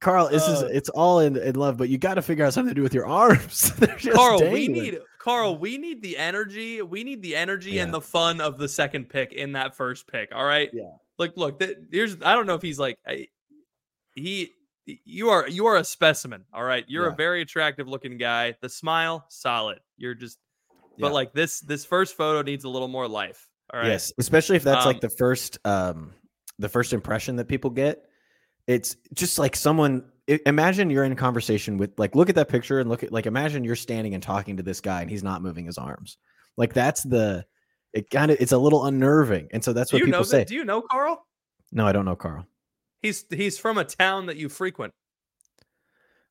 Carl, 0.00 0.28
this 0.30 0.46
is 0.48 0.62
Uh, 0.62 0.68
it's 0.72 0.88
all 0.88 1.20
in, 1.20 1.36
in 1.36 1.54
love, 1.56 1.76
but 1.76 1.88
you 1.88 1.98
got 1.98 2.14
to 2.14 2.22
figure 2.22 2.44
out 2.44 2.54
something 2.54 2.70
to 2.70 2.74
do 2.74 2.82
with 2.82 2.94
your 2.94 3.06
arms. 3.06 3.72
Carl, 4.12 4.50
we 4.50 4.66
need 4.68 4.98
Carl, 5.18 5.58
we 5.58 5.76
need 5.76 6.00
the 6.02 6.16
energy. 6.16 6.80
We 6.80 7.04
need 7.04 7.20
the 7.22 7.36
energy 7.36 7.78
and 7.78 7.92
the 7.92 8.00
fun 8.00 8.40
of 8.40 8.56
the 8.56 8.68
second 8.68 9.10
pick 9.10 9.32
in 9.32 9.52
that 9.52 9.76
first 9.76 10.06
pick. 10.10 10.30
All 10.34 10.44
right. 10.44 10.70
Yeah. 10.72 10.84
Like, 11.18 11.36
look, 11.36 11.58
th- 11.58 11.76
here's. 11.92 12.16
I 12.22 12.34
don't 12.34 12.46
know 12.46 12.54
if 12.54 12.62
he's 12.62 12.78
like 12.78 12.98
I- 13.06 13.28
he. 14.14 14.52
You 15.04 15.28
are 15.28 15.46
you 15.46 15.66
are 15.66 15.76
a 15.76 15.84
specimen. 15.84 16.44
All 16.54 16.64
right. 16.64 16.84
You're 16.88 17.06
Yeah. 17.06 17.12
a 17.12 17.16
very 17.16 17.42
attractive 17.42 17.86
looking 17.86 18.16
guy. 18.16 18.56
The 18.62 18.68
smile, 18.70 19.26
solid. 19.28 19.80
You're 19.98 20.14
just. 20.14 20.38
But 20.98 21.08
Yeah. 21.08 21.12
like 21.12 21.34
this 21.34 21.60
this 21.60 21.84
first 21.84 22.16
photo 22.16 22.40
needs 22.42 22.64
a 22.64 22.68
little 22.70 22.88
more 22.88 23.06
life. 23.06 23.46
All 23.72 23.80
right. 23.80 23.88
Yes, 23.90 24.12
especially 24.18 24.56
if 24.56 24.62
that's 24.64 24.86
Um, 24.86 24.92
like 24.92 25.00
the 25.02 25.10
first 25.10 25.58
um 25.66 26.14
the 26.58 26.68
first 26.70 26.94
impression 26.94 27.36
that 27.36 27.46
people 27.48 27.68
get. 27.70 28.04
It's 28.70 28.96
just 29.14 29.38
like 29.38 29.56
someone 29.56 30.04
imagine 30.46 30.90
you're 30.90 31.04
in 31.04 31.16
conversation 31.16 31.76
with 31.76 31.98
like 31.98 32.14
look 32.14 32.28
at 32.28 32.36
that 32.36 32.48
picture 32.48 32.78
and 32.78 32.88
look 32.88 33.02
at 33.02 33.10
like 33.10 33.26
imagine 33.26 33.64
you're 33.64 33.74
standing 33.74 34.14
and 34.14 34.22
talking 34.22 34.56
to 34.58 34.62
this 34.62 34.80
guy 34.80 35.00
and 35.00 35.10
he's 35.10 35.24
not 35.24 35.42
moving 35.42 35.64
his 35.64 35.76
arms. 35.76 36.18
Like 36.56 36.72
that's 36.72 37.02
the 37.02 37.44
it 37.92 38.10
kind 38.10 38.30
of 38.30 38.36
it's 38.40 38.52
a 38.52 38.58
little 38.58 38.86
unnerving. 38.86 39.48
And 39.52 39.64
so 39.64 39.72
that's 39.72 39.90
Do 39.90 39.96
what 39.96 40.04
people 40.04 40.24
say. 40.24 40.44
Do 40.44 40.54
you 40.54 40.64
know 40.64 40.82
Carl? 40.82 41.26
no, 41.72 41.86
I 41.86 41.92
don't 41.92 42.04
know 42.04 42.14
Carl. 42.14 42.46
He's 43.02 43.24
he's 43.30 43.58
from 43.58 43.78
a 43.78 43.84
town 43.84 44.26
that 44.26 44.36
you 44.36 44.48
frequent. 44.48 44.94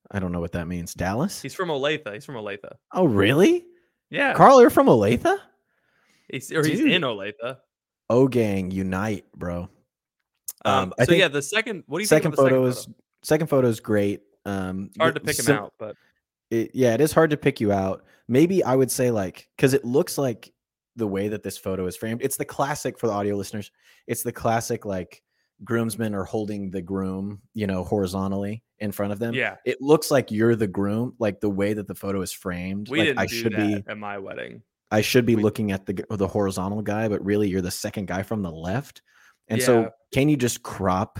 I 0.09 0.19
don't 0.19 0.31
know 0.31 0.39
what 0.39 0.53
that 0.53 0.67
means. 0.67 0.93
Dallas? 0.93 1.41
He's 1.41 1.53
from 1.53 1.69
Olathe. 1.69 2.11
He's 2.13 2.25
from 2.25 2.35
Olathe. 2.35 2.71
oh, 2.93 3.05
really? 3.05 3.65
Yeah. 4.09 4.33
Carl, 4.33 4.61
you're 4.61 4.69
from 4.69 4.87
Olathe? 4.87 5.37
he's, 6.31 6.51
or 6.51 6.65
he's 6.65 6.79
in 6.79 7.01
Olathe. 7.03 7.57
O 8.09 8.27
gang 8.27 8.71
unite, 8.71 9.25
bro. 9.35 9.69
Um, 10.65 10.93
Um, 10.99 11.05
so 11.05 11.13
yeah, 11.13 11.27
the 11.27 11.41
second 11.41 11.83
what 11.87 11.99
do 11.99 12.03
you 12.03 12.07
second 12.07 12.31
think 12.31 12.39
of 12.39 12.43
the 12.45 12.49
photo 12.49 12.71
second 12.71 12.93
is 12.93 12.97
second 13.27 13.47
photo 13.47 13.67
is 13.67 13.79
great. 13.79 14.21
Um 14.45 14.89
Hard 14.99 15.15
to 15.15 15.21
pick 15.21 15.39
him 15.39 15.55
out, 15.55 15.73
but 15.79 15.95
it, 16.49 16.71
yeah, 16.73 16.93
it 16.93 17.01
is 17.01 17.11
hard 17.11 17.29
to 17.29 17.37
pick 17.37 17.59
you 17.61 17.71
out. 17.71 18.03
Maybe 18.27 18.63
I 18.63 18.75
would 18.75 18.91
say 18.91 19.11
like 19.11 19.47
because 19.55 19.73
it 19.73 19.85
looks 19.85 20.17
like 20.17 20.51
the 20.95 21.07
way 21.07 21.27
that 21.29 21.43
this 21.43 21.57
photo 21.57 21.85
is 21.85 21.95
framed. 21.95 22.21
It's 22.21 22.37
the 22.37 22.45
classic 22.45 22.99
for 22.99 23.07
the 23.07 23.13
audio 23.13 23.35
listeners. 23.35 23.71
It's 24.07 24.23
the 24.23 24.31
classic 24.31 24.85
like 24.85 25.21
groomsmen 25.63 26.15
are 26.15 26.23
holding 26.23 26.71
the 26.71 26.81
groom, 26.81 27.41
you 27.53 27.67
know, 27.67 27.83
horizontally 27.83 28.63
in 28.79 28.91
front 28.91 29.11
of 29.11 29.19
them. 29.19 29.33
yeah, 29.33 29.57
It 29.65 29.81
looks 29.81 30.09
like 30.09 30.31
you're 30.31 30.55
the 30.55 30.67
groom, 30.67 31.13
like 31.19 31.41
the 31.41 31.49
way 31.49 31.73
that 31.73 31.85
the 31.87 31.95
photo 31.95 32.21
is 32.21 32.31
framed. 32.31 32.89
we 32.89 32.99
like 32.99 33.07
didn't 33.07 33.19
I 33.19 33.25
do 33.25 33.35
should 33.35 33.53
that 33.53 33.85
be, 33.85 33.91
at 33.91 33.97
my 33.97 34.17
wedding. 34.17 34.61
I 34.89 35.01
should 35.01 35.25
be 35.25 35.35
we- 35.35 35.43
looking 35.43 35.71
at 35.71 35.85
the 35.85 36.03
the 36.09 36.27
horizontal 36.27 36.81
guy, 36.81 37.07
but 37.07 37.23
really 37.23 37.47
you're 37.49 37.61
the 37.61 37.71
second 37.71 38.07
guy 38.07 38.23
from 38.23 38.41
the 38.41 38.51
left. 38.51 39.01
And 39.49 39.59
Yeah. 39.59 39.65
so, 39.65 39.91
can 40.13 40.29
you 40.29 40.37
just 40.37 40.63
crop 40.63 41.19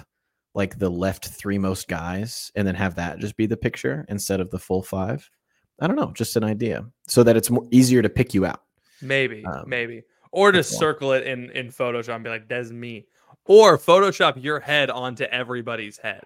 like 0.56 0.78
the 0.80 0.90
left 0.90 1.28
three 1.28 1.58
most 1.58 1.88
guys 1.88 2.52
and 2.56 2.68
then 2.68 2.76
have 2.76 2.96
that 2.96 3.20
just 3.20 3.36
be 3.38 3.46
the 3.46 3.58
picture 3.58 4.06
instead 4.10 4.40
of 4.40 4.50
the 4.52 4.60
full 4.60 4.82
five? 4.84 5.30
I 5.82 5.88
don't 5.88 5.96
know, 5.96 6.12
just 6.14 6.36
an 6.36 6.44
idea, 6.44 6.86
so 7.08 7.24
that 7.24 7.38
it's 7.38 7.50
more 7.50 7.66
easier 7.72 8.02
to 8.02 8.10
pick 8.10 8.34
you 8.34 8.46
out. 8.46 8.62
Maybe, 9.02 9.46
Um, 9.46 9.64
maybe, 9.68 10.04
or 10.32 10.52
to 10.52 10.62
circle 10.64 11.14
it 11.14 11.26
in 11.26 11.50
in 11.52 11.70
Photoshop 11.70 12.16
and 12.16 12.24
be 12.24 12.30
like, 12.30 12.50
"That's 12.50 12.72
me," 12.72 13.08
or 13.46 13.78
Photoshop 13.78 14.44
your 14.44 14.60
head 14.60 14.90
onto 14.90 15.24
everybody's 15.24 15.98
head. 15.98 16.24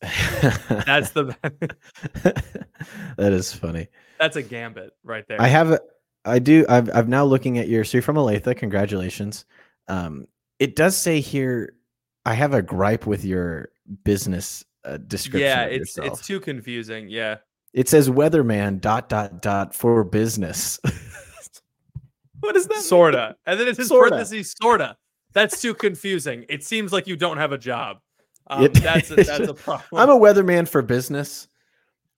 That's 0.00 1.10
the 1.10 1.34
that 3.16 3.32
is 3.32 3.52
funny. 3.52 3.88
that's 4.18 4.36
a 4.36 4.42
gambit 4.42 4.92
right 5.02 5.26
there. 5.26 5.40
I 5.40 5.48
have 5.48 5.70
a, 5.72 5.80
I 6.24 6.38
do. 6.38 6.64
I've 6.68 6.88
I'm 6.94 7.08
now 7.08 7.24
looking 7.24 7.58
at 7.58 7.68
your. 7.68 7.82
So 7.84 7.96
you're 7.96 8.02
from 8.02 8.16
Olathe. 8.16 8.56
Congratulations. 8.56 9.44
Um, 9.88 10.26
it 10.58 10.76
does 10.76 10.96
say 10.96 11.20
here. 11.20 11.74
I 12.24 12.34
have 12.34 12.54
a 12.54 12.62
gripe 12.62 13.06
with 13.06 13.24
your 13.24 13.68
business 14.04 14.64
uh, 14.84 14.96
description. 14.96 15.40
yeah, 15.42 15.64
it's 15.64 15.96
yourself. 15.96 16.18
it's 16.18 16.26
too 16.26 16.40
confusing. 16.40 17.08
Yeah, 17.08 17.36
It 17.72 17.88
says 17.88 18.08
weatherman 18.10 18.80
dot 18.80 19.08
dot 19.08 19.40
dot 19.42 19.74
for 19.74 20.02
business. 20.04 20.80
what 22.40 22.56
is 22.56 22.66
that? 22.66 22.82
sorta, 22.82 23.36
and 23.46 23.58
then 23.58 23.68
it's 23.68 23.78
in 23.78 23.86
Sorta. 23.86 24.10
parentheses, 24.10 24.54
sorta. 24.60 24.96
That's 25.32 25.60
too 25.60 25.74
confusing. 25.74 26.44
It 26.48 26.64
seems 26.64 26.92
like 26.92 27.06
you 27.06 27.16
don't 27.16 27.36
have 27.38 27.52
a 27.52 27.58
job. 27.58 27.98
Um, 28.48 28.62
It- 28.62 28.74
that's 28.74 29.10
a, 29.10 29.16
that's 29.16 29.48
a 29.48 29.54
problem. 29.54 29.84
I'm 30.00 30.08
a 30.08 30.16
weatherman 30.16 30.68
for 30.68 30.80
business. 30.80 31.48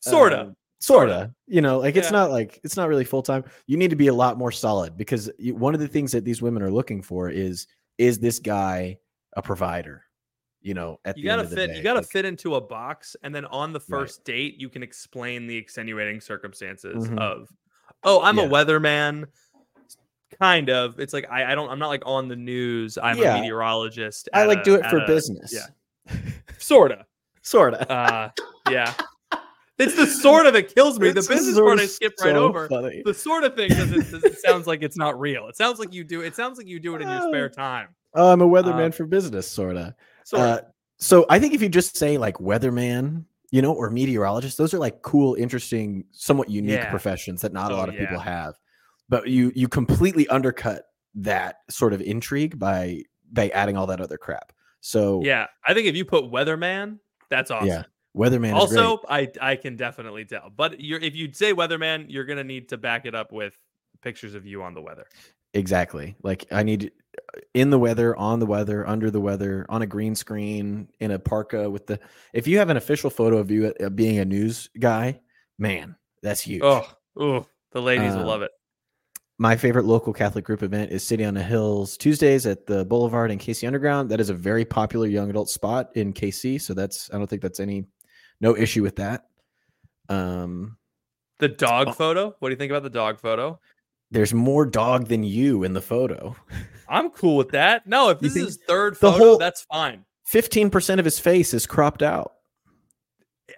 sorta. 0.01 0.41
Um, 0.43 0.57
sorta. 0.79 1.33
You 1.47 1.63
know, 1.63 1.79
like 1.79 1.97
it's 1.97 2.09
Yeah. 2.09 2.19
not 2.19 2.31
like 2.31 2.61
it's 2.63 2.77
not 2.77 2.91
really 2.91 3.07
full 3.07 3.23
time. 3.23 3.45
You 3.67 3.79
need 3.79 3.89
to 3.89 3.97
be 3.97 4.09
a 4.09 4.13
lot 4.15 4.37
more 4.37 4.53
solid 4.53 4.95
because 4.99 5.31
you, 5.39 5.55
one 5.55 5.73
of 5.73 5.81
the 5.81 5.89
things 5.89 6.13
that 6.13 6.27
these 6.27 6.43
women 6.43 6.63
are 6.63 6.71
looking 6.71 7.01
for 7.01 7.31
is 7.31 7.67
is 7.99 8.19
this 8.19 8.39
guy 8.39 8.99
a 9.37 9.43
provider? 9.43 10.05
You 10.61 10.75
know, 10.75 10.99
at 11.05 11.17
you 11.17 11.23
the 11.23 11.29
gotta 11.29 11.41
end 11.43 11.45
of 11.47 11.51
the 11.51 11.57
fit 11.57 11.67
day, 11.69 11.77
you 11.77 11.83
gotta 11.83 12.01
like- 12.01 12.09
fit 12.09 12.25
into 12.25 12.55
a 12.57 12.61
box 12.61 13.15
and 13.23 13.35
then 13.35 13.45
on 13.47 13.73
the 13.73 13.79
Right. 13.81 13.89
first 14.01 14.25
date 14.25 14.57
you 14.59 14.69
can 14.69 14.83
explain 14.83 15.47
the 15.47 15.57
extenuating 15.57 16.21
circumstances 16.21 17.09
Mhm. 17.09 17.19
of 17.19 17.49
oh 18.05 18.21
i'm 18.23 18.37
Yeah. 18.39 18.45
a 18.45 18.49
weatherman 18.49 19.27
kind 20.41 20.69
of 20.69 20.99
it's 21.01 21.13
like 21.13 21.31
I, 21.31 21.53
I 21.53 21.55
don't 21.55 21.71
i'm 21.71 21.79
not 21.79 21.89
like 21.89 22.03
on 22.07 22.29
the 22.29 22.37
news 22.37 22.99
i'm 23.01 23.19
Yeah. 23.19 23.37
a 23.37 23.41
meteorologist 23.41 24.29
I 24.33 24.45
like 24.47 24.59
a- 24.61 24.65
do 24.65 24.75
it 24.75 24.85
for 24.87 24.99
a- 24.99 25.07
business. 25.07 25.53
yeah 25.55 26.17
sorta 26.59 27.07
sorta. 27.43 27.91
uh 27.91 28.31
yeah 28.71 28.93
It's 29.79 29.95
the 29.95 30.07
sort 30.07 30.47
of 30.47 30.53
that 30.55 30.75
kills 30.75 30.99
me. 30.99 31.09
The 31.09 31.15
business 31.17 31.55
so- 31.55 31.65
part 31.65 31.79
I 31.81 31.87
skipped 31.87 32.21
right 32.21 32.35
over. 32.35 32.69
funny. 32.69 33.03
The 33.05 33.15
sort 33.15 33.45
of 33.45 33.55
thing 33.55 33.69
doesn't, 33.71 34.11
doesn't 34.11 34.39
sounds 34.39 34.67
like 34.67 34.83
it's 34.83 34.97
not 34.97 35.19
real. 35.19 35.47
It 35.49 35.57
sounds 35.57 35.79
like 35.79 35.93
you 35.93 36.05
do. 36.05 36.23
It 36.23 36.35
sounds 36.35 36.59
like 36.59 36.67
you 36.67 36.81
do 36.81 36.97
it 36.97 37.03
in 37.03 37.09
your 37.09 37.23
spare 37.29 37.49
time. 37.49 37.89
Oh, 38.15 38.33
I'm 38.33 38.41
a 38.41 38.49
weatherman 38.49 38.89
Uh, 38.89 38.93
for 38.93 39.07
business, 39.07 39.47
sorta. 39.47 39.95
Sort 40.25 40.43
Uh, 40.43 40.61
so 40.99 41.27
I 41.31 41.39
think 41.39 41.55
if 41.55 41.63
you 41.63 41.69
just 41.69 41.97
say 41.97 42.19
like 42.19 42.37
weatherman, 42.39 43.25
you 43.51 43.63
know, 43.63 43.73
or 43.73 43.89
meteorologist, 43.91 44.59
those 44.59 44.75
are 44.75 44.79
like 44.79 45.03
cool, 45.03 45.35
interesting, 45.35 46.05
somewhat 46.11 46.51
unique 46.51 46.73
Yeah. 46.81 46.91
professions 46.91 47.41
that 47.43 47.53
not 47.53 47.71
a 47.71 47.75
Oh, 47.75 47.79
lot 47.79 47.89
of 47.89 47.95
people 47.95 48.19
have. 48.19 48.55
But 49.09 49.29
you 49.29 49.53
you 49.55 49.69
completely 49.69 50.27
undercut 50.29 50.83
that 51.15 51.57
sort 51.71 51.93
of 51.93 52.01
intrigue 52.03 52.59
by 52.59 53.03
by 53.33 53.49
adding 53.51 53.77
all 53.77 53.87
that 53.87 54.01
other 54.01 54.19
crap. 54.19 54.53
So 54.81 55.21
yeah, 55.23 55.47
I 55.67 55.73
think 55.75 55.87
if 55.87 55.95
you 55.97 56.05
put 56.05 56.25
weatherman, 56.25 56.99
that's 57.31 57.51
awesome. 57.51 57.69
yeah, 57.69 57.83
weatherman. 58.19 58.49
is 58.49 58.77
also. 58.77 59.01
I 59.09 59.29
I 59.41 59.57
can 59.57 59.77
definitely 59.77 60.25
tell. 60.25 60.51
But 60.55 60.81
you're 60.81 61.01
if 61.01 61.15
you 61.15 61.33
say 61.33 61.55
weatherman, 61.55 62.07
you're 62.09 62.25
gonna 62.25 62.45
need 62.45 62.69
to 62.71 62.77
back 62.77 63.07
it 63.07 63.15
up 63.15 63.33
with 63.33 63.57
pictures 64.03 64.35
of 64.35 64.45
you 64.47 64.63
on 64.63 64.75
the 64.75 64.83
weather. 64.83 65.07
exactly 65.55 66.15
like 66.23 66.45
I 66.53 66.63
need 66.63 66.93
uh, 67.17 67.41
in 67.55 67.71
the 67.71 67.79
weather, 67.79 68.17
on 68.17 68.39
the 68.39 68.47
weather, 68.47 68.87
under 68.87 69.11
the 69.11 69.21
weather, 69.21 69.65
on 69.69 69.83
a 69.83 69.87
green 69.87 70.15
screen, 70.15 70.89
in 71.01 71.11
a 71.13 71.19
parka 71.19 71.69
with 71.71 71.87
the. 71.87 71.99
If 72.33 72.47
you 72.47 72.59
have 72.59 72.71
an 72.71 72.77
official 72.77 73.11
photo 73.11 73.39
of 73.39 73.51
you 73.51 73.73
uh, 73.81 73.89
being 73.89 74.19
a 74.19 74.25
news 74.25 74.69
guy, 74.79 75.21
man, 75.59 75.97
that's 76.23 76.41
huge. 76.43 76.63
Oh, 76.63 76.87
oh, 77.19 77.47
the 77.73 77.81
ladies 77.83 78.15
will 78.15 78.23
Uh, 78.23 78.27
love 78.27 78.43
it. 78.43 78.51
my 79.39 79.57
favorite 79.57 79.85
local 79.87 80.13
Catholic 80.13 80.45
group 80.45 80.63
event 80.63 80.93
is 80.93 81.05
City 81.07 81.25
on 81.25 81.35
the 81.35 81.43
Hills 81.43 81.97
Tuesdays 81.97 82.47
at 82.47 82.67
the 82.67 82.85
Boulevard 82.85 83.31
in 83.31 83.39
KC 83.39 83.67
Underground. 83.67 84.11
That 84.11 84.21
is 84.21 84.31
a 84.31 84.35
very 84.35 84.65
popular 84.65 85.07
young 85.07 85.31
adult 85.31 85.49
spot 85.49 85.91
in 85.97 86.13
KC, 86.13 86.61
so 86.61 86.75
that's 86.75 87.11
I 87.13 87.19
don't 87.19 87.27
think 87.29 87.43
that's 87.43 87.59
any 87.61 87.85
no 88.41 88.57
issue 88.57 88.83
with 88.83 88.97
that. 88.97 89.27
Um, 90.09 90.77
The 91.39 91.49
dog 91.49 91.89
oh. 91.89 91.93
photo. 91.93 92.35
What 92.39 92.49
do 92.49 92.53
you 92.53 92.57
think 92.59 92.71
about 92.71 92.83
the 92.83 92.91
dog 92.91 93.21
photo? 93.21 93.59
there's 94.11 94.33
more 94.33 94.65
dog 94.65 95.09
than 95.09 95.23
you 95.23 95.65
in 95.65 95.75
the 95.75 95.81
photo. 95.83 96.35
I'm 96.89 97.11
cool 97.11 97.37
with 97.37 97.51
that. 97.51 97.87
No, 97.87 98.09
if 98.09 98.21
this 98.21 98.37
is 98.37 98.45
his 98.47 98.59
third 98.67 98.97
photo, 98.97 99.19
whole- 99.19 99.39
that's 99.39 99.63
fine. 99.71 100.05
Fifteen 100.25 100.71
percent 100.71 100.99
of 100.99 101.05
his 101.05 101.19
face 101.19 101.55
is 101.55 101.67
cropped 101.67 102.03
out. 102.03 102.33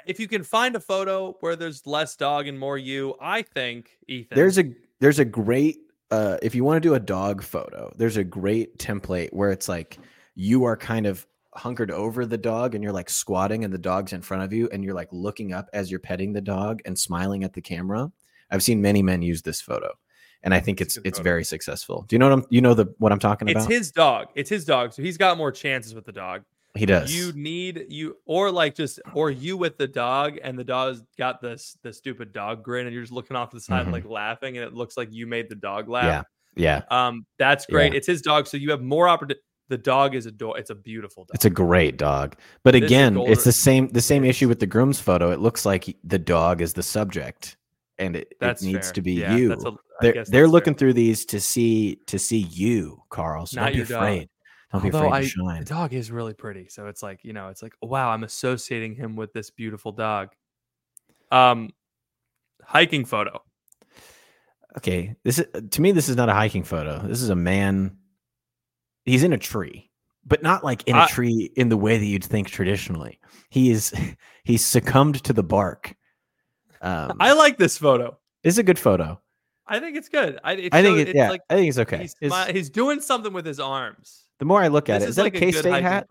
If 0.07 0.21
you 0.21 0.29
can 0.29 0.45
find 0.45 0.77
a 0.77 0.81
photo 0.81 1.37
where 1.41 1.57
there's 1.57 1.85
less 1.87 2.17
dog 2.17 2.47
and 2.47 2.59
more 2.59 2.79
you, 2.79 3.15
I 3.21 3.43
think 3.43 3.91
Ethan. 4.09 4.37
There's 4.37 4.59
a 4.59 4.73
there's 5.01 5.19
a 5.19 5.25
great 5.25 5.79
uh, 6.11 6.39
if 6.43 6.55
you 6.55 6.65
want 6.65 6.83
to 6.83 6.89
do 6.89 6.95
a 6.95 7.01
dog 7.01 7.43
photo, 7.43 7.93
there's 7.97 8.17
a 8.17 8.25
great 8.25 8.79
template 8.79 9.33
where 9.33 9.51
it's 9.51 9.69
like 9.69 9.99
you 10.35 10.65
are 10.65 10.77
kind 10.77 11.07
of 11.07 11.27
hunkered 11.61 11.91
over 11.91 12.27
the 12.27 12.39
dog 12.39 12.75
and 12.75 12.83
you're 12.85 12.93
like 12.93 13.09
squatting 13.11 13.65
and 13.65 13.73
the 13.73 13.79
dog's 13.79 14.13
in 14.13 14.21
front 14.23 14.43
of 14.43 14.53
you 14.53 14.69
and 14.73 14.83
you're 14.85 14.95
like 14.95 15.09
looking 15.13 15.53
up 15.53 15.69
as 15.73 15.91
you're 15.91 16.01
petting 16.01 16.33
the 16.33 16.41
dog 16.41 16.81
and 16.85 16.99
smiling 16.99 17.45
at 17.45 17.53
the 17.53 17.61
camera. 17.63 18.11
I've 18.51 18.63
seen 18.63 18.83
many 18.83 19.03
men 19.03 19.23
use 19.23 19.43
this 19.43 19.61
photo 19.61 19.91
and 20.43 20.53
I 20.55 20.61
think 20.61 20.81
It's 20.81 20.97
it's 20.97 21.07
it's 21.07 21.19
very 21.19 21.45
successful. 21.45 22.05
Do 22.09 22.15
you 22.15 22.19
know 22.19 22.29
what 22.31 22.39
I'm 22.39 22.47
you 22.51 22.61
know 22.61 22.75
the 22.75 22.87
what 22.99 23.13
I'm 23.13 23.19
talking 23.19 23.49
about? 23.51 23.65
it's 23.65 23.73
his 23.73 23.91
dog. 23.93 24.29
It's 24.35 24.51
his 24.51 24.65
dog, 24.65 24.93
so 24.93 25.03
he's 25.03 25.17
got 25.19 25.37
more 25.39 25.53
chances 25.53 25.95
with 25.95 26.05
the 26.07 26.13
dog. 26.13 26.43
he 26.77 26.87
does. 26.87 27.15
You 27.15 27.33
need 27.33 27.85
you 27.89 28.17
or 28.25 28.51
like 28.51 28.75
just 28.75 29.01
or 29.15 29.31
you 29.31 29.57
with 29.57 29.77
the 29.77 29.87
dog, 29.89 30.39
and 30.43 30.59
the 30.59 30.65
dog's 30.65 31.03
got 31.19 31.41
this 31.43 31.77
the 31.83 31.93
stupid 31.93 32.33
dog 32.33 32.63
grin, 32.65 32.87
and 32.87 32.95
you're 32.95 33.03
just 33.03 33.13
looking 33.13 33.37
off 33.37 33.51
to 33.51 33.57
the 33.57 33.61
side 33.61 33.87
Mhm. 33.87 33.93
like 33.93 34.05
laughing, 34.07 34.57
and 34.57 34.65
it 34.67 34.73
looks 34.73 34.97
like 34.97 35.09
you 35.13 35.27
made 35.27 35.49
the 35.51 35.57
dog 35.57 35.89
laugh. 35.89 36.05
yeah. 36.07 36.23
Yeah. 36.57 36.83
Um, 36.91 37.27
that's 37.39 37.67
great. 37.67 37.93
Yeah. 37.93 37.99
It's 37.99 38.07
his 38.07 38.23
dog, 38.23 38.47
so 38.47 38.57
you 38.57 38.71
have 38.71 38.81
more 38.83 39.09
opportunity. 39.09 39.41
The 39.71 39.79
dog 39.79 40.15
is 40.15 40.27
a 40.27 40.31
dog. 40.33 40.59
It's 40.59 40.69
a 40.71 40.75
beautiful 40.75 41.25
dog. 41.25 41.35
It's 41.35 41.45
a 41.47 41.51
great 41.51 41.97
dog. 41.97 42.37
But 42.65 42.73
This 42.73 42.83
again, 42.83 43.15
golden- 43.15 43.33
it's 43.33 43.45
the 43.45 43.53
same 43.53 43.89
the 43.89 44.01
same 44.03 44.25
issue 44.25 44.49
with 44.49 44.59
the 44.61 44.67
groom's 44.67 45.01
photo. 45.01 45.31
It 45.31 45.39
looks 45.41 45.65
like 45.65 45.85
he- 45.85 45.97
the 46.05 46.19
dog 46.19 46.61
is 46.61 46.75
the 46.75 46.83
subject 46.83 47.57
and 47.99 48.17
it, 48.17 48.35
it 48.41 48.63
needs 48.63 48.89
fair. 48.89 48.93
to 48.95 49.01
be 49.03 49.13
Yeah, 49.15 49.37
you. 49.37 49.53
a- 49.53 49.57
they're 50.01 50.13
they're 50.13 50.25
fair. 50.25 50.49
looking 50.49 50.75
through 50.75 50.95
these 50.95 51.25
to 51.27 51.41
see 51.41 51.97
to 52.07 52.19
see 52.19 52.39
you, 52.39 53.03
Carl. 53.11 53.47
So 53.47 53.61
Not 53.61 53.67
don't 53.67 53.73
be 53.73 53.79
your 53.79 53.87
dog. 53.87 53.97
afraid. 54.03 54.29
Don't 54.73 54.83
be 54.83 54.89
afraid 54.89 55.13
I- 55.13 55.21
to 55.23 55.29
shine. 55.29 55.59
The 55.61 55.65
dog 55.67 55.93
is 55.95 56.11
really 56.11 56.35
pretty, 56.35 56.69
so 56.69 56.87
it's 56.89 57.03
like 57.03 57.21
you 57.25 57.33
know, 57.33 57.49
it's 57.49 57.63
like 57.63 57.75
wow, 57.81 58.11
I'm 58.11 58.25
associating 58.25 58.95
him 58.97 59.15
with 59.17 59.33
this 59.33 59.51
beautiful 59.51 59.93
dog. 59.93 60.31
Um, 61.31 61.71
hiking 62.65 63.05
photo. 63.05 63.41
Okay, 64.79 65.15
this 65.25 65.39
is 65.39 65.47
to 65.71 65.81
me. 65.81 65.93
This 65.93 66.09
is 66.09 66.17
not 66.17 66.29
a 66.29 66.33
hiking 66.35 66.65
photo. 66.65 66.99
This 67.07 67.23
is 67.23 67.29
a 67.31 67.37
man. 67.37 67.97
He's 69.11 69.23
in 69.25 69.33
a 69.33 69.39
tree, 69.39 69.91
but 70.25 70.43
not 70.43 70.63
like 70.65 70.83
in 70.87 70.97
a 70.97 71.01
I- 71.01 71.07
tree 71.09 71.51
in 71.57 71.69
the 71.69 71.77
way 71.77 71.99
that 71.99 72.05
you'd 72.05 72.25
think 72.25 72.49
traditionally. 72.49 73.19
He 73.51 73.71
is. 73.71 73.93
He's 74.45 74.65
succumbed 74.67 75.23
to 75.25 75.33
the 75.33 75.43
bark. 75.43 75.95
Um, 76.81 77.17
I 77.21 77.33
like 77.35 77.59
this 77.59 77.77
photo. 77.77 78.17
it's 78.43 78.57
a 78.59 78.63
good 78.63 78.79
photo. 78.79 79.21
I 79.67 79.79
think 79.81 79.97
it's 79.97 80.09
good. 80.09 80.39
I, 80.43 80.53
it 80.55 80.75
I 80.75 80.83
think 80.83 80.99
it. 80.99 81.09
it's 81.09 81.17
Yeah, 81.17 81.29
like 81.31 81.43
I 81.51 81.55
think 81.57 81.69
it's 81.69 81.79
okay. 81.79 81.99
he's, 81.99 82.17
It's- 82.21 82.51
he's 82.51 82.71
doing 82.71 83.01
something 83.01 83.33
with 83.33 83.45
his 83.47 83.61
arms. 83.61 84.25
the 84.39 84.45
more 84.47 84.63
I 84.63 84.69
look 84.69 84.89
at 84.89 85.01
This 85.01 85.03
it, 85.03 85.05
is 85.05 85.11
is 85.11 85.17
that 85.17 85.23
like 85.25 85.37
a 85.37 85.39
K 85.41 85.53
State 85.53 85.83
hat? 85.83 86.07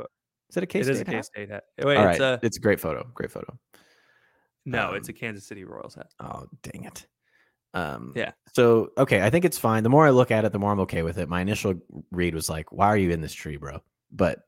Is 0.50 0.56
that 0.56 0.64
a 0.64 0.68
K 0.68 0.80
It 0.80 0.82
is 0.84 0.89
a 0.89 0.95
State 0.95 1.08
K 1.08 1.16
hat? 1.16 1.26
State 1.26 1.50
hat. 1.50 1.64
Wait, 1.84 1.97
All 1.97 2.08
it's 2.08 2.20
right, 2.20 2.22
a 2.22 2.39
it's 2.45 2.58
a 2.58 2.60
great 2.62 2.80
photo. 2.80 3.06
Great 3.14 3.32
photo. 3.32 3.58
no, 4.66 4.93
it's 4.93 5.10
a 5.10 5.12
um, 5.12 5.18
Kansas 5.18 5.45
City 5.47 5.64
Royals 5.64 5.95
hat. 5.95 6.08
Oh, 6.20 6.45
dang 6.62 6.84
it. 6.86 7.08
Um, 7.74 8.14
Yeah. 8.16 8.32
So 8.54 8.92
okay, 8.98 9.22
I 9.22 9.30
think 9.30 9.46
it's 9.46 9.58
fine. 9.58 9.84
The 9.84 9.90
more 9.90 10.08
I 10.08 10.10
look 10.10 10.32
at 10.32 10.44
it, 10.44 10.52
the 10.52 10.60
more 10.60 10.72
I'm 10.72 10.80
okay 10.82 11.04
with 11.04 11.18
it. 11.18 11.30
My 11.30 11.42
initial 11.42 11.76
read 12.12 12.34
was 12.34 12.50
like, 12.50 12.72
"Why 12.72 12.88
are 12.88 12.98
you 12.98 13.12
in 13.12 13.22
this 13.22 13.34
tree, 13.34 13.58
bro?" 13.58 13.82
But 14.12 14.40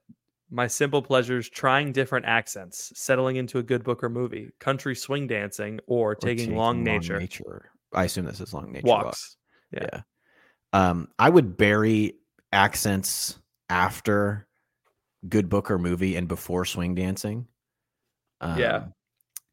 My 0.50 0.68
simple 0.68 1.02
pleasures: 1.02 1.48
trying 1.48 1.92
different 1.92 2.26
accents, 2.26 2.92
settling 2.96 3.36
into 3.36 3.60
a 3.60 3.64
good 3.64 3.84
book 3.84 4.04
or 4.04 4.10
movie, 4.10 4.50
country 4.60 4.96
swing 4.96 5.28
dancing, 5.28 5.80
or 5.88 6.12
or 6.12 6.16
taking, 6.16 6.56
long, 6.56 6.84
nature 6.84 7.20
nature. 7.20 7.72
I 7.94 8.06
assume 8.06 8.26
this 8.26 8.42
is 8.42 8.54
long 8.54 8.72
nature 8.72 8.88
walks. 8.88 9.06
walks. 9.06 9.38
Yeah. 9.72 9.88
Yeah. 9.94 10.02
Um, 10.74 11.10
I 11.20 11.30
would 11.30 11.58
bury 11.58 12.16
accents 12.52 13.38
after 13.70 14.48
good 15.30 15.48
book 15.48 15.70
or 15.70 15.78
movie 15.78 16.16
and 16.16 16.28
before 16.28 16.66
swing 16.66 16.96
dancing. 16.96 17.48
Um, 18.42 18.58
Yeah. 18.58 18.86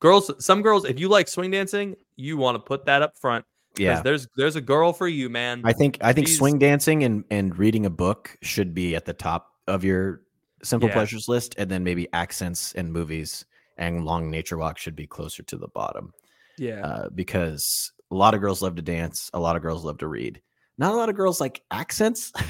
Girls, 0.01 0.31
some 0.45 0.63
girls, 0.63 0.85
if 0.85 0.99
you 0.99 1.09
like 1.09 1.29
swing 1.29 1.51
dancing, 1.51 1.97
you 2.17 2.37
want 2.37 2.55
to 2.55 2.61
put 2.61 2.87
that 2.87 3.03
up 3.03 3.19
front. 3.19 3.45
Yeah. 3.77 4.01
There's 4.03 4.27
there's 4.37 4.57
a 4.57 4.61
girl 4.61 4.93
for 4.93 5.07
you, 5.09 5.29
man. 5.29 5.63
I 5.65 5.73
think 5.73 5.99
I 6.01 6.13
think 6.13 6.27
She's- 6.27 6.39
swing 6.39 6.59
dancing 6.59 7.05
and 7.05 7.25
and 7.31 7.57
reading 7.59 7.87
a 7.87 7.91
book 7.91 8.37
should 8.43 8.75
be 8.75 8.97
at 8.97 9.05
the 9.05 9.13
top 9.15 9.53
of 9.67 9.85
your 9.85 10.23
simple 10.63 10.89
Yeah. 10.89 10.95
pleasures 10.95 11.29
list, 11.29 11.55
and 11.59 11.71
then 11.71 11.85
maybe 11.85 12.09
accents 12.13 12.73
and 12.75 12.93
movies 12.93 13.45
and 13.77 14.05
long 14.05 14.31
nature 14.31 14.57
walk 14.59 14.79
should 14.79 14.97
be 14.97 15.07
closer 15.07 15.43
to 15.45 15.57
the 15.57 15.69
bottom. 15.69 16.13
yeah. 16.57 16.85
Uh, 16.85 17.09
because 17.15 17.93
a 18.11 18.15
lot 18.17 18.35
of 18.35 18.41
girls 18.41 18.61
love 18.63 18.75
to 18.75 18.83
dance, 18.83 19.31
a 19.35 19.39
lot 19.39 19.55
of 19.55 19.63
girls 19.63 19.85
love 19.85 19.99
to 19.99 20.09
read. 20.09 20.41
Not 20.79 20.93
a 20.93 20.97
lot 20.97 21.09
of 21.09 21.15
girls 21.15 21.41
like 21.41 21.63
accents. 21.71 22.33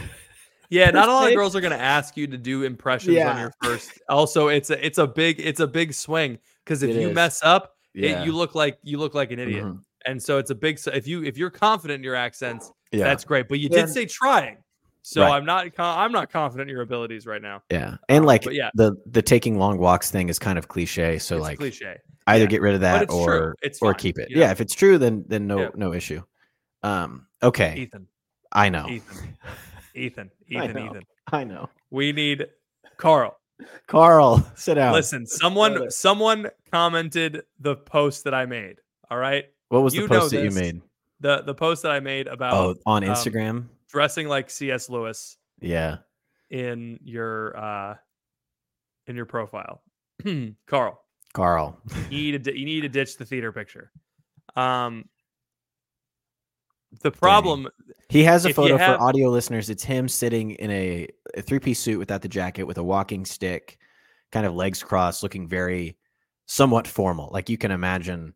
Yeah, 0.70 0.90
not 0.90 1.08
a 1.08 1.12
lot 1.12 1.28
of 1.30 1.34
girls 1.34 1.56
are 1.56 1.62
going 1.62 1.72
to 1.72 1.80
ask 1.80 2.14
you 2.14 2.26
to 2.26 2.36
do 2.36 2.62
impressions 2.64 3.16
on 3.16 3.38
your 3.38 3.52
first. 3.62 3.90
Also, 4.10 4.48
it's 4.48 4.68
a 4.68 4.84
it's 4.84 4.98
a 4.98 5.06
big 5.06 5.40
it's 5.40 5.60
a 5.60 5.66
big 5.66 5.94
swing 5.94 6.38
because 6.62 6.82
if 6.82 6.90
It 6.90 7.00
you 7.00 7.08
is. 7.08 7.14
mess 7.14 7.40
up, 7.42 7.76
Yeah. 7.94 8.20
it, 8.20 8.26
you 8.26 8.32
look 8.32 8.54
like 8.54 8.78
you 8.82 8.98
look 8.98 9.14
like 9.14 9.30
an 9.30 9.38
idiot. 9.38 9.64
Mhm. 9.64 9.80
And 10.06 10.22
so 10.22 10.38
it's 10.38 10.50
a 10.50 10.54
big. 10.54 10.78
If 10.92 11.06
you 11.06 11.24
if 11.24 11.36
you're 11.36 11.50
confident 11.50 11.98
in 12.00 12.04
your 12.04 12.14
accents, 12.14 12.70
Yeah. 12.92 13.04
that's 13.04 13.24
great. 13.24 13.48
But 13.48 13.58
you 13.58 13.68
Yeah. 13.70 13.82
did 13.86 13.90
say 13.90 14.06
trying, 14.06 14.58
so 15.02 15.22
Right. 15.22 15.32
I'm 15.32 15.44
not 15.44 15.74
co- 15.74 15.82
I'm 15.84 16.12
not 16.12 16.30
confident 16.30 16.68
in 16.70 16.72
your 16.74 16.82
abilities 16.82 17.26
right 17.26 17.42
now. 17.42 17.62
yeah. 17.70 17.96
And 18.08 18.20
Um, 18.20 18.24
like 18.26 18.44
but 18.44 18.54
yeah. 18.54 18.70
the 18.74 18.94
the 19.06 19.22
taking 19.22 19.58
long 19.58 19.78
walks 19.78 20.10
thing 20.10 20.28
is 20.28 20.38
kind 20.38 20.58
of 20.58 20.68
cliche. 20.68 21.18
So 21.18 21.36
it's 21.36 21.42
like 21.42 21.58
cliche. 21.58 21.96
either 22.26 22.44
yeah. 22.44 22.46
get 22.50 22.60
rid 22.62 22.74
of 22.74 22.80
that 22.82 23.02
it's 23.04 23.14
or 23.14 23.54
It's 23.62 23.82
or 23.82 23.92
keep 23.94 24.18
it. 24.18 24.30
you 24.30 24.36
know? 24.36 24.42
Yeah, 24.42 24.50
if 24.52 24.60
it's 24.60 24.74
true, 24.74 24.98
then 24.98 25.24
then 25.28 25.46
no 25.46 25.60
Yeah. 25.60 25.68
no 25.74 25.92
issue. 25.92 26.22
Um. 26.82 27.26
Okay, 27.42 27.76
Ethan, 27.76 28.06
I 28.52 28.68
know. 28.68 28.86
Ethan, 28.88 29.36
Ethan, 29.94 30.30
I 30.56 30.64
Ethan, 30.64 30.76
know. 30.76 30.86
Ethan. 30.90 31.02
I 31.32 31.44
know. 31.44 31.68
We 31.90 32.12
need 32.12 32.46
Carl. 32.96 33.36
Carl, 33.88 34.48
sit 34.54 34.74
down. 34.74 34.92
Listen, 34.92 35.26
someone 35.26 35.90
someone 35.90 36.48
commented 36.70 37.42
the 37.58 37.74
post 37.76 38.22
that 38.24 38.34
I 38.34 38.46
made. 38.46 38.76
All 39.10 39.18
right, 39.18 39.46
what 39.68 39.82
was 39.82 39.94
you 39.94 40.02
the 40.02 40.08
post 40.08 40.30
that 40.32 40.44
you 40.44 40.50
made? 40.50 40.80
the 41.20 41.42
the 41.42 41.54
post 41.54 41.82
that 41.82 41.92
I 41.92 42.00
made 42.00 42.26
about 42.26 42.54
Oh, 42.54 42.74
on 42.86 43.02
um, 43.04 43.10
Instagram. 43.10 43.66
dressing 43.90 44.28
like 44.28 44.50
C.S. 44.50 44.88
Lewis 44.88 45.36
yeah. 45.60 45.98
in 46.50 46.98
your 47.02 47.56
uh 47.56 47.94
in 49.06 49.16
your 49.16 49.26
profile. 49.26 49.82
Carl, 50.66 51.00
Carl. 51.32 51.80
you 52.10 52.32
need 52.32 52.44
to 52.44 52.58
you 52.58 52.64
need 52.64 52.82
to 52.82 52.88
ditch 52.88 53.16
the 53.16 53.24
theater 53.24 53.52
picture. 53.52 53.90
Um, 54.56 55.04
the 57.02 57.10
problem, 57.10 57.68
He 58.08 58.24
has 58.24 58.44
a 58.46 58.52
photo 58.54 58.76
have- 58.78 58.96
for 58.96 59.02
audio 59.02 59.28
listeners. 59.28 59.68
It's 59.70 59.84
him 59.84 60.08
sitting 60.08 60.52
in 60.52 60.70
a, 60.70 61.08
a 61.36 61.42
three 61.42 61.58
piece 61.58 61.78
suit 61.80 61.98
without 61.98 62.22
the 62.22 62.28
jacket 62.28 62.62
with 62.64 62.78
a 62.78 62.82
walking 62.82 63.24
stick, 63.26 63.78
kind 64.32 64.46
of 64.46 64.54
legs 64.54 64.82
crossed, 64.82 65.22
looking 65.22 65.46
very 65.46 65.98
somewhat 66.46 66.86
formal. 66.86 67.28
Like 67.32 67.48
you 67.48 67.58
can 67.58 67.70
imagine. 67.70 68.34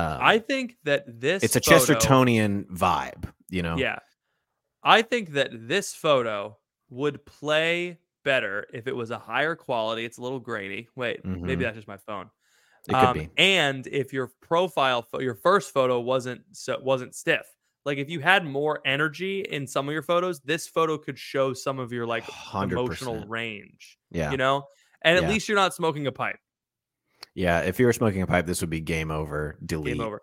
Um, 0.00 0.18
I 0.22 0.38
think 0.38 0.76
that 0.84 1.04
this 1.20 1.42
it's 1.42 1.56
a 1.56 1.60
photo- 1.60 1.94
Chestertonian 1.94 2.66
vibe, 2.68 3.24
you 3.48 3.62
know? 3.62 3.76
Yeah, 3.76 3.98
I 4.82 5.02
think 5.02 5.30
that 5.32 5.50
this 5.52 5.94
photo 5.94 6.56
would 6.88 7.24
play 7.26 7.98
better 8.24 8.66
if 8.72 8.86
it 8.86 8.94
was 8.94 9.10
a 9.10 9.18
higher 9.18 9.54
quality. 9.54 10.04
It's 10.04 10.18
a 10.18 10.22
little 10.22 10.40
grainy. 10.40 10.88
Wait, 10.96 11.24
maybe 11.24 11.56
Mhm. 11.56 11.60
that's 11.66 11.76
just 11.76 11.88
my 11.88 11.96
phone. 11.98 12.30
It 12.88 12.92
could 12.92 12.94
Um, 12.94 13.14
be. 13.18 13.30
And 13.36 13.86
if 13.86 14.12
your 14.12 14.30
profile, 14.40 15.02
pho- 15.02 15.20
your 15.20 15.34
first 15.34 15.72
photo 15.72 16.00
wasn't 16.00 16.42
so 16.52 16.78
wasn't 16.80 17.14
stiff. 17.14 17.46
Like 17.84 17.98
if 17.98 18.10
you 18.10 18.20
had 18.20 18.44
more 18.44 18.80
energy 18.84 19.40
in 19.40 19.66
some 19.66 19.88
of 19.88 19.92
your 19.92 20.02
photos, 20.02 20.40
this 20.40 20.66
photo 20.68 20.98
could 20.98 21.18
show 21.18 21.52
some 21.54 21.78
of 21.78 21.92
your 21.92 22.06
like 22.06 22.24
emotional 22.54 23.14
100%. 23.14 23.28
range. 23.30 23.98
Yeah. 24.10 24.30
You 24.30 24.36
know, 24.38 24.66
and 25.02 25.16
at 25.16 25.22
Yeah. 25.24 25.28
least 25.30 25.48
you're 25.48 25.56
not 25.56 25.74
smoking 25.74 26.06
a 26.06 26.12
pipe. 26.12 26.38
Yeah. 27.34 27.60
If 27.60 27.78
you 27.78 27.86
were 27.86 27.92
smoking 27.92 28.22
a 28.22 28.26
pipe, 28.26 28.46
this 28.46 28.60
would 28.60 28.70
be 28.70 28.80
game 28.80 29.10
over. 29.10 29.58
Delete. 29.64 29.96
Game 29.98 30.06
over. 30.06 30.22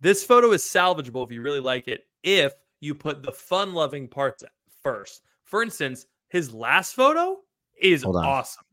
This 0.00 0.24
photo 0.24 0.52
is 0.52 0.62
salvageable 0.62 1.24
if 1.24 1.32
you 1.32 1.42
really 1.42 1.60
like 1.60 1.88
it. 1.88 2.02
If 2.22 2.52
you 2.80 2.94
put 2.94 3.22
the 3.22 3.32
fun-loving 3.32 4.08
parts 4.08 4.44
first. 4.82 5.22
For 5.44 5.62
instance, 5.62 6.06
his 6.28 6.52
last 6.54 6.94
photo 6.94 7.38
is 7.80 8.04
awesome. 8.04 8.64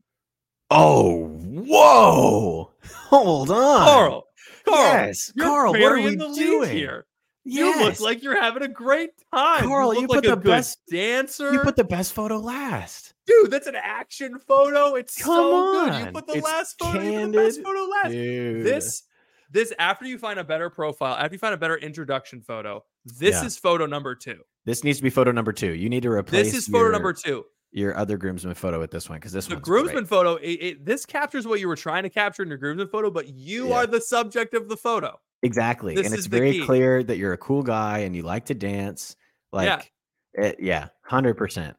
Oh, 0.70 1.26
whoa. 1.28 2.70
Hold 3.08 3.50
on. 3.50 3.84
Carl, 3.84 4.26
Carl, 4.66 5.06
Yes. 5.06 5.32
Carl, 5.38 5.72
what 5.72 5.82
are 5.82 5.96
we 6.00 6.12
in 6.12 6.18
the 6.18 6.28
lead 6.28 6.36
doing? 6.36 6.70
here? 6.70 7.06
You 7.48 7.78
look 7.84 8.00
like 8.00 8.22
you're 8.24 8.40
having 8.40 8.62
a 8.64 8.68
great 8.68 9.10
time. 9.32 9.64
Carl, 9.68 9.94
you, 9.94 10.00
you 10.00 10.06
look 10.08 10.16
put 10.16 10.24
like 10.24 10.32
a 10.32 10.36
the 10.36 10.42
good 10.42 10.50
best- 10.50 10.78
dancer. 10.90 11.52
you 11.52 11.60
put 11.60 11.76
the 11.76 11.84
best 11.84 12.12
photo 12.12 12.38
last. 12.38 13.14
dude. 13.26 13.50
That's 13.52 13.68
an 13.68 13.76
action 13.76 14.38
photo. 14.40 14.94
It's 14.96 15.22
Come 15.22 15.34
so 15.34 15.72
good. 15.90 16.06
You 16.06 16.12
put 16.12 16.26
the 16.26 16.32
It's 16.34 16.44
last 16.44 16.76
photo. 16.78 17.00
You 17.00 17.20
put 17.20 17.32
the 17.32 17.38
best 17.38 17.62
photo 17.62 17.80
last. 17.84 18.10
Dude. 18.10 18.64
This, 18.66 19.02
this 19.52 19.72
after 19.78 20.06
you 20.06 20.18
find 20.18 20.40
a 20.40 20.44
better 20.44 20.68
profile, 20.70 21.14
after 21.14 21.34
you 21.34 21.38
find 21.38 21.54
a 21.54 21.58
better 21.58 21.76
introduction 21.76 22.40
photo, 22.42 22.82
this 23.04 23.34
Yeah. 23.36 23.44
is 23.46 23.56
photo 23.56 23.86
number 23.86 24.14
two. 24.16 24.40
This 24.64 24.82
needs 24.82 24.98
to 24.98 25.04
be 25.04 25.10
photo 25.10 25.30
number 25.30 25.52
two. 25.52 25.72
You 25.72 25.88
need 25.88 26.02
to 26.02 26.10
replace 26.10 26.46
This 26.52 26.54
is 26.54 26.66
photo 26.66 26.84
your- 26.86 26.92
number 26.92 27.12
two. 27.12 27.44
Your 27.76 27.94
other 27.94 28.16
groomsman 28.16 28.54
photo 28.54 28.80
with 28.80 28.90
this 28.90 29.08
one 29.10 29.18
because 29.18 29.32
this 29.32 29.46
The 29.46 29.56
groomsman 29.56 29.96
great. 30.04 30.08
photo. 30.08 30.34
It, 30.36 30.48
it- 30.48 30.84
this 30.86 31.04
captures 31.04 31.46
what 31.46 31.60
you 31.60 31.68
were 31.68 31.76
trying 31.76 32.04
to 32.04 32.08
capture 32.10 32.42
in 32.42 32.48
your 32.48 32.56
groomsman 32.56 32.88
photo, 32.88 33.10
but 33.10 33.28
you 33.28 33.68
Yeah. 33.68 33.74
are 33.80 33.86
the 33.86 34.00
subject 34.00 34.54
of 34.54 34.68
the 34.70 34.78
photo. 34.78 35.20
Exactly. 35.42 35.94
This 35.94 36.06
and 36.06 36.14
it's 36.14 36.26
very 36.26 36.52
key. 36.52 36.64
clear 36.64 37.02
that 37.02 37.18
you're 37.18 37.34
a 37.34 37.38
cool 37.38 37.62
guy 37.62 37.98
and 37.98 38.16
you 38.16 38.22
like 38.22 38.46
to 38.46 38.54
dance. 38.54 39.14
Like, 39.52 39.92
it, 40.32 40.56
yeah, 40.58 40.88
100%. 41.10 41.74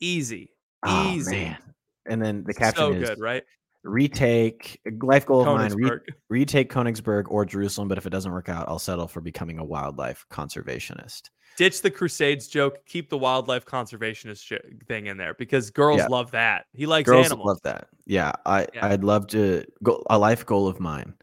Easy, 0.00 0.50
Oh, 0.84 1.10
easy. 1.12 1.30
man. 1.36 1.56
And 2.04 2.20
then 2.22 2.44
the 2.46 2.52
caption 2.54 2.84
so 2.84 2.92
is 2.92 3.08
good, 3.08 3.18
right? 3.18 3.42
Retake 3.88 4.80
life 5.02 5.26
goal 5.26 5.40
of 5.40 5.46
mine, 5.46 5.72
re- 5.74 5.98
retake 6.28 6.70
Königsberg 6.72 7.24
or 7.28 7.44
Jerusalem. 7.44 7.88
But 7.88 7.98
if 7.98 8.06
it 8.06 8.10
doesn't 8.10 8.30
work 8.32 8.48
out, 8.48 8.68
I'll 8.68 8.78
settle 8.78 9.08
for 9.08 9.20
becoming 9.20 9.58
a 9.58 9.64
wildlife 9.64 10.24
conservationist. 10.30 11.30
ditch 11.56 11.82
the 11.82 11.90
crusades 11.90 12.46
joke 12.46 12.78
keep 12.86 13.10
the 13.10 13.18
wildlife 13.18 13.64
conservationist 13.66 14.44
jo- 14.44 14.58
thing 14.86 15.06
in 15.06 15.16
there 15.16 15.34
because 15.34 15.70
girls 15.70 15.98
Yeah. 15.98 16.06
love 16.06 16.30
that 16.30 16.66
he 16.72 16.86
likes 16.86 17.08
Girls 17.08 17.26
animals 17.26 17.46
love 17.48 17.60
that. 17.64 17.88
Yeah, 18.06 18.32
I 18.46 18.68
Yeah. 18.74 18.86
I'd 18.86 19.02
love 19.02 19.26
to 19.28 19.64
go 19.82 20.02
a 20.08 20.16
life 20.18 20.46
goal 20.46 20.68
of 20.68 20.78
mine. 20.78 21.14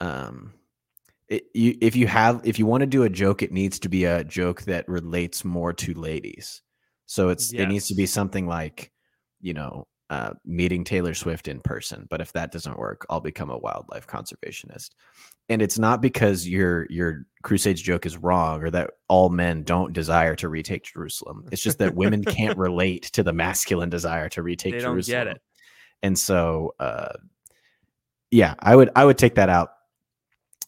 Um, 0.00 0.54
it, 1.28 1.44
you, 1.54 1.76
if 1.80 1.94
you 1.96 2.06
have 2.08 2.40
if 2.44 2.58
you 2.58 2.66
want 2.66 2.80
to 2.82 2.86
do 2.86 3.04
a 3.04 3.08
joke, 3.08 3.42
it 3.42 3.52
needs 3.52 3.78
to 3.80 3.88
be 3.88 4.04
a 4.04 4.24
joke 4.24 4.62
that 4.62 4.88
relates 4.88 5.44
more 5.44 5.72
to 5.72 5.94
ladies. 5.94 6.62
So 7.06 7.28
it's 7.28 7.52
it 7.52 7.66
needs 7.66 7.86
to 7.88 7.94
be 7.94 8.06
something 8.06 8.46
like, 8.48 8.90
you 9.40 9.54
know, 9.54 9.86
uh, 10.10 10.34
meeting 10.44 10.84
Taylor 10.84 11.14
Swift 11.14 11.48
in 11.48 11.60
person. 11.60 12.06
But 12.08 12.20
if 12.20 12.32
that 12.32 12.52
doesn't 12.52 12.78
work, 12.78 13.06
I'll 13.10 13.20
become 13.20 13.50
a 13.50 13.58
wildlife 13.58 14.06
conservationist. 14.06 14.90
And 15.48 15.62
it's 15.62 15.78
not 15.78 16.00
because 16.00 16.46
your 16.46 16.86
your 16.90 17.26
Crusades 17.42 17.80
joke 17.80 18.06
is 18.06 18.16
wrong 18.16 18.62
or 18.62 18.70
that 18.70 18.90
all 19.08 19.28
men 19.28 19.62
don't 19.62 19.92
desire 19.92 20.34
to 20.36 20.48
retake 20.48 20.84
Jerusalem. 20.84 21.48
It's 21.52 21.62
just 21.62 21.78
that 21.78 21.94
women 21.94 22.24
can't 22.24 22.58
relate 22.58 23.04
to 23.12 23.22
the 23.22 23.32
masculine 23.32 23.90
desire 23.90 24.28
to 24.30 24.42
retake 24.42 24.74
they 24.74 24.80
don't 24.80 24.94
Jerusalem. 24.94 25.24
get 25.24 25.26
it 25.28 25.42
And 26.02 26.18
so, 26.18 26.74
uh, 26.80 27.14
yeah, 28.30 28.54
I 28.58 28.74
would 28.74 28.90
I 28.96 29.04
would 29.04 29.18
take 29.18 29.36
that 29.36 29.48
out 29.48 29.70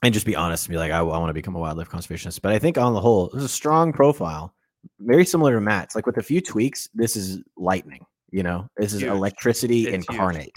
and 0.02 0.14
just 0.14 0.26
be 0.26 0.36
honest 0.36 0.66
and 0.66 0.72
be 0.72 0.78
like, 0.78 0.92
I, 0.92 1.02
want 1.02 1.28
to 1.28 1.34
become 1.34 1.56
a 1.56 1.58
wildlife 1.58 1.90
conservationist. 1.90 2.40
But 2.40 2.52
I 2.52 2.58
think 2.58 2.78
on 2.78 2.94
the 2.94 3.00
whole, 3.00 3.28
this 3.28 3.38
is 3.38 3.44
a 3.44 3.48
strong 3.48 3.92
profile, 3.92 4.54
very 5.00 5.24
similar 5.24 5.54
to 5.54 5.60
Matt's. 5.60 5.96
Like 5.96 6.06
with 6.06 6.18
a 6.18 6.22
few 6.22 6.40
tweaks, 6.40 6.88
this 6.94 7.16
is 7.16 7.40
lightning. 7.56 8.06
You 8.30 8.42
know, 8.42 8.68
this 8.76 8.92
is 8.92 9.00
Huge. 9.00 9.10
electricity 9.10 9.82
It's 9.86 9.90
huge. 10.06 10.08
incarnate. 10.10 10.52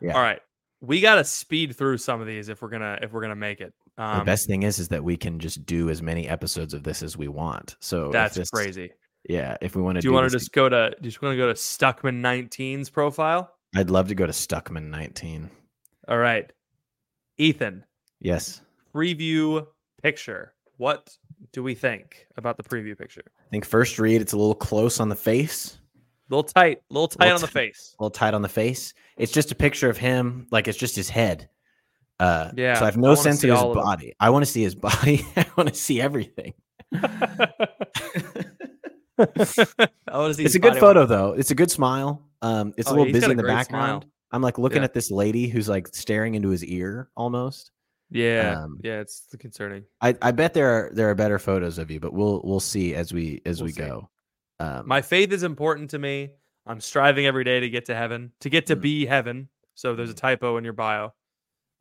Yeah. 0.00 0.14
all 0.14 0.20
right 0.22 0.40
we 0.80 1.00
gotta 1.00 1.24
speed 1.24 1.74
through 1.76 1.96
some 1.96 2.20
of 2.20 2.26
these 2.26 2.48
if 2.50 2.60
we're 2.60 2.68
gonna 2.68 2.98
if 3.00 3.12
we're 3.12 3.22
gonna 3.22 3.34
make 3.36 3.60
it 3.60 3.72
um, 3.96 4.18
the 4.18 4.24
best 4.24 4.46
thing 4.48 4.64
is, 4.64 4.78
is 4.80 4.88
that 4.88 5.02
we 5.04 5.16
can 5.16 5.38
just 5.38 5.64
do 5.64 5.88
as 5.88 6.02
many 6.02 6.28
episodes 6.28 6.74
of 6.74 6.82
this 6.82 7.00
as 7.02 7.16
we 7.16 7.28
want. 7.28 7.76
So 7.80 8.10
that's 8.10 8.34
this- 8.34 8.50
crazy 8.50 8.90
Yeah, 9.28 9.56
if 9.62 9.76
we 9.76 9.82
want 9.82 9.96
to, 9.96 10.00
do 10.02 10.08
you 10.08 10.12
want 10.12 10.28
to 10.30 10.36
just 10.36 10.52
go 10.52 10.68
to 10.68 10.90
do 10.90 11.06
you 11.06 11.10
just 11.10 11.22
want 11.22 11.32
to 11.32 11.36
go 11.38 11.46
to 11.46 11.54
stuckman 11.54 12.20
19's 12.20 12.90
profile 12.90 13.50
I'd 13.76 13.88
love 13.90 14.08
to 14.08 14.14
go 14.14 14.26
to 14.26 14.32
Stuckman 14.32 14.90
19. 14.90 15.48
all 16.08 16.18
right 16.18 16.52
ethan 17.38 17.84
Yes, 18.20 18.60
preview 18.94 19.66
picture 20.02 20.52
what 20.76 21.16
do 21.52 21.62
we 21.62 21.74
think 21.74 22.26
about 22.36 22.56
the 22.56 22.62
preview 22.64 22.98
picture 22.98 23.22
I 23.38 23.48
think 23.50 23.64
first 23.64 23.98
read, 23.98 24.20
it's 24.20 24.32
a 24.32 24.36
little 24.36 24.54
close 24.54 24.98
on 25.00 25.08
the 25.08 25.14
face. 25.16 25.78
A 26.30 26.34
little 26.34 26.44
tight 26.44 26.78
little 26.90 27.08
tight 27.08 27.24
Little 27.26 27.34
on 27.36 27.40
the 27.42 27.46
face 27.48 27.94
a 27.98 28.02
little 28.02 28.10
tight 28.10 28.34
on 28.34 28.42
the 28.42 28.48
face. 28.48 28.94
It's 29.16 29.32
just 29.32 29.52
a 29.52 29.54
picture 29.54 29.88
of 29.90 29.96
him, 29.98 30.46
like 30.50 30.68
it's 30.68 30.78
just 30.78 30.96
his 30.96 31.08
head. 31.10 31.48
Uh, 32.20 32.50
Yeah, 32.56 32.74
So 32.74 32.82
I 32.82 32.84
have 32.86 32.96
no 32.96 33.08
wanna 33.10 33.16
sense 33.22 33.42
of 33.44 33.50
his 33.50 33.58
of 33.60 33.74
body. 33.74 34.14
I 34.20 34.30
want 34.30 34.44
to 34.44 34.50
see 34.50 34.62
his 34.62 34.74
body. 34.88 35.26
I 35.36 35.46
want 35.56 35.68
to 35.68 35.74
see 35.74 36.00
everything. 36.00 36.54
I 39.18 39.18
want 39.18 40.30
to 40.30 40.34
see. 40.34 40.44
it's 40.44 40.54
a 40.54 40.58
good 40.58 40.76
photo 40.78 41.06
though. 41.06 41.32
It's 41.32 41.50
a 41.50 41.54
good 41.54 41.70
smile. 41.70 42.22
Um, 42.42 42.74
it's 42.76 42.88
Oh, 42.90 42.94
a 42.94 42.96
little 42.96 43.12
busy 43.12 43.30
in 43.30 43.36
the 43.36 43.42
background. 43.42 44.02
smile. 44.02 44.10
I'm 44.32 44.42
like 44.42 44.58
looking 44.58 44.78
Yeah. 44.78 44.84
at 44.84 44.94
this 44.94 45.10
lady 45.10 45.48
who's 45.48 45.68
like 45.68 45.88
staring 45.94 46.34
into 46.34 46.48
his 46.48 46.64
ear 46.64 47.08
almost. 47.16 47.70
Yeah, 48.10 48.60
Um, 48.62 48.78
yeah, 48.82 49.00
it's 49.00 49.26
concerning. 49.38 49.84
I, 50.00 50.14
I 50.22 50.30
bet 50.32 50.54
there 50.54 50.68
are 50.68 50.90
there 50.92 51.10
are 51.10 51.14
better 51.14 51.38
photos 51.38 51.78
of 51.78 51.90
you, 51.90 52.00
but 52.00 52.12
we'll 52.12 52.40
we'll 52.44 52.60
see 52.60 52.94
as 52.94 53.12
we 53.12 53.40
as 53.46 53.58
We'll 53.60 53.66
we 53.66 53.72
see. 53.72 53.80
go. 53.80 54.10
Um, 54.60 54.86
My 54.86 55.02
faith 55.02 55.32
is 55.32 55.42
important 55.42 55.90
to 55.90 55.98
me. 55.98 56.30
I'm 56.66 56.80
striving 56.80 57.26
every 57.26 57.44
day 57.44 57.60
to 57.60 57.68
get 57.68 57.84
to 57.86 57.94
heaven, 57.94 58.32
to 58.40 58.48
get 58.50 58.66
to 58.66 58.76
Mm. 58.76 58.80
be 58.80 59.06
heaven. 59.06 59.48
So 59.74 59.94
there's 59.94 60.10
a 60.10 60.14
typo 60.14 60.56
in 60.56 60.64
your 60.64 60.72
bio. 60.72 61.12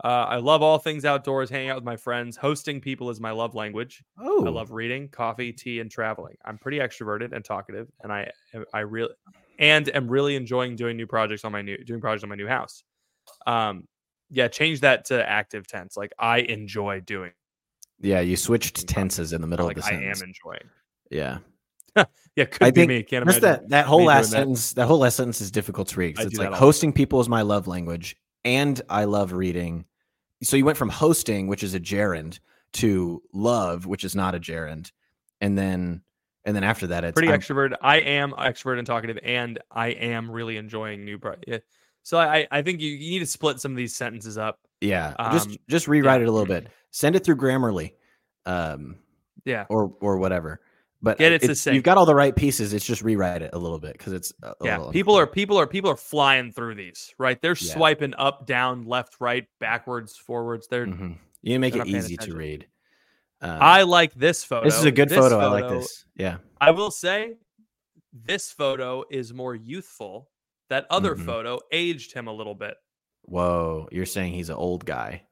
Uh, 0.04 0.26
I 0.28 0.38
love 0.38 0.62
all 0.64 0.80
things 0.80 1.06
outdoors, 1.06 1.50
hanging 1.50 1.70
out 1.70 1.76
with 1.76 1.84
my 1.86 1.96
friends. 1.96 2.36
Hosting 2.36 2.82
people 2.82 3.10
is 3.12 3.22
my 3.22 3.32
love 3.32 3.54
language. 3.56 4.04
oh, 4.20 4.46
I 4.46 4.50
love 4.50 4.72
reading, 4.72 5.08
coffee, 5.10 5.54
tea, 5.54 5.80
and 5.80 5.90
traveling. 5.90 6.36
I'm 6.44 6.58
pretty 6.58 6.80
extroverted 6.80 7.32
and 7.32 7.46
talkative, 7.46 7.88
and 8.02 8.12
I 8.12 8.30
I 8.74 8.80
really 8.80 9.14
and 9.60 9.88
am 9.96 10.10
really 10.10 10.36
enjoying 10.36 10.76
doing 10.76 10.98
new 10.98 11.06
projects 11.08 11.46
on 11.46 11.52
my 11.52 11.62
new 11.62 11.78
doing 11.86 12.02
projects 12.02 12.24
on 12.24 12.30
my 12.30 12.36
new 12.36 12.48
house. 12.48 12.84
Um, 13.46 13.88
yeah, 14.32 14.48
change 14.48 14.82
that 14.82 15.06
to 15.06 15.30
active 15.30 15.68
tense. 15.68 15.96
Like 15.96 16.12
I 16.18 16.40
enjoy 16.40 17.00
doing. 17.02 17.32
yeah. 18.00 18.20
You 18.20 18.36
switched 18.36 18.88
tenses 18.88 19.32
in 19.32 19.40
the 19.42 19.48
middle 19.48 19.68
Like 19.68 19.78
of 19.78 19.84
the 19.84 19.90
sentence. 19.90 20.20
I 20.22 20.24
am 20.26 20.30
enjoying. 20.30 20.70
yeah. 21.12 21.38
Yeah, 22.36 22.46
could 22.46 22.64
I 22.64 22.72
be 22.72 22.82
think 22.82 22.90
me. 22.90 23.04
Can't 23.04 23.22
imagine. 23.22 23.42
that 23.44 23.70
that 23.70 23.86
whole 23.86 24.06
last 24.06 24.32
that. 24.32 24.38
sentence. 24.38 24.74
That 24.74 24.88
whole 24.88 24.98
last 24.98 25.18
sentence 25.18 25.40
is 25.40 25.52
difficult 25.52 25.90
to 25.90 26.00
read. 26.00 26.20
It's 26.20 26.36
like 26.36 26.52
hosting 26.52 26.92
people 26.92 27.20
is 27.22 27.30
my 27.30 27.44
love 27.44 27.68
language, 27.68 28.16
and 28.44 28.82
I 28.90 29.04
love 29.04 29.34
reading. 29.34 29.86
So 30.42 30.58
you 30.58 30.66
went 30.66 30.80
from 30.80 30.90
hosting, 30.90 31.46
which 31.46 31.62
is 31.62 31.76
a 31.76 31.80
gerund, 31.80 32.40
to 32.74 33.22
love, 33.34 33.86
which 33.86 34.04
is 34.04 34.16
not 34.16 34.34
a 34.34 34.40
gerund, 34.40 34.92
and 35.42 35.56
then 35.56 36.02
and 36.44 36.56
then 36.56 36.64
after 36.64 36.88
that, 36.88 37.04
it's 37.04 37.14
pretty 37.14 37.30
I'm- 37.32 37.40
extroverted. 37.40 37.76
I 37.84 37.98
am 37.98 38.32
extrovert 38.32 38.80
and 38.80 38.88
talkative, 38.88 39.20
and 39.22 39.60
I 39.70 39.90
am 39.90 40.32
really 40.32 40.58
enjoying 40.58 41.06
new. 41.06 41.20
Pro- 41.20 41.36
yeah. 41.48 41.60
So 42.02 42.18
I 42.18 42.48
I 42.50 42.64
think 42.64 42.82
you, 42.82 42.90
you 42.90 43.12
need 43.12 43.20
to 43.20 43.28
split 43.28 43.60
some 43.60 43.72
of 43.74 43.78
these 43.78 43.96
sentences 43.96 44.40
up. 44.40 44.60
Yeah, 44.82 45.14
Um, 45.20 45.34
just 45.34 45.58
just 45.70 45.88
rewrite 45.88 46.20
yeah. 46.20 46.26
it 46.26 46.30
a 46.30 46.32
little 46.32 46.48
bit. 46.48 46.68
Send 46.90 47.16
it 47.16 47.24
through 47.24 47.36
Grammarly, 47.36 47.94
um, 48.48 48.98
Yeah, 49.46 49.66
or 49.70 49.94
or 50.02 50.18
whatever. 50.18 50.62
But 51.04 51.20
it's-. 51.20 51.66
You've 51.68 51.84
got 51.84 51.98
all 51.98 52.06
the 52.06 52.16
right 52.16 52.34
pieces. 52.36 52.74
It's 52.74 52.86
just 52.86 53.02
rewrite 53.02 53.42
it 53.42 53.50
a 53.54 53.60
little 53.60 53.78
bit 53.78 53.92
because 53.94 54.14
it's 54.14 54.32
yeah. 54.64 54.78
little 54.78 54.92
People 54.94 55.16
are 55.20 55.28
people 55.28 55.60
are 55.60 55.68
people 55.68 55.92
are 55.92 55.98
flying 55.98 56.52
through 56.54 56.76
these. 56.76 57.14
Right, 57.20 57.40
they're 57.42 57.58
Yeah. 57.60 57.74
swiping 57.74 58.14
up, 58.16 58.48
down, 58.48 58.86
left, 58.86 59.18
right, 59.20 59.46
backwards, 59.60 60.16
forwards. 60.16 60.68
They're. 60.70 60.88
Mhm. 60.88 61.18
You 61.42 61.60
make 61.60 61.76
it 61.76 61.86
easy 61.88 62.16
to 62.18 62.34
read. 62.34 62.68
Um, 63.42 63.58
I 63.62 63.82
like 63.84 64.14
this 64.14 64.46
photo. 64.46 64.64
this 64.64 64.80
is 64.80 64.86
a 64.86 64.92
good 64.92 65.10
This 65.10 65.18
photo. 65.18 65.38
I 65.40 65.48
like 65.48 65.68
this. 65.68 66.06
Yeah. 66.16 66.38
I 66.62 66.72
will 66.72 66.92
say, 66.92 67.34
this 68.14 68.50
photo 68.54 69.04
is 69.12 69.34
more 69.34 69.54
youthful. 69.54 70.30
That 70.70 70.86
other 70.90 71.16
Mhm. 71.16 71.26
photo 71.26 71.60
aged 71.74 72.14
him 72.14 72.28
a 72.28 72.34
little 72.34 72.56
bit. 72.56 72.76
Whoa, 73.24 73.90
you're 73.92 74.06
saying 74.06 74.34
he's 74.34 74.48
an 74.50 74.56
old 74.56 74.86
guy. 74.86 75.24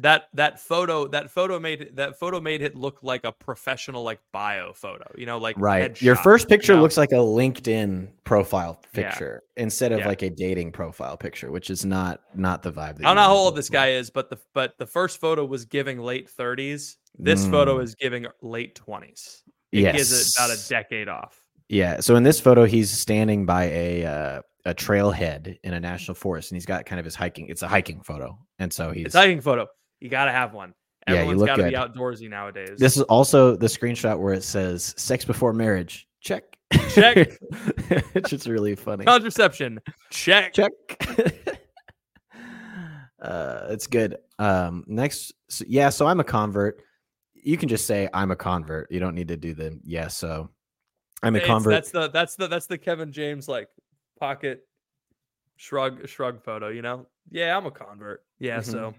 That 0.00 0.28
that 0.34 0.58
photo 0.60 1.06
that 1.08 1.30
photo 1.30 1.58
made 1.58 1.90
that 1.94 2.18
photo 2.18 2.40
made 2.40 2.62
it 2.62 2.74
look 2.76 2.98
like 3.02 3.24
a 3.24 3.32
professional 3.32 4.02
like 4.02 4.20
bio 4.32 4.72
photo 4.72 5.04
you 5.16 5.26
know 5.26 5.38
like 5.38 5.56
Right. 5.58 6.00
Your 6.00 6.16
first 6.16 6.48
picture 6.48 6.72
you 6.72 6.76
know? 6.76 6.82
looks 6.82 6.96
like 6.96 7.12
a 7.12 7.16
LinkedIn 7.16 8.08
profile 8.24 8.80
Yeah. 8.94 9.08
picture 9.10 9.42
instead 9.56 9.92
of 9.92 10.00
Yeah. 10.00 10.08
like 10.08 10.22
a 10.22 10.30
dating 10.30 10.72
profile 10.72 11.16
picture, 11.16 11.50
which 11.50 11.70
is 11.70 11.84
not 11.84 12.20
not 12.34 12.62
the 12.62 12.72
vibe. 12.72 12.98
I 13.00 13.02
don't 13.02 13.16
know 13.16 13.22
how 13.22 13.34
old 13.34 13.56
this 13.56 13.68
guy 13.68 13.90
is 13.90 14.10
but 14.10 14.30
the 14.30 14.38
but 14.54 14.78
the 14.78 14.86
first 14.86 15.20
photo 15.20 15.44
was 15.44 15.64
giving 15.64 15.98
late 15.98 16.28
30s 16.28 16.96
this 17.18 17.46
photo 17.46 17.78
Mm. 17.78 17.82
is 17.82 17.94
giving 17.94 18.26
late 18.42 18.74
20s 18.76 19.42
it 19.72 19.80
Yes. 19.80 19.96
gives 19.96 20.12
it 20.12 20.36
about 20.38 20.56
a 20.56 20.68
decade 20.68 21.08
off 21.08 21.40
Yeah. 21.68 22.00
So 22.00 22.16
in 22.16 22.22
this 22.24 22.40
photo, 22.40 22.64
he's 22.64 22.90
standing 22.90 23.46
by 23.46 23.64
a 23.66 24.04
uh, 24.04 24.42
a 24.66 24.74
trailhead 24.74 25.56
in 25.62 25.72
a 25.72 25.80
national 25.80 26.14
forest, 26.16 26.50
and 26.50 26.56
he's 26.56 26.66
got 26.66 26.84
kind 26.84 26.98
of 26.98 27.04
his 27.04 27.14
hiking. 27.14 27.46
It's 27.48 27.62
a 27.62 27.68
hiking 27.68 28.00
photo, 28.02 28.36
and 28.58 28.72
so 28.72 28.90
he's 28.92 29.06
it's 29.06 29.14
a 29.14 29.18
hiking 29.20 29.40
photo 29.40 29.68
You 30.00 30.08
gotta 30.08 30.32
have 30.32 30.52
one. 30.54 30.74
Yeah, 31.06 31.14
you 31.14 31.18
Everyone's 31.20 31.40
look 31.40 31.46
gotta 31.48 31.62
be 31.64 31.70
good. 31.70 31.78
outdoorsy 31.94 32.28
nowadays. 32.28 32.78
This 32.78 32.96
is 32.96 33.02
also 33.04 33.56
the 33.56 33.66
screenshot 33.66 34.18
where 34.18 34.34
it 34.34 34.42
says 34.44 34.94
"sex 34.96 35.24
before 35.24 35.52
marriage." 35.52 36.06
Check. 36.20 36.44
Check. 36.90 37.38
it's 38.14 38.30
just 38.30 38.46
really 38.46 38.74
funny. 38.76 39.04
contraception. 39.04 39.80
Check. 40.10 40.52
Check. 40.52 40.72
uh, 43.22 43.66
it's 43.70 43.86
good. 43.86 44.16
Um, 44.38 44.84
next, 44.86 45.32
so, 45.48 45.64
yeah. 45.68 45.88
So 45.90 46.06
I'm 46.06 46.20
a 46.20 46.24
convert. 46.24 46.82
You 47.34 47.56
can 47.56 47.68
just 47.68 47.86
say 47.86 48.08
I'm 48.12 48.30
a 48.30 48.36
convert. 48.36 48.90
You 48.90 49.00
don't 49.00 49.14
need 49.14 49.28
to 49.28 49.36
do 49.36 49.54
the 49.54 49.78
yeah. 49.84 50.08
So 50.08 50.50
I'm 51.22 51.34
a 51.34 51.38
It's- 51.38 51.50
convert. 51.50 51.72
That's 51.72 51.90
the 51.90 52.08
that's 52.08 52.36
the 52.36 52.46
that's 52.46 52.66
the 52.66 52.78
Kevin 52.78 53.12
James 53.12 53.48
like 53.48 53.68
pocket 54.18 54.66
shrug 55.56 56.06
shrug 56.08 56.42
photo. 56.42 56.68
You 56.68 56.82
know? 56.82 57.06
Yeah, 57.30 57.56
I'm 57.56 57.66
a 57.66 57.70
convert. 57.70 58.24
Yeah. 58.38 58.58
Mhm. 58.58 58.64
So 58.64 58.94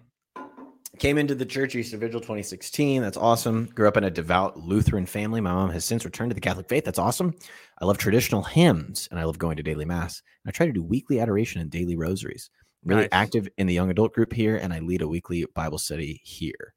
Came 0.99 1.17
into 1.17 1.33
the 1.35 1.45
church 1.45 1.73
Easter 1.73 1.97
Vigil 1.97 2.19
2016. 2.19 3.01
That's 3.01 3.17
awesome. 3.17 3.65
Grew 3.73 3.87
up 3.87 3.95
in 3.97 4.03
a 4.03 4.11
devout 4.11 4.57
Lutheran 4.57 5.05
family. 5.05 5.39
My 5.39 5.53
mom 5.53 5.69
has 5.71 5.85
since 5.85 6.03
returned 6.03 6.29
to 6.31 6.35
the 6.35 6.41
Catholic 6.41 6.67
faith. 6.67 6.83
That's 6.83 6.99
awesome. 6.99 7.33
I 7.79 7.85
love 7.85 7.97
traditional 7.97 8.43
hymns 8.43 9.07
and 9.09 9.19
I 9.19 9.23
love 9.23 9.39
going 9.39 9.55
to 9.57 9.63
daily 9.63 9.85
mass. 9.85 10.21
And 10.43 10.49
I 10.49 10.51
try 10.51 10.65
to 10.65 10.71
do 10.73 10.83
weekly 10.83 11.19
adoration 11.21 11.61
and 11.61 11.71
daily 11.71 11.95
rosaries. 11.95 12.49
I'm 12.83 12.89
really 12.89 13.01
Nice. 13.03 13.09
active 13.13 13.47
in 13.57 13.67
the 13.67 13.73
young 13.73 13.89
adult 13.89 14.13
group 14.13 14.33
here, 14.33 14.57
and 14.57 14.73
I 14.73 14.79
lead 14.79 15.01
a 15.01 15.07
weekly 15.07 15.45
Bible 15.55 15.77
study 15.77 16.19
here. 16.23 16.73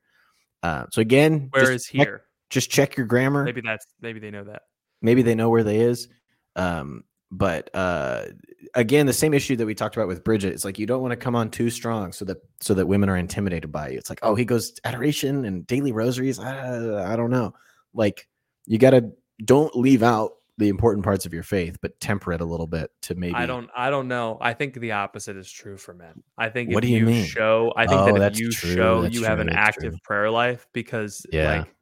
Uh, 0.63 0.85
so 0.93 1.01
again, 1.01 1.49
where 1.51 1.73
is 1.73 1.87
check- 1.87 2.07
here? 2.07 2.23
just 2.51 2.71
check 2.71 2.97
your 2.97 3.07
grammar. 3.07 3.43
Maybe 3.45 3.63
that's 3.63 3.87
maybe 4.01 4.21
they 4.21 4.31
know 4.31 4.45
that. 4.45 4.63
maybe 5.03 5.23
they 5.23 5.35
know 5.35 5.49
where 5.51 5.65
they 5.65 5.81
is 5.81 6.09
um 6.57 7.03
but 7.31 7.71
uh 7.75 8.27
again 8.75 9.07
the 9.07 9.13
same 9.13 9.35
issue 9.35 9.57
that 9.57 9.67
we 9.67 9.75
talked 9.75 9.97
about 9.97 10.09
with 10.09 10.23
bridget 10.25 10.53
it's 10.53 10.65
like 10.65 10.79
you 10.79 10.87
don't 10.87 11.03
want 11.03 11.13
to 11.13 11.17
come 11.17 11.35
on 11.35 11.51
too 11.51 11.71
strong 11.71 12.13
so 12.13 12.25
that 12.25 12.39
so 12.61 12.75
that 12.75 12.87
women 12.87 13.09
are 13.09 13.17
intimidated 13.17 13.73
by 13.73 13.89
you 13.89 13.99
it's 13.99 14.11
like 14.11 14.21
oh 14.23 14.35
he 14.35 14.45
goes 14.45 14.75
adoration 14.85 15.45
and 15.45 15.67
daily 15.67 15.93
rosaries 15.93 16.39
i, 16.39 17.13
I 17.13 17.17
don't 17.17 17.31
know 17.31 17.55
like 17.93 18.29
you 18.67 18.79
gotta 18.79 19.11
don't 19.45 19.75
leave 19.77 20.03
out 20.03 20.33
the 20.57 20.69
important 20.69 21.05
parts 21.05 21.27
of 21.27 21.35
your 21.35 21.43
faith 21.43 21.79
but 21.83 21.99
temper 21.99 22.33
it 22.33 22.41
a 22.41 22.45
little 22.45 22.67
bit 22.69 22.91
to 23.03 23.15
maybe 23.17 23.35
I 23.35 23.45
don't 23.47 23.69
I 23.77 23.91
don't 23.91 24.07
know. 24.07 24.39
I 24.41 24.53
think 24.53 24.75
the 24.75 24.93
opposite 24.93 25.37
is 25.37 25.51
true 25.51 25.77
for 25.77 25.95
men. 25.95 26.23
I 26.39 26.49
think 26.49 26.71
What 26.73 26.85
if 26.85 26.89
do 26.89 26.93
you 26.93 27.01
you, 27.01 27.07
mean? 27.07 27.25
show 27.25 27.73
I 27.77 27.87
think 27.89 28.03
Oh, 28.03 28.19
that 28.21 28.35
if 28.35 28.41
you 28.41 28.53
true, 28.53 28.75
show 28.77 29.03
you 29.05 29.25
have 29.25 29.41
an 29.41 29.49
active 29.49 29.93
true. 29.93 29.99
prayer 30.05 30.31
life 30.31 30.69
because 30.73 31.27
yeah 31.33 31.59
like 31.59 31.74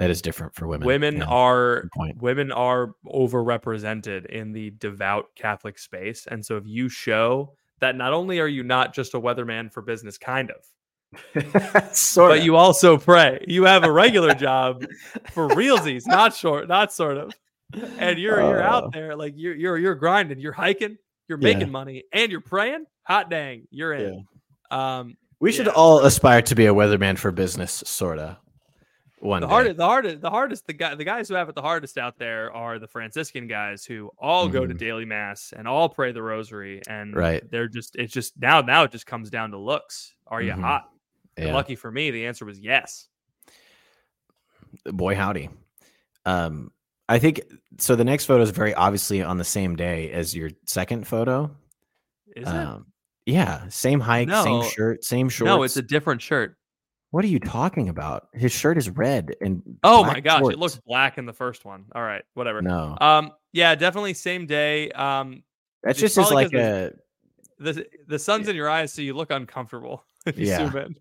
that 0.00 0.10
is 0.10 0.20
different 0.22 0.54
for 0.54 0.66
women 0.66 0.86
women 0.86 1.16
Yeah, 1.18 1.24
are 1.26 1.84
women 2.16 2.50
are 2.52 2.94
overrepresented 3.06 4.26
in 4.26 4.52
the 4.52 4.70
devout 4.70 5.26
Catholic 5.36 5.78
space. 5.78 6.26
And 6.30 6.44
so 6.44 6.56
if 6.56 6.64
you 6.66 6.88
show 6.88 7.52
that 7.80 7.96
not 7.96 8.12
only 8.12 8.40
are 8.40 8.46
you 8.48 8.62
not 8.62 8.92
just 8.94 9.14
a 9.14 9.20
weatherman 9.20 9.72
for 9.72 9.82
business, 9.82 10.18
kind 10.18 10.50
of, 10.50 11.94
sort 11.94 12.30
but 12.32 12.42
you 12.44 12.56
also 12.56 12.96
pray. 12.98 13.44
You 13.46 13.64
have 13.64 13.84
a 13.84 13.92
regular 13.92 14.34
job 14.48 14.84
for 15.32 15.48
realsies, 15.48 16.06
not 16.06 16.34
short, 16.34 16.68
not 16.68 16.92
sort 16.92 17.16
of. 17.16 17.32
And 17.98 18.18
you're 18.18 18.40
you're 18.40 18.62
Uh. 18.62 18.70
out 18.70 18.92
there 18.92 19.14
like 19.16 19.34
you're 19.36 19.54
you're 19.54 19.78
you're 19.78 19.94
grinding, 19.94 20.40
you're 20.40 20.52
hiking, 20.52 20.96
you're 21.28 21.38
Yeah. 21.40 21.54
making 21.54 21.70
money, 21.70 22.04
and 22.12 22.30
you're 22.32 22.40
praying. 22.40 22.84
Hot 23.04 23.30
dang, 23.30 23.66
you're 23.70 23.92
in. 23.94 24.26
Um, 24.70 25.16
we 25.40 25.52
should 25.52 25.68
all 25.68 26.00
aspire 26.04 26.42
to 26.42 26.54
be 26.54 26.66
a 26.66 26.74
weatherman 26.74 27.16
for 27.18 27.30
business 27.32 27.82
sorta 27.86 28.38
one 29.20 29.40
the 29.42 29.46
day. 29.46 29.52
hardest, 29.52 29.76
the 29.76 29.84
hardest, 29.86 30.20
the 30.22 30.30
hardest, 30.30 30.66
the 30.66 30.72
guy, 30.72 30.94
the 30.94 31.04
guys 31.04 31.28
who 31.28 31.34
have 31.34 31.48
it 31.48 31.54
the 31.54 31.62
hardest 31.62 31.98
out 31.98 32.18
there 32.18 32.52
are 32.52 32.78
the 32.78 32.88
Franciscan 32.88 33.46
guys 33.46 33.84
who 33.84 34.10
all 34.18 34.48
go 34.48 34.66
to 34.66 34.74
Mhm. 34.74 34.78
daily 34.78 35.04
mass 35.04 35.52
and 35.56 35.68
all 35.68 35.88
pray 35.88 36.12
the 36.12 36.22
rosary, 36.22 36.80
and 36.88 37.14
Right. 37.14 37.42
they're 37.50 37.68
just, 37.68 37.96
it's 37.96 38.12
just 38.12 38.38
now, 38.40 38.60
now 38.62 38.82
it 38.84 38.92
just 38.92 39.06
comes 39.06 39.30
down 39.30 39.50
to 39.52 39.58
looks. 39.58 40.14
Are 40.26 40.40
you 40.42 40.52
Mhm. 40.52 40.60
hot? 40.60 40.88
Yeah. 41.38 41.54
lucky 41.54 41.76
for 41.76 41.90
me, 41.90 42.10
the 42.10 42.26
answer 42.26 42.44
was 42.44 42.58
yes. 42.58 43.06
boy 44.84 45.14
howdy 45.16 45.48
um 46.26 46.70
i 47.08 47.18
think 47.18 47.40
so 47.78 47.96
the 47.96 48.04
next 48.04 48.26
photo 48.26 48.42
is 48.42 48.50
very 48.50 48.72
obviously 48.74 49.22
on 49.22 49.36
the 49.36 49.44
same 49.44 49.74
day 49.74 50.10
as 50.12 50.34
your 50.34 50.50
second 50.64 51.06
photo 51.08 51.50
Is 52.36 52.46
um 52.46 52.86
yeah 53.26 53.68
same 53.68 53.98
hike 54.00 54.28
No. 54.28 54.44
same 54.44 54.62
shirt 54.70 55.04
same 55.04 55.26
it? 55.26 55.30
shorts 55.30 55.46
No, 55.48 55.62
it's 55.64 55.76
a 55.76 55.82
different 55.82 56.22
shirt. 56.22 56.56
What 57.10 57.24
are 57.24 57.28
you 57.28 57.38
talking 57.40 57.88
about 57.88 58.28
his 58.32 58.52
shirt 58.52 58.78
is 58.78 58.88
red 58.90 59.34
and 59.40 59.62
Oh 59.82 60.04
my 60.04 60.20
gosh, 60.20 60.40
shorts. 60.40 60.54
it 60.54 60.58
looks 60.58 60.80
black 60.86 61.18
in 61.18 61.26
the 61.26 61.32
first 61.32 61.64
one. 61.64 61.86
All 61.94 62.02
right, 62.02 62.22
whatever. 62.34 62.62
no 62.62 62.96
Um, 63.00 63.32
yeah, 63.52 63.74
definitely 63.74 64.14
same 64.14 64.46
day. 64.46 64.90
Um, 64.92 65.42
that's 65.82 65.98
just 65.98 66.16
as 66.18 66.28
probably 66.28 66.44
a 66.58 66.92
the 67.58 67.86
the 68.06 68.18
sun's 68.18 68.48
in 68.48 68.56
your 68.56 68.68
eyes, 68.70 68.92
so 68.92 69.02
you 69.02 69.14
look 69.14 69.30
uncomfortable 69.30 70.04
if 70.26 70.38
you 70.38 70.46
Yeah. 70.46 70.70
zoom 70.70 70.76
in. 70.76 70.96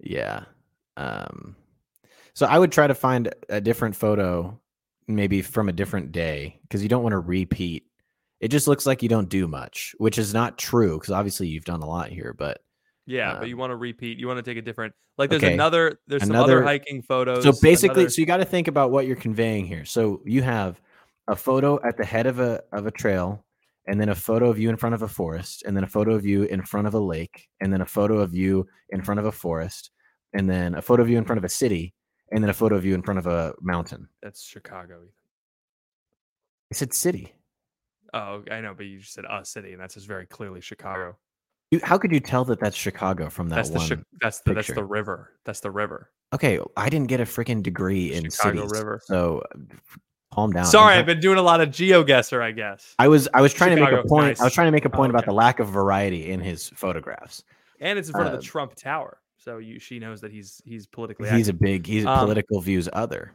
yeah 0.00 0.44
um 0.96 1.56
so 2.34 2.46
i 2.46 2.58
would 2.58 2.72
try 2.72 2.86
to 2.86 2.94
find 2.94 3.32
a 3.48 3.60
different 3.60 3.94
photo 3.96 4.58
maybe 5.06 5.40
from 5.42 5.68
a 5.68 5.72
different 5.72 6.12
day 6.12 6.58
because 6.62 6.82
you 6.82 6.88
don't 6.88 7.02
want 7.02 7.12
to 7.12 7.18
repeat 7.18 7.84
it 8.40 8.48
just 8.48 8.66
looks 8.68 8.86
like 8.86 9.02
you 9.02 9.08
don't 9.08 9.28
do 9.28 9.46
much 9.46 9.94
which 9.98 10.18
is 10.18 10.34
not 10.34 10.58
true 10.58 10.98
because 10.98 11.12
obviously 11.12 11.46
you've 11.48 11.64
done 11.64 11.80
a 11.82 11.86
lot 11.86 12.10
here 12.10 12.34
but 12.36 12.62
Yeah, 13.06 13.38
but 13.38 13.48
you 13.48 13.54
Um, 13.56 13.60
want 13.60 13.70
to 13.72 13.76
repeat. 13.76 14.18
You 14.18 14.26
want 14.26 14.38
to 14.38 14.42
take 14.42 14.56
a 14.56 14.62
different. 14.62 14.94
Like 15.18 15.30
there's 15.30 15.42
okay, 15.44 15.52
another. 15.54 15.98
There's 16.06 16.22
some 16.22 16.30
another- 16.30 16.58
other 16.58 16.62
hiking 16.64 17.02
photos. 17.02 17.42
So 17.44 17.52
basically, 17.60 18.02
another- 18.02 18.10
so 18.10 18.20
you 18.22 18.26
got 18.26 18.38
to 18.38 18.44
think 18.44 18.66
about 18.68 18.90
what 18.90 19.06
you're 19.06 19.16
conveying 19.16 19.66
here. 19.66 19.84
So 19.84 20.22
you 20.24 20.42
have 20.42 20.80
a 21.28 21.36
photo 21.36 21.78
at 21.86 21.96
the 21.96 22.04
head 22.04 22.26
of 22.26 22.38
a 22.40 22.62
of 22.72 22.86
a 22.86 22.90
trail, 22.90 23.44
and 23.86 24.00
then 24.00 24.08
a 24.08 24.14
photo 24.14 24.48
of 24.48 24.58
you 24.58 24.70
in 24.70 24.76
front 24.76 24.94
of 24.94 25.02
a 25.02 25.08
forest, 25.08 25.62
and 25.66 25.76
then 25.76 25.84
a 25.84 25.88
photo 25.88 26.14
of 26.14 26.24
you 26.24 26.44
in 26.44 26.62
front 26.62 26.86
of 26.86 26.94
a 26.94 26.98
lake, 27.00 27.48
and 27.60 27.72
then 27.72 27.80
a 27.82 27.86
photo 27.86 28.18
of 28.20 28.34
you 28.34 28.66
in 28.88 29.02
front 29.02 29.20
of 29.20 29.26
a 29.26 29.32
forest, 29.32 29.90
and 30.32 30.48
then 30.48 30.74
a 30.74 30.82
photo 30.82 31.02
of 31.02 31.08
you 31.10 31.18
in 31.18 31.24
front 31.24 31.38
of 31.38 31.44
a 31.44 31.48
city, 31.48 31.94
and 32.32 32.42
then 32.42 32.48
a 32.50 32.54
photo 32.54 32.74
of 32.74 32.84
you 32.84 32.94
in 32.94 33.02
front 33.02 33.18
of 33.18 33.26
a 33.26 33.54
mountain. 33.60 34.08
that's 34.22 34.42
Chicago. 34.42 35.08
I 36.72 36.74
said 36.74 36.92
city. 36.94 37.34
Oh, 38.14 38.42
I 38.50 38.60
know, 38.60 38.74
but 38.74 38.86
you 38.86 38.98
just 39.00 39.12
said 39.12 39.24
a 39.28 39.44
city, 39.44 39.72
and 39.72 39.80
that's 39.80 39.94
just 39.94 40.06
very 40.06 40.26
clearly 40.26 40.60
Chicago. 40.60 41.18
You, 41.74 41.80
how 41.84 41.98
could 41.98 42.12
you 42.12 42.20
tell 42.20 42.44
that 42.46 42.60
that's 42.60 42.76
Chicago 42.76 43.28
from 43.28 43.48
that 43.50 43.56
That's 43.56 43.70
the 43.70 43.78
one? 43.78 43.88
Chi- 43.88 44.02
that's 44.20 44.40
the 44.40 44.54
that's 44.54 44.72
the 44.72 44.84
river. 44.84 45.32
That's 45.44 45.60
the 45.60 45.70
river. 45.70 46.10
okay, 46.32 46.58
I 46.76 46.88
didn't 46.88 47.08
get 47.08 47.20
a 47.20 47.24
freaking 47.24 47.62
degree 47.62 48.12
in 48.12 48.30
Chicago 48.30 48.66
cities, 48.66 48.72
River. 48.78 49.00
so 49.04 49.42
calm 50.32 50.52
down. 50.52 50.64
Sorry, 50.66 50.96
I've 50.96 51.06
been 51.06 51.20
doing 51.20 51.38
a 51.38 51.42
lot 51.42 51.60
of 51.60 51.68
GeoGuessr, 51.70 52.40
I 52.42 52.50
guess. 52.52 52.94
I 52.98 53.08
was 53.08 53.28
I 53.34 53.40
was 53.40 53.52
trying 53.54 53.76
to 53.76 53.82
make 53.82 53.92
a 53.92 54.02
point. 54.06 54.40
I 54.40 54.44
was 54.44 54.52
trying 54.52 54.66
to 54.68 54.72
make 54.72 54.84
a 54.84 54.88
Oh, 54.88 54.96
point 54.96 55.10
about 55.10 55.26
the 55.26 55.32
lack 55.32 55.60
of 55.60 55.68
variety 55.68 56.30
in 56.30 56.40
his 56.40 56.68
photographs. 56.70 57.44
and 57.80 57.98
it's 57.98 58.08
in 58.08 58.12
front 58.12 58.28
of 58.28 58.34
uh, 58.34 58.36
the 58.38 58.42
Trump 58.42 58.74
Tower, 58.74 59.18
so 59.36 59.58
you 59.58 59.78
she 59.78 59.98
knows 59.98 60.20
that 60.20 60.32
he's 60.32 60.60
he's 60.64 60.86
politically. 60.86 61.28
He's 61.30 61.48
a 61.48 61.52
big 61.52 61.86
he's 61.86 62.04
a 62.04 62.10
Um, 62.10 62.20
political 62.26 62.60
views 62.60 62.88
other. 62.92 63.32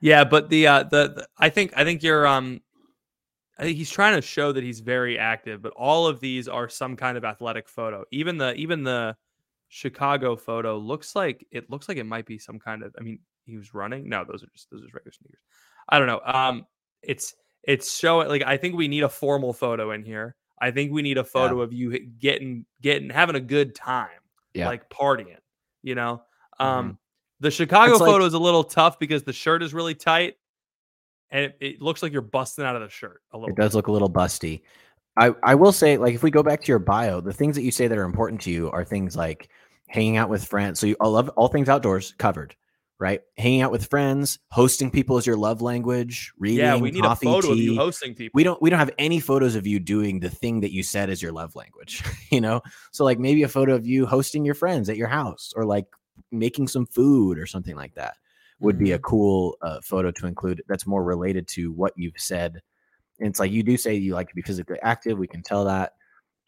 Yeah, 0.00 0.24
but 0.24 0.50
the 0.50 0.66
uh 0.66 0.82
the, 0.84 1.08
the 1.16 1.28
I 1.38 1.48
think 1.48 1.72
I 1.76 1.84
think 1.84 2.02
you're 2.02 2.26
um 2.26 2.60
I 3.58 3.62
think 3.62 3.76
he's 3.76 3.90
trying 3.90 4.16
to 4.16 4.22
show 4.22 4.50
that 4.52 4.64
he's 4.64 4.80
very 4.80 5.18
active, 5.18 5.62
but 5.62 5.72
all 5.76 6.06
of 6.06 6.18
these 6.20 6.48
are 6.48 6.68
some 6.68 6.96
kind 6.96 7.16
of 7.16 7.24
athletic 7.24 7.68
photo. 7.68 8.04
Even 8.10 8.36
the 8.38 8.54
even 8.54 8.82
the 8.82 9.16
Chicago 9.68 10.36
photo 10.36 10.76
looks 10.78 11.14
like 11.16 11.46
it 11.50 11.70
looks 11.70 11.88
like 11.88 11.96
it 11.98 12.04
might 12.04 12.26
be 12.26 12.38
some 12.38 12.58
kind 12.58 12.82
of 12.82 12.94
I 12.98 13.02
mean, 13.02 13.20
he 13.44 13.56
was 13.56 13.74
running. 13.74 14.08
No, 14.08 14.24
those 14.24 14.42
are 14.42 14.48
just 14.54 14.70
those 14.70 14.82
are 14.82 14.88
regular 14.92 15.12
sneakers. 15.12 15.40
I 15.88 15.98
don't 15.98 16.08
know. 16.08 16.20
Um 16.24 16.66
it's 17.02 17.34
it's 17.62 17.96
showing 17.96 18.28
like 18.28 18.42
I 18.42 18.56
think 18.56 18.76
we 18.76 18.88
need 18.88 19.02
a 19.04 19.08
formal 19.08 19.52
photo 19.52 19.92
in 19.92 20.04
here. 20.04 20.36
I 20.60 20.70
think 20.70 20.92
we 20.92 21.02
need 21.02 21.18
a 21.18 21.24
photo 21.24 21.60
of 21.60 21.72
you 21.72 21.98
getting 22.18 22.66
getting 22.82 23.10
having 23.10 23.36
a 23.36 23.40
good 23.40 23.74
time. 23.74 24.08
Yeah. 24.54 24.68
Like 24.68 24.88
partying, 24.90 25.38
you 25.82 25.94
know? 25.94 26.22
Um 26.58 26.92
Mhm. 26.92 26.98
the 27.40 27.50
Chicago 27.50 27.92
It's 27.92 28.00
like- 28.00 28.10
photo 28.10 28.24
is 28.24 28.34
a 28.34 28.38
little 28.38 28.64
tough 28.64 28.98
because 28.98 29.22
the 29.24 29.32
shirt 29.32 29.62
is 29.62 29.74
really 29.74 29.94
tight 29.94 30.36
and 31.30 31.46
it, 31.46 31.56
it 31.60 31.82
looks 31.82 32.02
like 32.02 32.12
you're 32.12 32.22
busting 32.22 32.64
out 32.64 32.76
of 32.76 32.82
the 32.82 32.88
shirt 32.88 33.22
a 33.32 33.38
little 33.38 33.50
It 33.50 33.56
does 33.56 33.74
look 33.74 33.88
a 33.88 33.92
little 33.92 34.10
busty. 34.10 34.62
I, 35.16 35.34
I 35.42 35.54
will 35.54 35.72
say, 35.72 35.96
like, 35.96 36.14
if 36.14 36.22
we 36.22 36.30
go 36.30 36.42
back 36.42 36.62
to 36.62 36.68
your 36.68 36.80
bio, 36.80 37.20
the 37.20 37.32
things 37.32 37.54
that 37.56 37.62
you 37.62 37.70
say 37.70 37.86
that 37.86 37.96
are 37.96 38.04
important 38.04 38.40
to 38.42 38.50
you 38.50 38.70
are 38.70 38.84
things 38.84 39.16
like 39.16 39.48
hanging 39.88 40.16
out 40.16 40.28
with 40.28 40.44
friends. 40.44 40.80
So 40.80 40.86
you 40.86 40.96
I 41.00 41.06
love 41.06 41.28
all 41.30 41.48
things 41.48 41.68
outdoors 41.68 42.14
covered, 42.18 42.56
right? 42.98 43.20
Hanging 43.38 43.62
out 43.62 43.70
with 43.70 43.86
friends, 43.86 44.40
hosting 44.50 44.90
people 44.90 45.16
is 45.18 45.26
your 45.26 45.36
love 45.36 45.62
language, 45.62 46.32
reading, 46.38 46.64
Yeah, 46.64 46.76
we 46.76 46.90
need 46.90 47.02
coffee, 47.02 47.26
a 47.26 47.30
photo 47.30 47.52
of 47.52 47.58
you 47.58 47.76
hosting 47.76 48.14
people. 48.14 48.36
we 48.36 48.42
don't 48.42 48.60
we 48.60 48.70
don't 48.70 48.78
have 48.78 48.90
any 48.98 49.20
photos 49.20 49.54
of 49.54 49.66
you 49.66 49.78
doing 49.78 50.18
the 50.18 50.30
thing 50.30 50.60
that 50.60 50.72
you 50.72 50.82
said 50.82 51.10
is 51.10 51.22
your 51.22 51.32
love 51.32 51.54
language 51.54 52.02
you 52.30 52.40
know 52.40 52.60
so 52.92 53.04
like 53.04 53.18
maybe 53.18 53.42
a 53.42 53.48
photo 53.48 53.74
of 53.74 53.86
you 53.86 54.06
hosting 54.06 54.44
your 54.44 54.54
friends 54.54 54.88
at 54.88 54.96
your 54.96 55.08
house 55.08 55.52
or 55.54 55.64
like 55.64 55.86
making 56.32 56.66
some 56.66 56.86
food 56.86 57.38
or 57.38 57.46
something 57.46 57.76
like 57.76 57.94
that 57.94 58.16
would 58.60 58.78
be 58.78 58.92
a 58.92 58.98
cool 58.98 59.56
uh, 59.62 59.80
photo 59.82 60.10
to 60.10 60.26
include 60.26 60.62
that's 60.68 60.86
more 60.86 61.02
related 61.04 61.46
to 61.48 61.72
what 61.72 61.92
you've 61.96 62.18
said 62.18 62.60
and 63.20 63.28
it's 63.28 63.40
like 63.40 63.50
you 63.50 63.62
do 63.62 63.76
say 63.76 63.94
you 63.94 64.14
like 64.14 64.28
to 64.28 64.34
be 64.34 64.42
physically 64.42 64.78
active 64.82 65.18
we 65.18 65.26
can 65.26 65.42
tell 65.42 65.64
that 65.64 65.92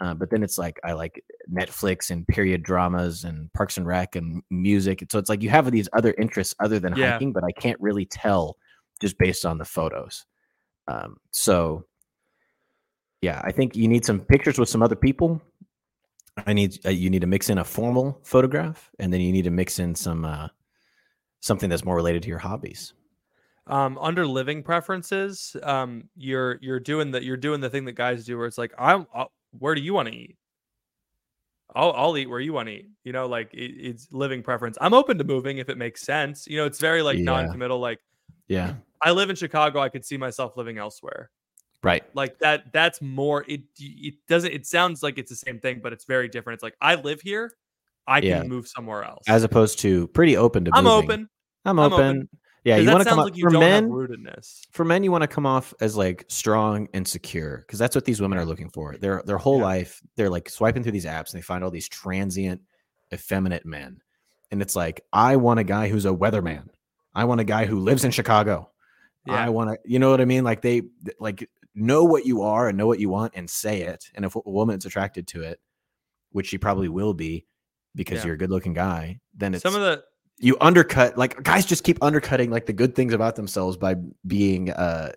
uh, 0.01 0.15
but 0.15 0.31
then 0.31 0.43
it's 0.43 0.59
like 0.59 0.79
i 0.85 0.93
like 0.93 1.23
netflix 1.53 2.11
and 2.11 2.27
period 2.29 2.63
dramas 2.63 3.25
and 3.25 3.53
parks 3.53 3.77
and 3.77 3.87
rec 3.87 4.17
and 4.17 4.43
music 4.51 5.03
so 5.11 5.19
it's 5.19 5.29
like 5.29 5.43
you 5.43 5.51
have 5.51 5.71
these 5.71 5.89
other 5.93 6.15
interests 6.19 6.55
other 6.61 6.79
than 6.79 6.95
Yeah. 6.97 7.13
hiking 7.13 7.33
but 7.33 7.45
i 7.45 7.53
can't 7.53 7.81
really 7.81 8.07
tell 8.07 8.57
just 9.01 9.19
based 9.19 9.45
on 9.45 9.59
the 9.59 9.65
photos 9.65 10.25
um, 10.89 11.17
so 11.33 11.85
yeah, 13.23 13.41
I 13.45 13.51
think 13.51 13.75
you 13.75 13.89
need 13.89 14.05
some 14.05 14.21
pictures 14.21 14.59
with 14.59 14.69
some 14.69 14.83
other 14.83 14.95
people. 14.95 15.41
I 16.47 16.53
need 16.53 16.79
uh, 16.85 16.91
you 16.91 17.09
need 17.11 17.23
to 17.23 17.27
mix 17.27 17.49
in 17.49 17.59
a 17.59 17.65
formal 17.65 18.21
photograph, 18.23 18.91
and 18.99 19.13
then 19.13 19.21
you 19.21 19.33
need 19.33 19.45
to 19.45 19.51
mix 19.51 19.79
in 19.79 19.95
some 19.95 20.25
uh, 20.25 20.49
something 21.41 21.69
that's 21.71 21.85
more 21.85 21.97
related 21.97 22.23
to 22.25 22.29
your 22.29 22.39
hobbies. 22.39 22.95
Um, 23.69 23.99
under 23.99 24.27
living 24.27 24.63
preferences, 24.63 25.57
um, 25.63 26.09
you're 26.17 26.59
you're 26.61 26.81
doing 26.81 27.11
the 27.11 27.23
you're 27.25 27.37
doing 27.37 27.61
the 27.61 27.71
thing 27.71 27.85
that 27.87 27.93
guys 27.93 28.25
do 28.25 28.39
where 28.39 28.47
it's 28.47 28.59
like, 28.59 28.73
I'm 28.79 29.07
I'll, 29.13 29.33
where 29.59 29.75
do 29.75 29.81
you 29.81 29.93
want 29.95 30.09
to 30.09 30.15
eat? 30.15 30.37
I'll 31.75 31.93
I'll 31.93 32.17
eat 32.17 32.29
where 32.31 32.41
you 32.41 32.53
want 32.53 32.69
to 32.69 32.75
eat. 32.75 32.89
You 33.05 33.13
know, 33.13 33.27
like 33.27 33.53
it, 33.53 33.73
it's 33.73 34.09
living 34.13 34.43
preference. 34.43 34.79
I'm 34.81 34.95
open 34.95 35.19
to 35.19 35.25
moving 35.25 35.59
if 35.59 35.69
it 35.69 35.77
makes 35.79 36.03
sense. 36.03 36.47
You 36.47 36.59
know, 36.59 36.65
it's 36.67 36.79
very 36.79 37.03
like 37.03 37.19
Yeah. 37.19 37.25
non-committal. 37.25 37.79
Like 37.81 37.99
Yeah, 38.49 38.75
I 39.03 39.11
live 39.11 39.31
in 39.31 39.37
Chicago, 39.37 39.81
I 39.81 39.89
could 39.89 40.05
see 40.05 40.17
myself 40.17 40.57
living 40.57 40.79
elsewhere. 40.79 41.31
right. 41.83 42.05
Like 42.15 42.39
that. 42.39 42.73
That's 42.73 43.03
more. 43.03 43.45
It 43.49 43.63
it 43.79 44.15
doesn't. 44.29 44.53
It 44.53 44.67
sounds 44.67 45.03
like 45.03 45.19
it's 45.19 45.31
the 45.31 45.37
same 45.37 45.59
thing, 45.61 45.81
but 45.83 45.93
it's 45.93 46.05
very 46.05 46.29
different. 46.29 46.57
It's 46.59 46.63
like 46.63 46.77
I 46.81 46.95
live 46.97 47.21
here, 47.21 47.53
I 48.07 48.21
can 48.21 48.29
Yeah. 48.29 48.43
move 48.45 48.69
somewhere 48.69 49.03
else. 49.05 49.25
As 49.29 49.43
opposed 49.45 49.79
to 49.81 50.09
pretty 50.09 50.37
open 50.37 50.65
to. 50.67 50.71
I'm 50.75 50.85
moving. 50.85 51.11
open. 51.11 51.29
I'm 51.65 51.79
I'm 51.79 51.93
open. 51.93 52.07
open. 52.19 52.29
Yeah, 52.65 52.79
you 52.79 52.91
want 52.91 53.05
to 53.05 53.09
come 53.09 53.19
like 53.19 53.39
for 53.39 53.51
men. 53.51 53.89
rootedness. 53.89 54.67
For 54.73 54.85
men, 54.85 55.05
you 55.05 55.13
want 55.13 55.23
to 55.23 55.29
come 55.29 55.47
off 55.47 55.73
as 55.81 55.97
like 55.97 56.25
strong 56.29 56.89
and 56.95 57.07
secure 57.07 57.59
because 57.59 57.79
that's 57.79 57.95
what 57.95 58.05
these 58.05 58.21
women 58.21 58.39
are 58.39 58.45
looking 58.45 58.71
for. 58.71 58.97
Their 58.97 59.23
their 59.25 59.39
whole 59.39 59.59
Yeah. 59.59 59.65
life, 59.65 60.03
they're 60.17 60.31
like 60.31 60.49
swiping 60.49 60.83
through 60.83 60.93
these 60.93 61.05
apps 61.07 61.33
and 61.33 61.39
they 61.39 61.43
find 61.43 61.63
all 61.63 61.71
these 61.71 61.89
transient, 61.89 62.61
effeminate 63.15 63.65
men, 63.67 64.01
and 64.51 64.61
it's 64.61 64.75
like 64.75 65.01
I 65.13 65.37
want 65.37 65.61
a 65.61 65.65
guy 65.65 65.89
who's 65.89 66.07
a 66.07 66.11
weatherman. 66.11 66.69
I 67.15 67.25
want 67.25 67.41
a 67.41 67.45
guy 67.45 67.67
who 67.67 67.79
lives 67.79 68.05
in 68.05 68.11
Chicago. 68.11 68.71
Yeah. 69.27 69.35
I 69.35 69.49
want 69.49 69.71
to, 69.71 69.79
you 69.85 69.99
know 70.01 70.11
what 70.11 70.21
I 70.21 70.25
mean? 70.25 70.43
Like 70.45 70.61
they 70.63 70.83
like 71.21 71.49
know 71.75 72.03
what 72.05 72.27
you 72.27 72.43
are 72.43 72.69
and 72.69 72.77
know 72.77 72.87
what 72.89 72.99
you 73.01 73.09
want 73.09 73.33
and 73.37 73.49
say 73.49 73.83
it. 73.83 74.11
And 74.15 74.25
if 74.25 74.35
a 74.35 74.41
woman's 74.45 74.87
attracted 74.87 75.27
to 75.29 75.43
it, 75.43 75.61
which 76.31 76.49
she 76.49 76.59
probably 76.59 76.89
will 76.89 77.15
be 77.15 77.47
because 77.97 78.19
Yeah. 78.19 78.27
you're 78.27 78.35
a 78.35 78.39
good 78.39 78.51
looking 78.51 78.75
guy, 78.75 79.19
then 79.35 79.55
it's 79.55 79.63
Some 79.63 79.75
of 79.75 79.81
the 79.81 80.05
you 80.39 80.57
undercut 80.61 81.17
like 81.19 81.43
guys 81.43 81.65
just 81.67 81.83
keep 81.83 82.01
undercutting 82.03 82.51
like 82.51 82.67
the 82.67 82.73
good 82.73 82.95
things 82.95 83.13
about 83.15 83.35
themselves 83.37 83.77
by 83.77 83.97
being 84.27 84.71
uh 84.71 85.11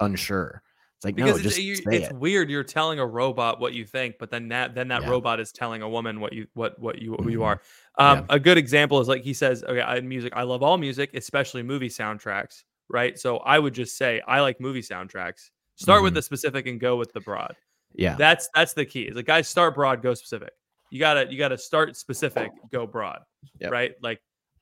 unsure. 0.00 0.62
It's 0.96 1.04
like 1.04 1.16
because 1.16 1.30
no, 1.32 1.34
it's, 1.36 1.42
just 1.44 1.58
you, 1.62 1.72
it's 1.92 2.08
it. 2.10 2.12
weird. 2.16 2.48
You're 2.50 2.64
telling 2.64 2.98
a 2.98 3.06
robot 3.06 3.60
what 3.60 3.74
you 3.74 3.84
think, 3.84 4.16
but 4.18 4.30
then 4.30 4.48
that 4.48 4.74
then 4.74 4.88
that 4.88 5.02
Yeah. 5.02 5.10
robot 5.10 5.38
is 5.40 5.52
telling 5.52 5.82
a 5.82 5.88
woman 5.88 6.18
what 6.20 6.32
you 6.32 6.46
what 6.54 6.78
what 6.78 7.00
you 7.00 7.14
who 7.22 7.28
you 7.30 7.42
are. 7.44 7.60
Um, 7.98 8.18
Yeah. 8.20 8.24
A 8.30 8.40
good 8.40 8.56
example 8.58 9.00
is 9.00 9.08
like 9.08 9.22
he 9.22 9.34
says, 9.34 9.62
okay, 9.64 9.82
I 9.82 10.00
music. 10.00 10.32
I 10.34 10.42
love 10.44 10.62
all 10.62 10.78
music, 10.78 11.10
especially 11.14 11.62
movie 11.62 11.88
soundtracks. 11.90 12.64
Right. 12.88 13.18
So 13.18 13.38
I 13.38 13.58
would 13.58 13.74
just 13.74 13.96
say 13.96 14.20
I 14.26 14.40
like 14.40 14.60
movie 14.60 14.82
soundtracks. 14.82 15.50
Start 15.76 16.02
with 16.02 16.12
Mhm. 16.12 16.16
the 16.16 16.22
specific 16.22 16.66
and 16.66 16.78
go 16.80 16.96
with 16.96 17.12
the 17.12 17.20
broad. 17.20 17.54
Yeah, 17.96 18.16
That's 18.16 18.48
that's 18.54 18.72
the 18.72 18.84
key. 18.84 19.10
Like 19.10 19.26
guys 19.26 19.46
start 19.48 19.74
broad, 19.74 20.02
go 20.02 20.14
specific. 20.14 20.52
You 20.94 21.00
gotta 21.00 21.26
you 21.28 21.36
gotta 21.36 21.58
start 21.58 21.96
specific, 21.96 22.52
go 22.70 22.86
broad. 22.86 23.18
Yep. 23.58 23.72
Right. 23.72 23.94
Like 24.00 24.20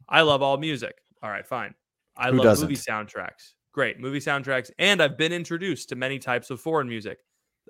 I 0.09 0.23
love 0.23 0.41
all 0.41 0.57
music. 0.57 0.95
All 1.23 1.29
right, 1.29 1.47
fine. 1.47 1.75
I 2.17 2.31
Who 2.31 2.39
love 2.39 2.59
movie 2.59 2.75
doesn't? 2.75 2.91
soundtracks. 2.91 3.53
Great 3.75 4.01
movie 4.01 4.19
soundtracks, 4.19 4.71
and 4.79 5.03
I've 5.03 5.19
been 5.19 5.35
introduced 5.35 5.91
to 5.91 5.95
many 5.95 6.19
types 6.19 6.49
of 6.49 6.59
foreign 6.59 6.89
music. 6.89 7.19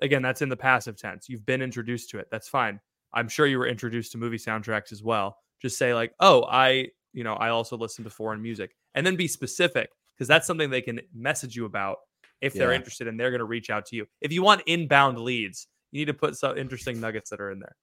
Again, 0.01 0.21
that's 0.21 0.41
in 0.41 0.47
the 0.47 0.55
passive 0.55 0.95
tense. 0.95 1.27
You've 1.27 1.45
been 1.45 1.61
introduced 1.61 2.09
to 2.11 2.19
it. 2.19 2.29
That's 2.31 2.47
fine. 2.47 2.79
I'm 3.13 3.27
sure 3.27 3.47
you 3.47 3.59
were 3.59 3.67
introduced 3.67 4.13
to 4.13 4.17
movie 4.17 4.37
soundtracks 4.37 4.93
as 4.93 5.03
well. 5.03 5.39
Just 5.61 5.77
say 5.77 5.93
like, 5.93 6.13
"Oh, 6.21 6.45
I, 6.45 6.87
you 7.11 7.25
know, 7.25 7.33
I 7.33 7.49
also 7.49 7.75
listen 7.75 8.05
to 8.05 8.09
foreign 8.09 8.41
music," 8.41 8.77
and 8.95 9.05
then 9.05 9.17
be 9.17 9.27
specific 9.27 9.89
because 10.15 10.29
that's 10.29 10.47
something 10.47 10.69
they 10.69 10.81
can 10.81 11.01
message 11.13 11.53
you 11.53 11.65
about 11.65 11.97
if 12.39 12.53
they're 12.53 12.71
interested, 12.71 13.09
and 13.09 13.19
they're 13.19 13.29
going 13.29 13.39
to 13.39 13.45
reach 13.45 13.69
out 13.69 13.85
to 13.87 13.97
you. 13.97 14.05
If 14.21 14.31
you 14.31 14.41
want 14.41 14.61
inbound 14.67 15.19
leads, 15.19 15.67
you 15.91 15.99
need 15.99 16.05
to 16.05 16.13
put 16.13 16.37
some 16.37 16.57
interesting 16.57 17.01
nuggets 17.01 17.29
that 17.29 17.41
are 17.41 17.51
in 17.51 17.59
there. 17.59 17.75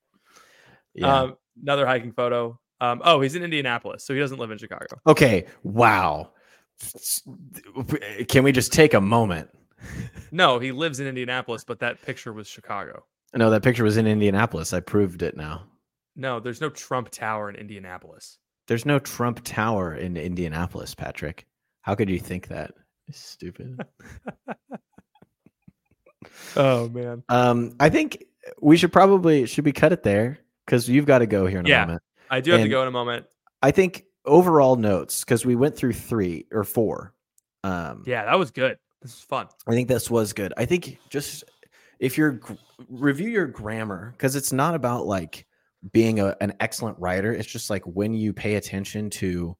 Yeah. 0.94 1.20
Um, 1.20 1.36
another 1.62 1.86
hiking 1.86 2.12
photo. 2.12 2.58
Um, 2.80 3.02
oh, 3.04 3.20
he's 3.20 3.34
in 3.34 3.42
Indianapolis, 3.42 4.04
so 4.04 4.14
he 4.14 4.20
doesn't 4.20 4.38
live 4.38 4.50
in 4.50 4.58
Chicago. 4.58 4.86
okay, 5.06 5.46
wow. 5.62 6.30
Can 8.28 8.42
we 8.42 8.52
just 8.52 8.72
take 8.72 8.94
a 8.94 9.00
moment? 9.00 9.50
No, 10.30 10.58
he 10.58 10.72
lives 10.72 10.98
in 11.00 11.06
Indianapolis, 11.06 11.64
but 11.64 11.78
that 11.80 12.00
picture 12.02 12.32
was 12.32 12.48
Chicago. 12.48 13.04
No, 13.34 13.50
that 13.50 13.62
picture 13.62 13.84
was 13.84 13.96
in 13.96 14.06
Indianapolis. 14.06 14.72
I 14.72 14.80
proved 14.80 15.22
it 15.22 15.36
now. 15.36 15.64
No, 16.16 16.40
there's 16.40 16.60
no 16.60 16.70
Trump 16.70 17.10
Tower 17.10 17.50
in 17.50 17.56
Indianapolis. 17.56 18.38
There's 18.66 18.86
no 18.86 18.98
Trump 18.98 19.40
Tower 19.44 19.94
in 19.94 20.16
Indianapolis, 20.16 20.94
Patrick. 20.94 21.46
How 21.82 21.94
could 21.94 22.08
you 22.08 22.18
think 22.18 22.48
that? 22.48 22.72
Stupid. 23.10 23.80
Oh 26.54 26.88
man. 26.90 27.22
um, 27.28 27.74
I 27.80 27.88
think 27.88 28.24
we 28.60 28.76
should 28.76 28.92
probably 28.92 29.46
should 29.46 29.64
we 29.64 29.72
cut 29.72 29.92
it 29.92 30.02
there 30.02 30.38
because 30.70 30.88
you've 30.88 31.06
got 31.06 31.18
to 31.18 31.26
go 31.26 31.46
here 31.46 31.58
in 31.58 31.66
a 31.66 31.68
Yeah. 31.68 31.80
moment. 31.80 32.02
I 32.30 32.40
do 32.40 32.52
have 32.52 32.62
to 32.62 32.68
go 32.68 32.82
in 32.82 32.88
a 32.88 32.92
moment. 32.92 33.26
I 33.60 33.72
think 33.72 34.04
overall 34.24 34.76
notes 34.76 35.24
because 35.24 35.44
we 35.44 35.56
went 35.56 35.76
through 35.76 35.94
three 35.94 36.46
or 36.52 36.62
four. 36.62 37.12
Um, 37.64 38.04
Yeah, 38.06 38.24
that 38.24 38.38
was 38.38 38.52
good. 38.52 38.78
This 39.02 39.14
is 39.14 39.20
fun. 39.20 39.48
I 39.66 39.72
think 39.72 39.88
this 39.88 40.08
was 40.08 40.32
good. 40.32 40.54
I 40.56 40.66
think 40.66 40.98
just 41.08 41.42
if 41.98 42.16
you're 42.16 42.40
review 42.88 43.28
your 43.28 43.46
grammar 43.46 44.12
because 44.12 44.36
it's 44.36 44.52
not 44.52 44.74
about 44.74 45.06
like 45.06 45.46
being 45.92 46.20
a, 46.20 46.36
an 46.40 46.54
excellent 46.60 46.98
writer. 47.00 47.32
It's 47.32 47.50
just 47.50 47.68
like 47.68 47.82
when 47.84 48.14
you 48.14 48.32
pay 48.32 48.54
attention 48.54 49.10
to 49.10 49.56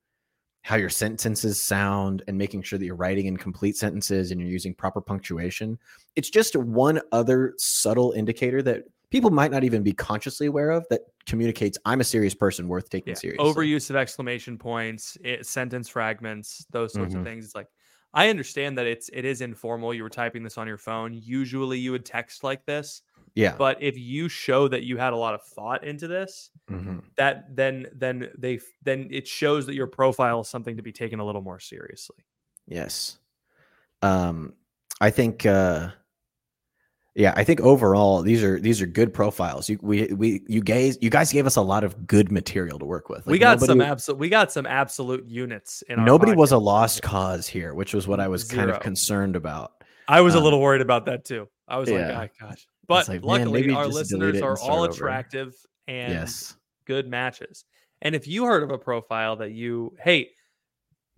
how 0.62 0.76
your 0.76 0.90
sentences 0.90 1.60
sound 1.60 2.22
and 2.28 2.36
making 2.38 2.62
sure 2.62 2.78
that 2.78 2.84
you're 2.84 2.94
writing 2.94 3.26
in 3.26 3.36
complete 3.36 3.76
sentences 3.76 4.30
and 4.30 4.40
you're 4.40 4.50
using 4.50 4.74
proper 4.74 5.00
punctuation. 5.00 5.78
It's 6.14 6.30
just 6.30 6.54
one 6.54 7.00
other 7.12 7.54
subtle 7.56 8.12
indicator 8.12 8.62
that 8.62 8.84
people 9.10 9.30
might 9.30 9.50
not 9.50 9.64
even 9.64 9.82
be 9.82 9.92
consciously 9.92 10.46
aware 10.46 10.70
of 10.70 10.86
that 10.90 11.02
communicates 11.26 11.76
I'm 11.84 12.00
a 12.00 12.04
serious 12.04 12.34
person 12.34 12.68
worth 12.68 12.88
taking 12.90 13.10
Yeah. 13.12 13.18
seriously. 13.18 13.44
Overuse 13.52 13.90
of 13.90 13.96
exclamation 13.96 14.56
points, 14.58 15.16
it, 15.22 15.46
sentence 15.46 15.88
fragments, 15.88 16.64
those 16.70 16.92
sorts 16.92 17.14
Mhm. 17.14 17.18
of 17.18 17.24
things. 17.24 17.44
It's 17.44 17.54
like 17.54 17.68
I 18.12 18.28
understand 18.28 18.76
that 18.78 18.86
it's 18.86 19.08
it 19.12 19.24
is 19.24 19.40
informal. 19.40 19.94
You 19.94 20.02
were 20.02 20.08
typing 20.10 20.42
this 20.42 20.58
on 20.58 20.66
your 20.66 20.78
phone. 20.78 21.12
Usually 21.14 21.78
you 21.78 21.92
would 21.92 22.04
text 22.04 22.42
like 22.42 22.66
this, 22.66 23.02
Yeah. 23.34 23.54
but 23.56 23.80
if 23.80 23.96
you 23.96 24.28
show 24.28 24.66
that 24.66 24.82
you 24.82 24.96
had 24.96 25.12
a 25.12 25.16
lot 25.16 25.34
of 25.34 25.42
thought 25.44 25.84
into 25.84 26.08
this, 26.08 26.50
Mhm. 26.68 27.04
that 27.16 27.54
then 27.54 27.86
then 27.94 28.32
they 28.36 28.56
f- 28.56 28.62
then 28.82 29.06
it 29.12 29.28
shows 29.28 29.64
that 29.66 29.74
your 29.74 29.86
profile 29.86 30.40
is 30.40 30.48
something 30.48 30.76
to 30.76 30.82
be 30.82 30.90
taken 30.90 31.20
a 31.20 31.24
little 31.24 31.40
more 31.42 31.60
seriously. 31.60 32.16
Yes. 32.66 33.18
Um, 34.02 34.54
I 35.00 35.10
think 35.10 35.46
uh 35.46 35.90
yeah, 37.14 37.32
I 37.36 37.44
think 37.44 37.60
overall 37.60 38.22
these 38.22 38.42
are 38.44 38.60
these 38.60 38.80
are 38.80 38.86
good 38.86 39.12
profiles. 39.12 39.68
You 39.68 39.78
we 39.82 40.06
we 40.12 40.42
you 40.46 40.60
guys 40.60 40.96
you 41.00 41.10
guys 41.10 41.32
gave 41.32 41.46
us 41.46 41.56
a 41.56 41.62
lot 41.62 41.82
of 41.82 42.06
good 42.06 42.30
material 42.30 42.78
to 42.78 42.84
work 42.84 43.08
with. 43.08 43.26
we 43.26 43.32
Like, 43.34 43.40
got 43.40 43.60
some 43.60 43.78
nobody- 43.78 43.90
absolute 43.90 44.18
we 44.18 44.28
got 44.28 44.52
some 44.52 44.66
absolute 44.66 45.26
units 45.26 45.82
in 45.88 45.98
our 45.98 46.06
nobody 46.06 46.34
was 46.34 46.52
a 46.52 46.58
lost 46.58 47.02
cause 47.02 47.48
here, 47.48 47.74
which 47.74 47.94
was 47.94 48.06
what 48.06 48.20
I 48.20 48.28
was 48.28 48.44
kind 48.44 48.70
of 48.70 48.80
concerned 48.80 49.34
about. 49.34 49.72
I 50.06 50.20
was 50.20 50.34
a 50.34 50.38
um, 50.38 50.44
little 50.44 50.60
worried 50.60 50.82
about 50.82 51.06
that 51.06 51.24
too. 51.24 51.48
I 51.68 51.78
was 51.78 51.88
yeah. 51.88 52.18
like, 52.18 52.32
oh, 52.42 52.48
gosh. 52.48 52.66
But 52.86 53.08
like, 53.08 53.22
man, 53.22 53.28
luckily 53.28 53.60
maybe 53.60 53.72
our 53.74 53.86
listeners 53.86 54.40
are 54.40 54.58
all 54.58 54.82
over. 54.82 54.90
attractive 54.90 55.54
and 55.86 56.12
yes. 56.12 56.56
good 56.84 57.08
matches. 57.08 57.64
And 58.02 58.14
if 58.14 58.26
you 58.26 58.44
heard 58.44 58.62
of 58.64 58.70
a 58.70 58.78
profile 58.78 59.36
that 59.36 59.52
you, 59.52 59.94
hey, 60.02 60.30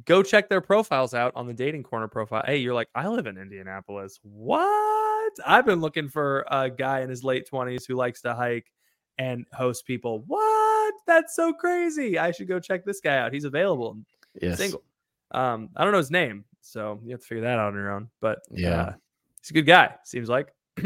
go 0.04 0.22
check 0.22 0.48
their 0.48 0.60
profiles 0.60 1.14
out 1.14 1.32
on 1.34 1.46
the 1.46 1.54
dating 1.54 1.84
corner 1.84 2.08
profile. 2.08 2.42
Hey, 2.44 2.58
you're 2.58 2.74
like, 2.74 2.88
I 2.94 3.08
live 3.08 3.26
in 3.26 3.38
Indianapolis. 3.38 4.18
What? 4.22 5.01
I've 5.46 5.66
been 5.66 5.80
looking 5.80 6.08
for 6.08 6.44
a 6.50 6.70
guy 6.70 7.00
in 7.00 7.08
his 7.10 7.24
late 7.24 7.48
20s 7.50 7.86
who 7.86 7.94
likes 7.94 8.20
to 8.22 8.34
hike 8.34 8.72
and 9.18 9.46
host 9.52 9.86
people. 9.86 10.24
What? 10.26 10.94
That's 11.06 11.34
so 11.34 11.52
crazy. 11.52 12.18
I 12.18 12.30
should 12.30 12.48
go 12.48 12.58
check 12.60 12.84
this 12.84 13.00
guy 13.00 13.18
out. 13.18 13.32
He's 13.32 13.44
available 13.44 13.92
and 13.92 14.04
Yes. 14.40 14.58
single. 14.58 14.82
Um, 15.30 15.70
I 15.76 15.84
don't 15.84 15.92
know 15.92 15.98
his 15.98 16.10
name, 16.10 16.44
so 16.60 17.00
you 17.04 17.12
have 17.12 17.20
to 17.20 17.26
figure 17.26 17.42
that 17.44 17.58
out 17.58 17.68
on 17.68 17.74
your 17.74 17.90
own. 17.92 18.10
But 18.20 18.40
Yeah. 18.50 18.82
uh, 18.82 18.92
he's 19.40 19.50
a 19.50 19.54
good 19.54 19.66
guy, 19.66 19.94
seems 20.04 20.28
like. 20.28 20.52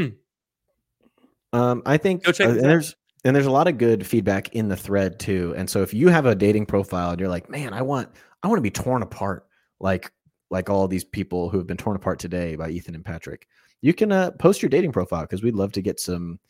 Um, 1.52 1.82
I 1.86 1.96
think 1.96 2.24
Go 2.24 2.32
check 2.32 2.48
uh, 2.48 2.50
and 2.50 2.60
there's 2.64 2.96
and 3.24 3.34
there's 3.34 3.46
a 3.46 3.50
lot 3.50 3.66
of 3.66 3.78
good 3.78 4.06
feedback 4.06 4.54
in 4.54 4.68
the 4.68 4.76
thread 4.76 5.18
too. 5.18 5.54
And 5.56 5.70
so 5.70 5.82
if 5.82 5.94
you 5.94 6.08
have 6.08 6.26
a 6.26 6.34
dating 6.34 6.66
profile 6.66 7.10
and 7.12 7.20
you're 7.20 7.28
like, 7.28 7.48
man, 7.48 7.72
I 7.72 7.82
want 7.82 8.10
I 8.42 8.48
want 8.48 8.58
to 8.58 8.62
be 8.62 8.70
torn 8.70 9.02
apart 9.02 9.46
like 9.80 10.12
like 10.50 10.68
all 10.68 10.86
these 10.86 11.04
people 11.04 11.48
who 11.48 11.58
have 11.58 11.66
been 11.66 11.76
torn 11.76 11.96
apart 11.96 12.18
today 12.18 12.56
by 12.56 12.68
Ethan 12.68 12.94
and 12.94 13.04
Patrick, 13.04 13.46
you 13.86 13.94
can 13.94 14.10
uh, 14.10 14.32
post 14.32 14.62
your 14.62 14.68
dating 14.68 14.90
profile 14.90 15.22
because 15.22 15.44
we'd 15.44 15.54
love 15.54 15.70
to 15.70 15.80
get 15.80 16.00
some. 16.00 16.40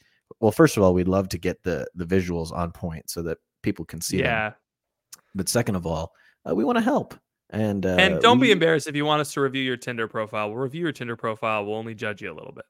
Well, 0.40 0.52
first 0.52 0.78
of 0.78 0.82
all, 0.82 0.94
we'd 0.94 1.06
love 1.06 1.28
to 1.28 1.38
get 1.38 1.62
the 1.62 1.86
the 1.94 2.06
visuals 2.06 2.50
on 2.50 2.72
point 2.72 3.10
so 3.10 3.22
that 3.24 3.36
people 3.60 3.84
can 3.84 4.00
see 4.00 4.16
them. 4.16 4.26
yeah. 4.26 4.52
But 5.34 5.50
second 5.50 5.74
of 5.74 5.84
all, 5.86 6.14
uh, 6.48 6.54
we 6.54 6.64
want 6.64 6.78
to 6.78 6.82
help. 6.82 7.14
And 7.50 7.84
uh, 7.84 7.96
and 7.98 8.22
don't 8.22 8.40
be 8.40 8.52
embarrassed 8.52 8.86
if 8.86 8.96
you 8.96 9.04
want 9.04 9.20
us 9.20 9.34
to 9.34 9.42
review 9.42 9.62
your 9.62 9.76
Tinder 9.76 10.08
profile. 10.08 10.48
We'll 10.48 10.62
review 10.62 10.80
your 10.80 10.92
Tinder 10.92 11.14
profile. 11.14 11.66
We'll 11.66 11.76
only 11.76 11.94
judge 11.94 12.22
you 12.22 12.32
a 12.32 12.34
little 12.34 12.52
bit. 12.52 12.64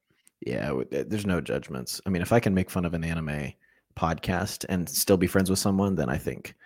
Yeah, 0.45 0.73
there's 0.91 1.27
no 1.27 1.41
judgments. 1.41 2.01
I 2.05 2.11
mean, 2.11 2.21
if 2.21 2.33
I 2.33 2.41
can 2.41 2.53
make 2.53 2.69
fun 2.69 2.85
of 2.85 2.93
an 2.93 3.05
anime 3.05 3.53
podcast 3.97 4.64
and 4.69 4.89
still 4.89 5.17
be 5.17 5.29
friends 5.29 5.49
with 5.49 5.61
someone, 5.61 5.95
then 5.95 6.11
I 6.11 6.19
think 6.19 6.57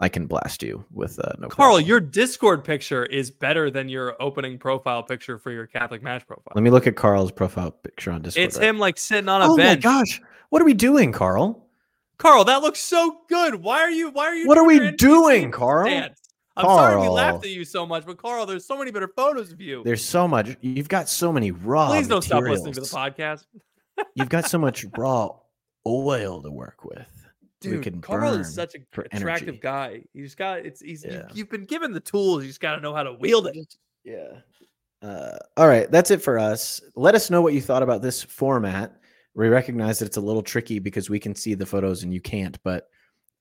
I 0.00 0.08
can 0.08 0.26
blast 0.26 0.62
you 0.62 0.84
with 0.92 1.18
uh, 1.20 1.32
no. 1.38 1.48
Carl, 1.48 1.70
problem. 1.74 1.84
your 1.86 2.00
Discord 2.00 2.64
picture 2.64 3.06
is 3.06 3.30
better 3.30 3.70
than 3.70 3.88
your 3.88 4.20
opening 4.20 4.58
profile 4.58 5.02
picture 5.02 5.38
for 5.38 5.52
your 5.52 5.66
Catholic 5.66 6.02
match 6.02 6.26
profile. 6.26 6.52
Let 6.54 6.64
me 6.64 6.70
look 6.70 6.86
at 6.86 6.96
Carl's 6.96 7.30
profile 7.30 7.70
picture 7.70 8.10
on 8.10 8.22
Discord. 8.22 8.44
It's 8.44 8.58
right- 8.58 8.68
him 8.68 8.78
like 8.78 8.98
sitting 8.98 9.28
on 9.28 9.42
a 9.42 9.52
Oh 9.52 9.56
bench. 9.56 9.84
my 9.84 9.90
gosh, 10.00 10.20
what 10.50 10.60
are 10.60 10.64
we 10.64 10.74
doing, 10.74 11.12
Carl? 11.12 11.68
Carl, 12.18 12.44
that 12.44 12.60
looks 12.62 12.80
so 12.80 13.18
good. 13.28 13.56
Why 13.56 13.80
are 13.80 13.90
you? 13.90 14.10
Why 14.10 14.26
are 14.26 14.34
you? 14.34 14.46
What 14.46 14.58
are 14.58 14.64
we 14.64 14.92
doing, 14.92 15.50
Carl? 15.50 15.86
stance? 15.86 16.20
I'm 16.56 16.64
sorry 16.66 17.00
we 17.00 17.08
laughed 17.08 17.44
at 17.44 17.50
you 17.50 17.64
so 17.64 17.84
much, 17.84 18.06
but 18.06 18.16
Carl, 18.16 18.46
there's 18.46 18.64
so 18.64 18.78
many 18.78 18.92
better 18.92 19.08
photos 19.08 19.50
of 19.50 19.60
you. 19.60 19.82
There's 19.84 20.04
so 20.04 20.28
much. 20.28 20.56
You've 20.60 20.88
got 20.88 21.08
so 21.08 21.32
many 21.32 21.50
raw. 21.50 21.88
Please 21.88 22.06
don't 22.06 22.22
stop 22.22 22.44
listening 22.44 22.74
to 22.74 22.80
the 22.80 22.86
podcast. 22.86 23.46
You've 24.14 24.28
got 24.28 24.46
so 24.46 24.58
much 24.58 24.84
raw 24.96 25.30
oil 25.86 26.42
to 26.42 26.50
work 26.50 26.84
with. 26.84 27.06
We 27.64 27.72
Dude, 27.72 27.82
can 27.82 28.00
Carl 28.00 28.34
is 28.34 28.54
such 28.54 28.74
a 28.74 28.78
for 28.92 29.02
attractive 29.12 29.48
energy. 29.48 29.60
guy. 29.60 30.02
He's 30.12 30.34
got 30.34 30.58
it's 30.60 30.80
he's 30.80 31.04
you- 31.04 31.12
Yeah. 31.12 31.28
you've 31.34 31.50
been 31.50 31.64
given 31.64 31.92
the 31.92 32.00
tools. 32.00 32.42
You 32.42 32.48
just 32.48 32.60
got 32.60 32.76
to 32.76 32.80
know 32.80 32.94
how 32.94 33.02
to 33.02 33.12
wield 33.14 33.46
it. 33.48 33.76
Yeah. 34.04 34.40
Uh, 35.02 35.36
all 35.56 35.68
right, 35.68 35.90
that's 35.90 36.10
it 36.10 36.22
for 36.22 36.38
us. 36.38 36.80
Let 36.94 37.14
us 37.14 37.30
know 37.30 37.42
what 37.42 37.52
you 37.52 37.60
thought 37.60 37.82
about 37.82 38.00
this 38.02 38.22
format. 38.22 38.96
We 39.34 39.48
recognize 39.48 39.98
that 39.98 40.06
it's 40.06 40.16
a 40.16 40.20
little 40.20 40.42
tricky 40.42 40.78
because 40.78 41.10
we 41.10 41.18
can 41.20 41.34
see 41.34 41.54
the 41.54 41.66
photos 41.66 42.04
and 42.04 42.14
you 42.14 42.20
can't, 42.20 42.58
but 42.62 42.88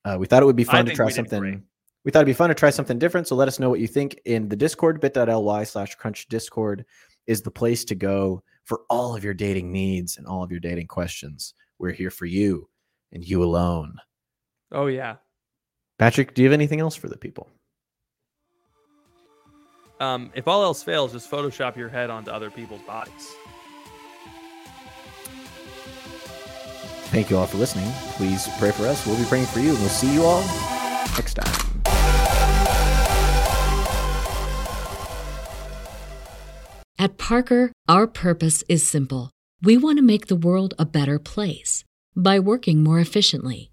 uh, 0.06 0.18
we 0.20 0.26
thought 0.26 0.44
it 0.44 0.46
would 0.46 0.56
be 0.56 0.68
I 0.68 0.72
fun 0.72 0.86
to 0.88 0.94
try 0.94 1.06
we 1.06 1.12
something. 1.14 1.40
great. 1.40 1.60
We 2.04 2.12
thought 2.12 2.20
it'd 2.20 2.26
be 2.28 2.34
fun 2.34 2.50
to 2.50 2.56
try 2.56 2.70
something 2.70 3.00
different. 3.00 3.28
So 3.30 3.36
let 3.38 3.48
us 3.48 3.60
know 3.60 3.70
what 3.70 3.80
you 3.80 3.88
think 3.88 4.20
in 4.26 4.50
the 4.50 4.58
Discord. 4.58 5.00
Bit.ly 5.00 5.64
slash 5.64 5.96
crunch 5.96 6.28
Discord 6.28 6.84
is 7.28 7.42
the 7.42 7.52
place 7.52 7.86
to 7.86 7.96
go 7.96 8.44
for 8.66 8.82
all 8.90 9.16
of 9.16 9.24
your 9.24 9.34
dating 9.34 9.72
needs 9.72 10.18
and 10.18 10.28
all 10.28 10.44
of 10.44 10.52
your 10.52 10.60
dating 10.60 10.88
questions. 10.88 11.54
We're 11.80 11.92
here 11.94 12.10
for 12.12 12.26
you 12.26 12.68
and 13.14 13.24
you 13.24 13.42
alone. 13.42 13.96
Oh 14.74 14.88
yeah. 14.88 15.18
Patrick, 16.00 16.34
do 16.34 16.42
you 16.42 16.48
have 16.48 16.54
anything 16.54 16.80
else 16.80 16.96
for 16.96 17.08
the 17.08 17.18
people? 17.18 17.50
Um, 20.00 20.32
if 20.36 20.48
all 20.48 20.64
else 20.64 20.84
fails, 20.84 21.14
just 21.14 21.30
Photoshop 21.30 21.78
your 21.78 21.88
head 21.88 22.10
onto 22.10 22.32
other 22.32 22.50
people's 22.50 22.82
bodies. 22.82 23.36
Thank 27.14 27.30
you 27.30 27.38
all 27.38 27.46
for 27.46 27.58
listening. 27.58 27.90
Please 28.14 28.50
pray 28.58 28.72
for 28.72 28.88
us. 28.88 29.06
We'll 29.06 29.18
be 29.18 29.26
praying 29.26 29.46
for 29.46 29.60
you, 29.60 29.70
and 29.70 29.80
we'll 29.80 29.90
see 29.90 30.12
you 30.12 30.24
all 30.24 30.42
next 31.16 31.36
time. 31.36 31.82
At 36.98 37.18
Parker, 37.18 37.72
our 37.88 38.08
purpose 38.08 38.64
is 38.68 38.86
simple. 38.88 39.30
We 39.62 39.78
want 39.78 40.00
to 40.00 40.04
make 40.04 40.28
the 40.28 40.36
world 40.36 40.74
a 40.80 40.86
better 40.86 41.20
place 41.20 41.84
by 42.16 42.40
working 42.40 42.84
more 42.84 43.00
efficiently, 43.00 43.73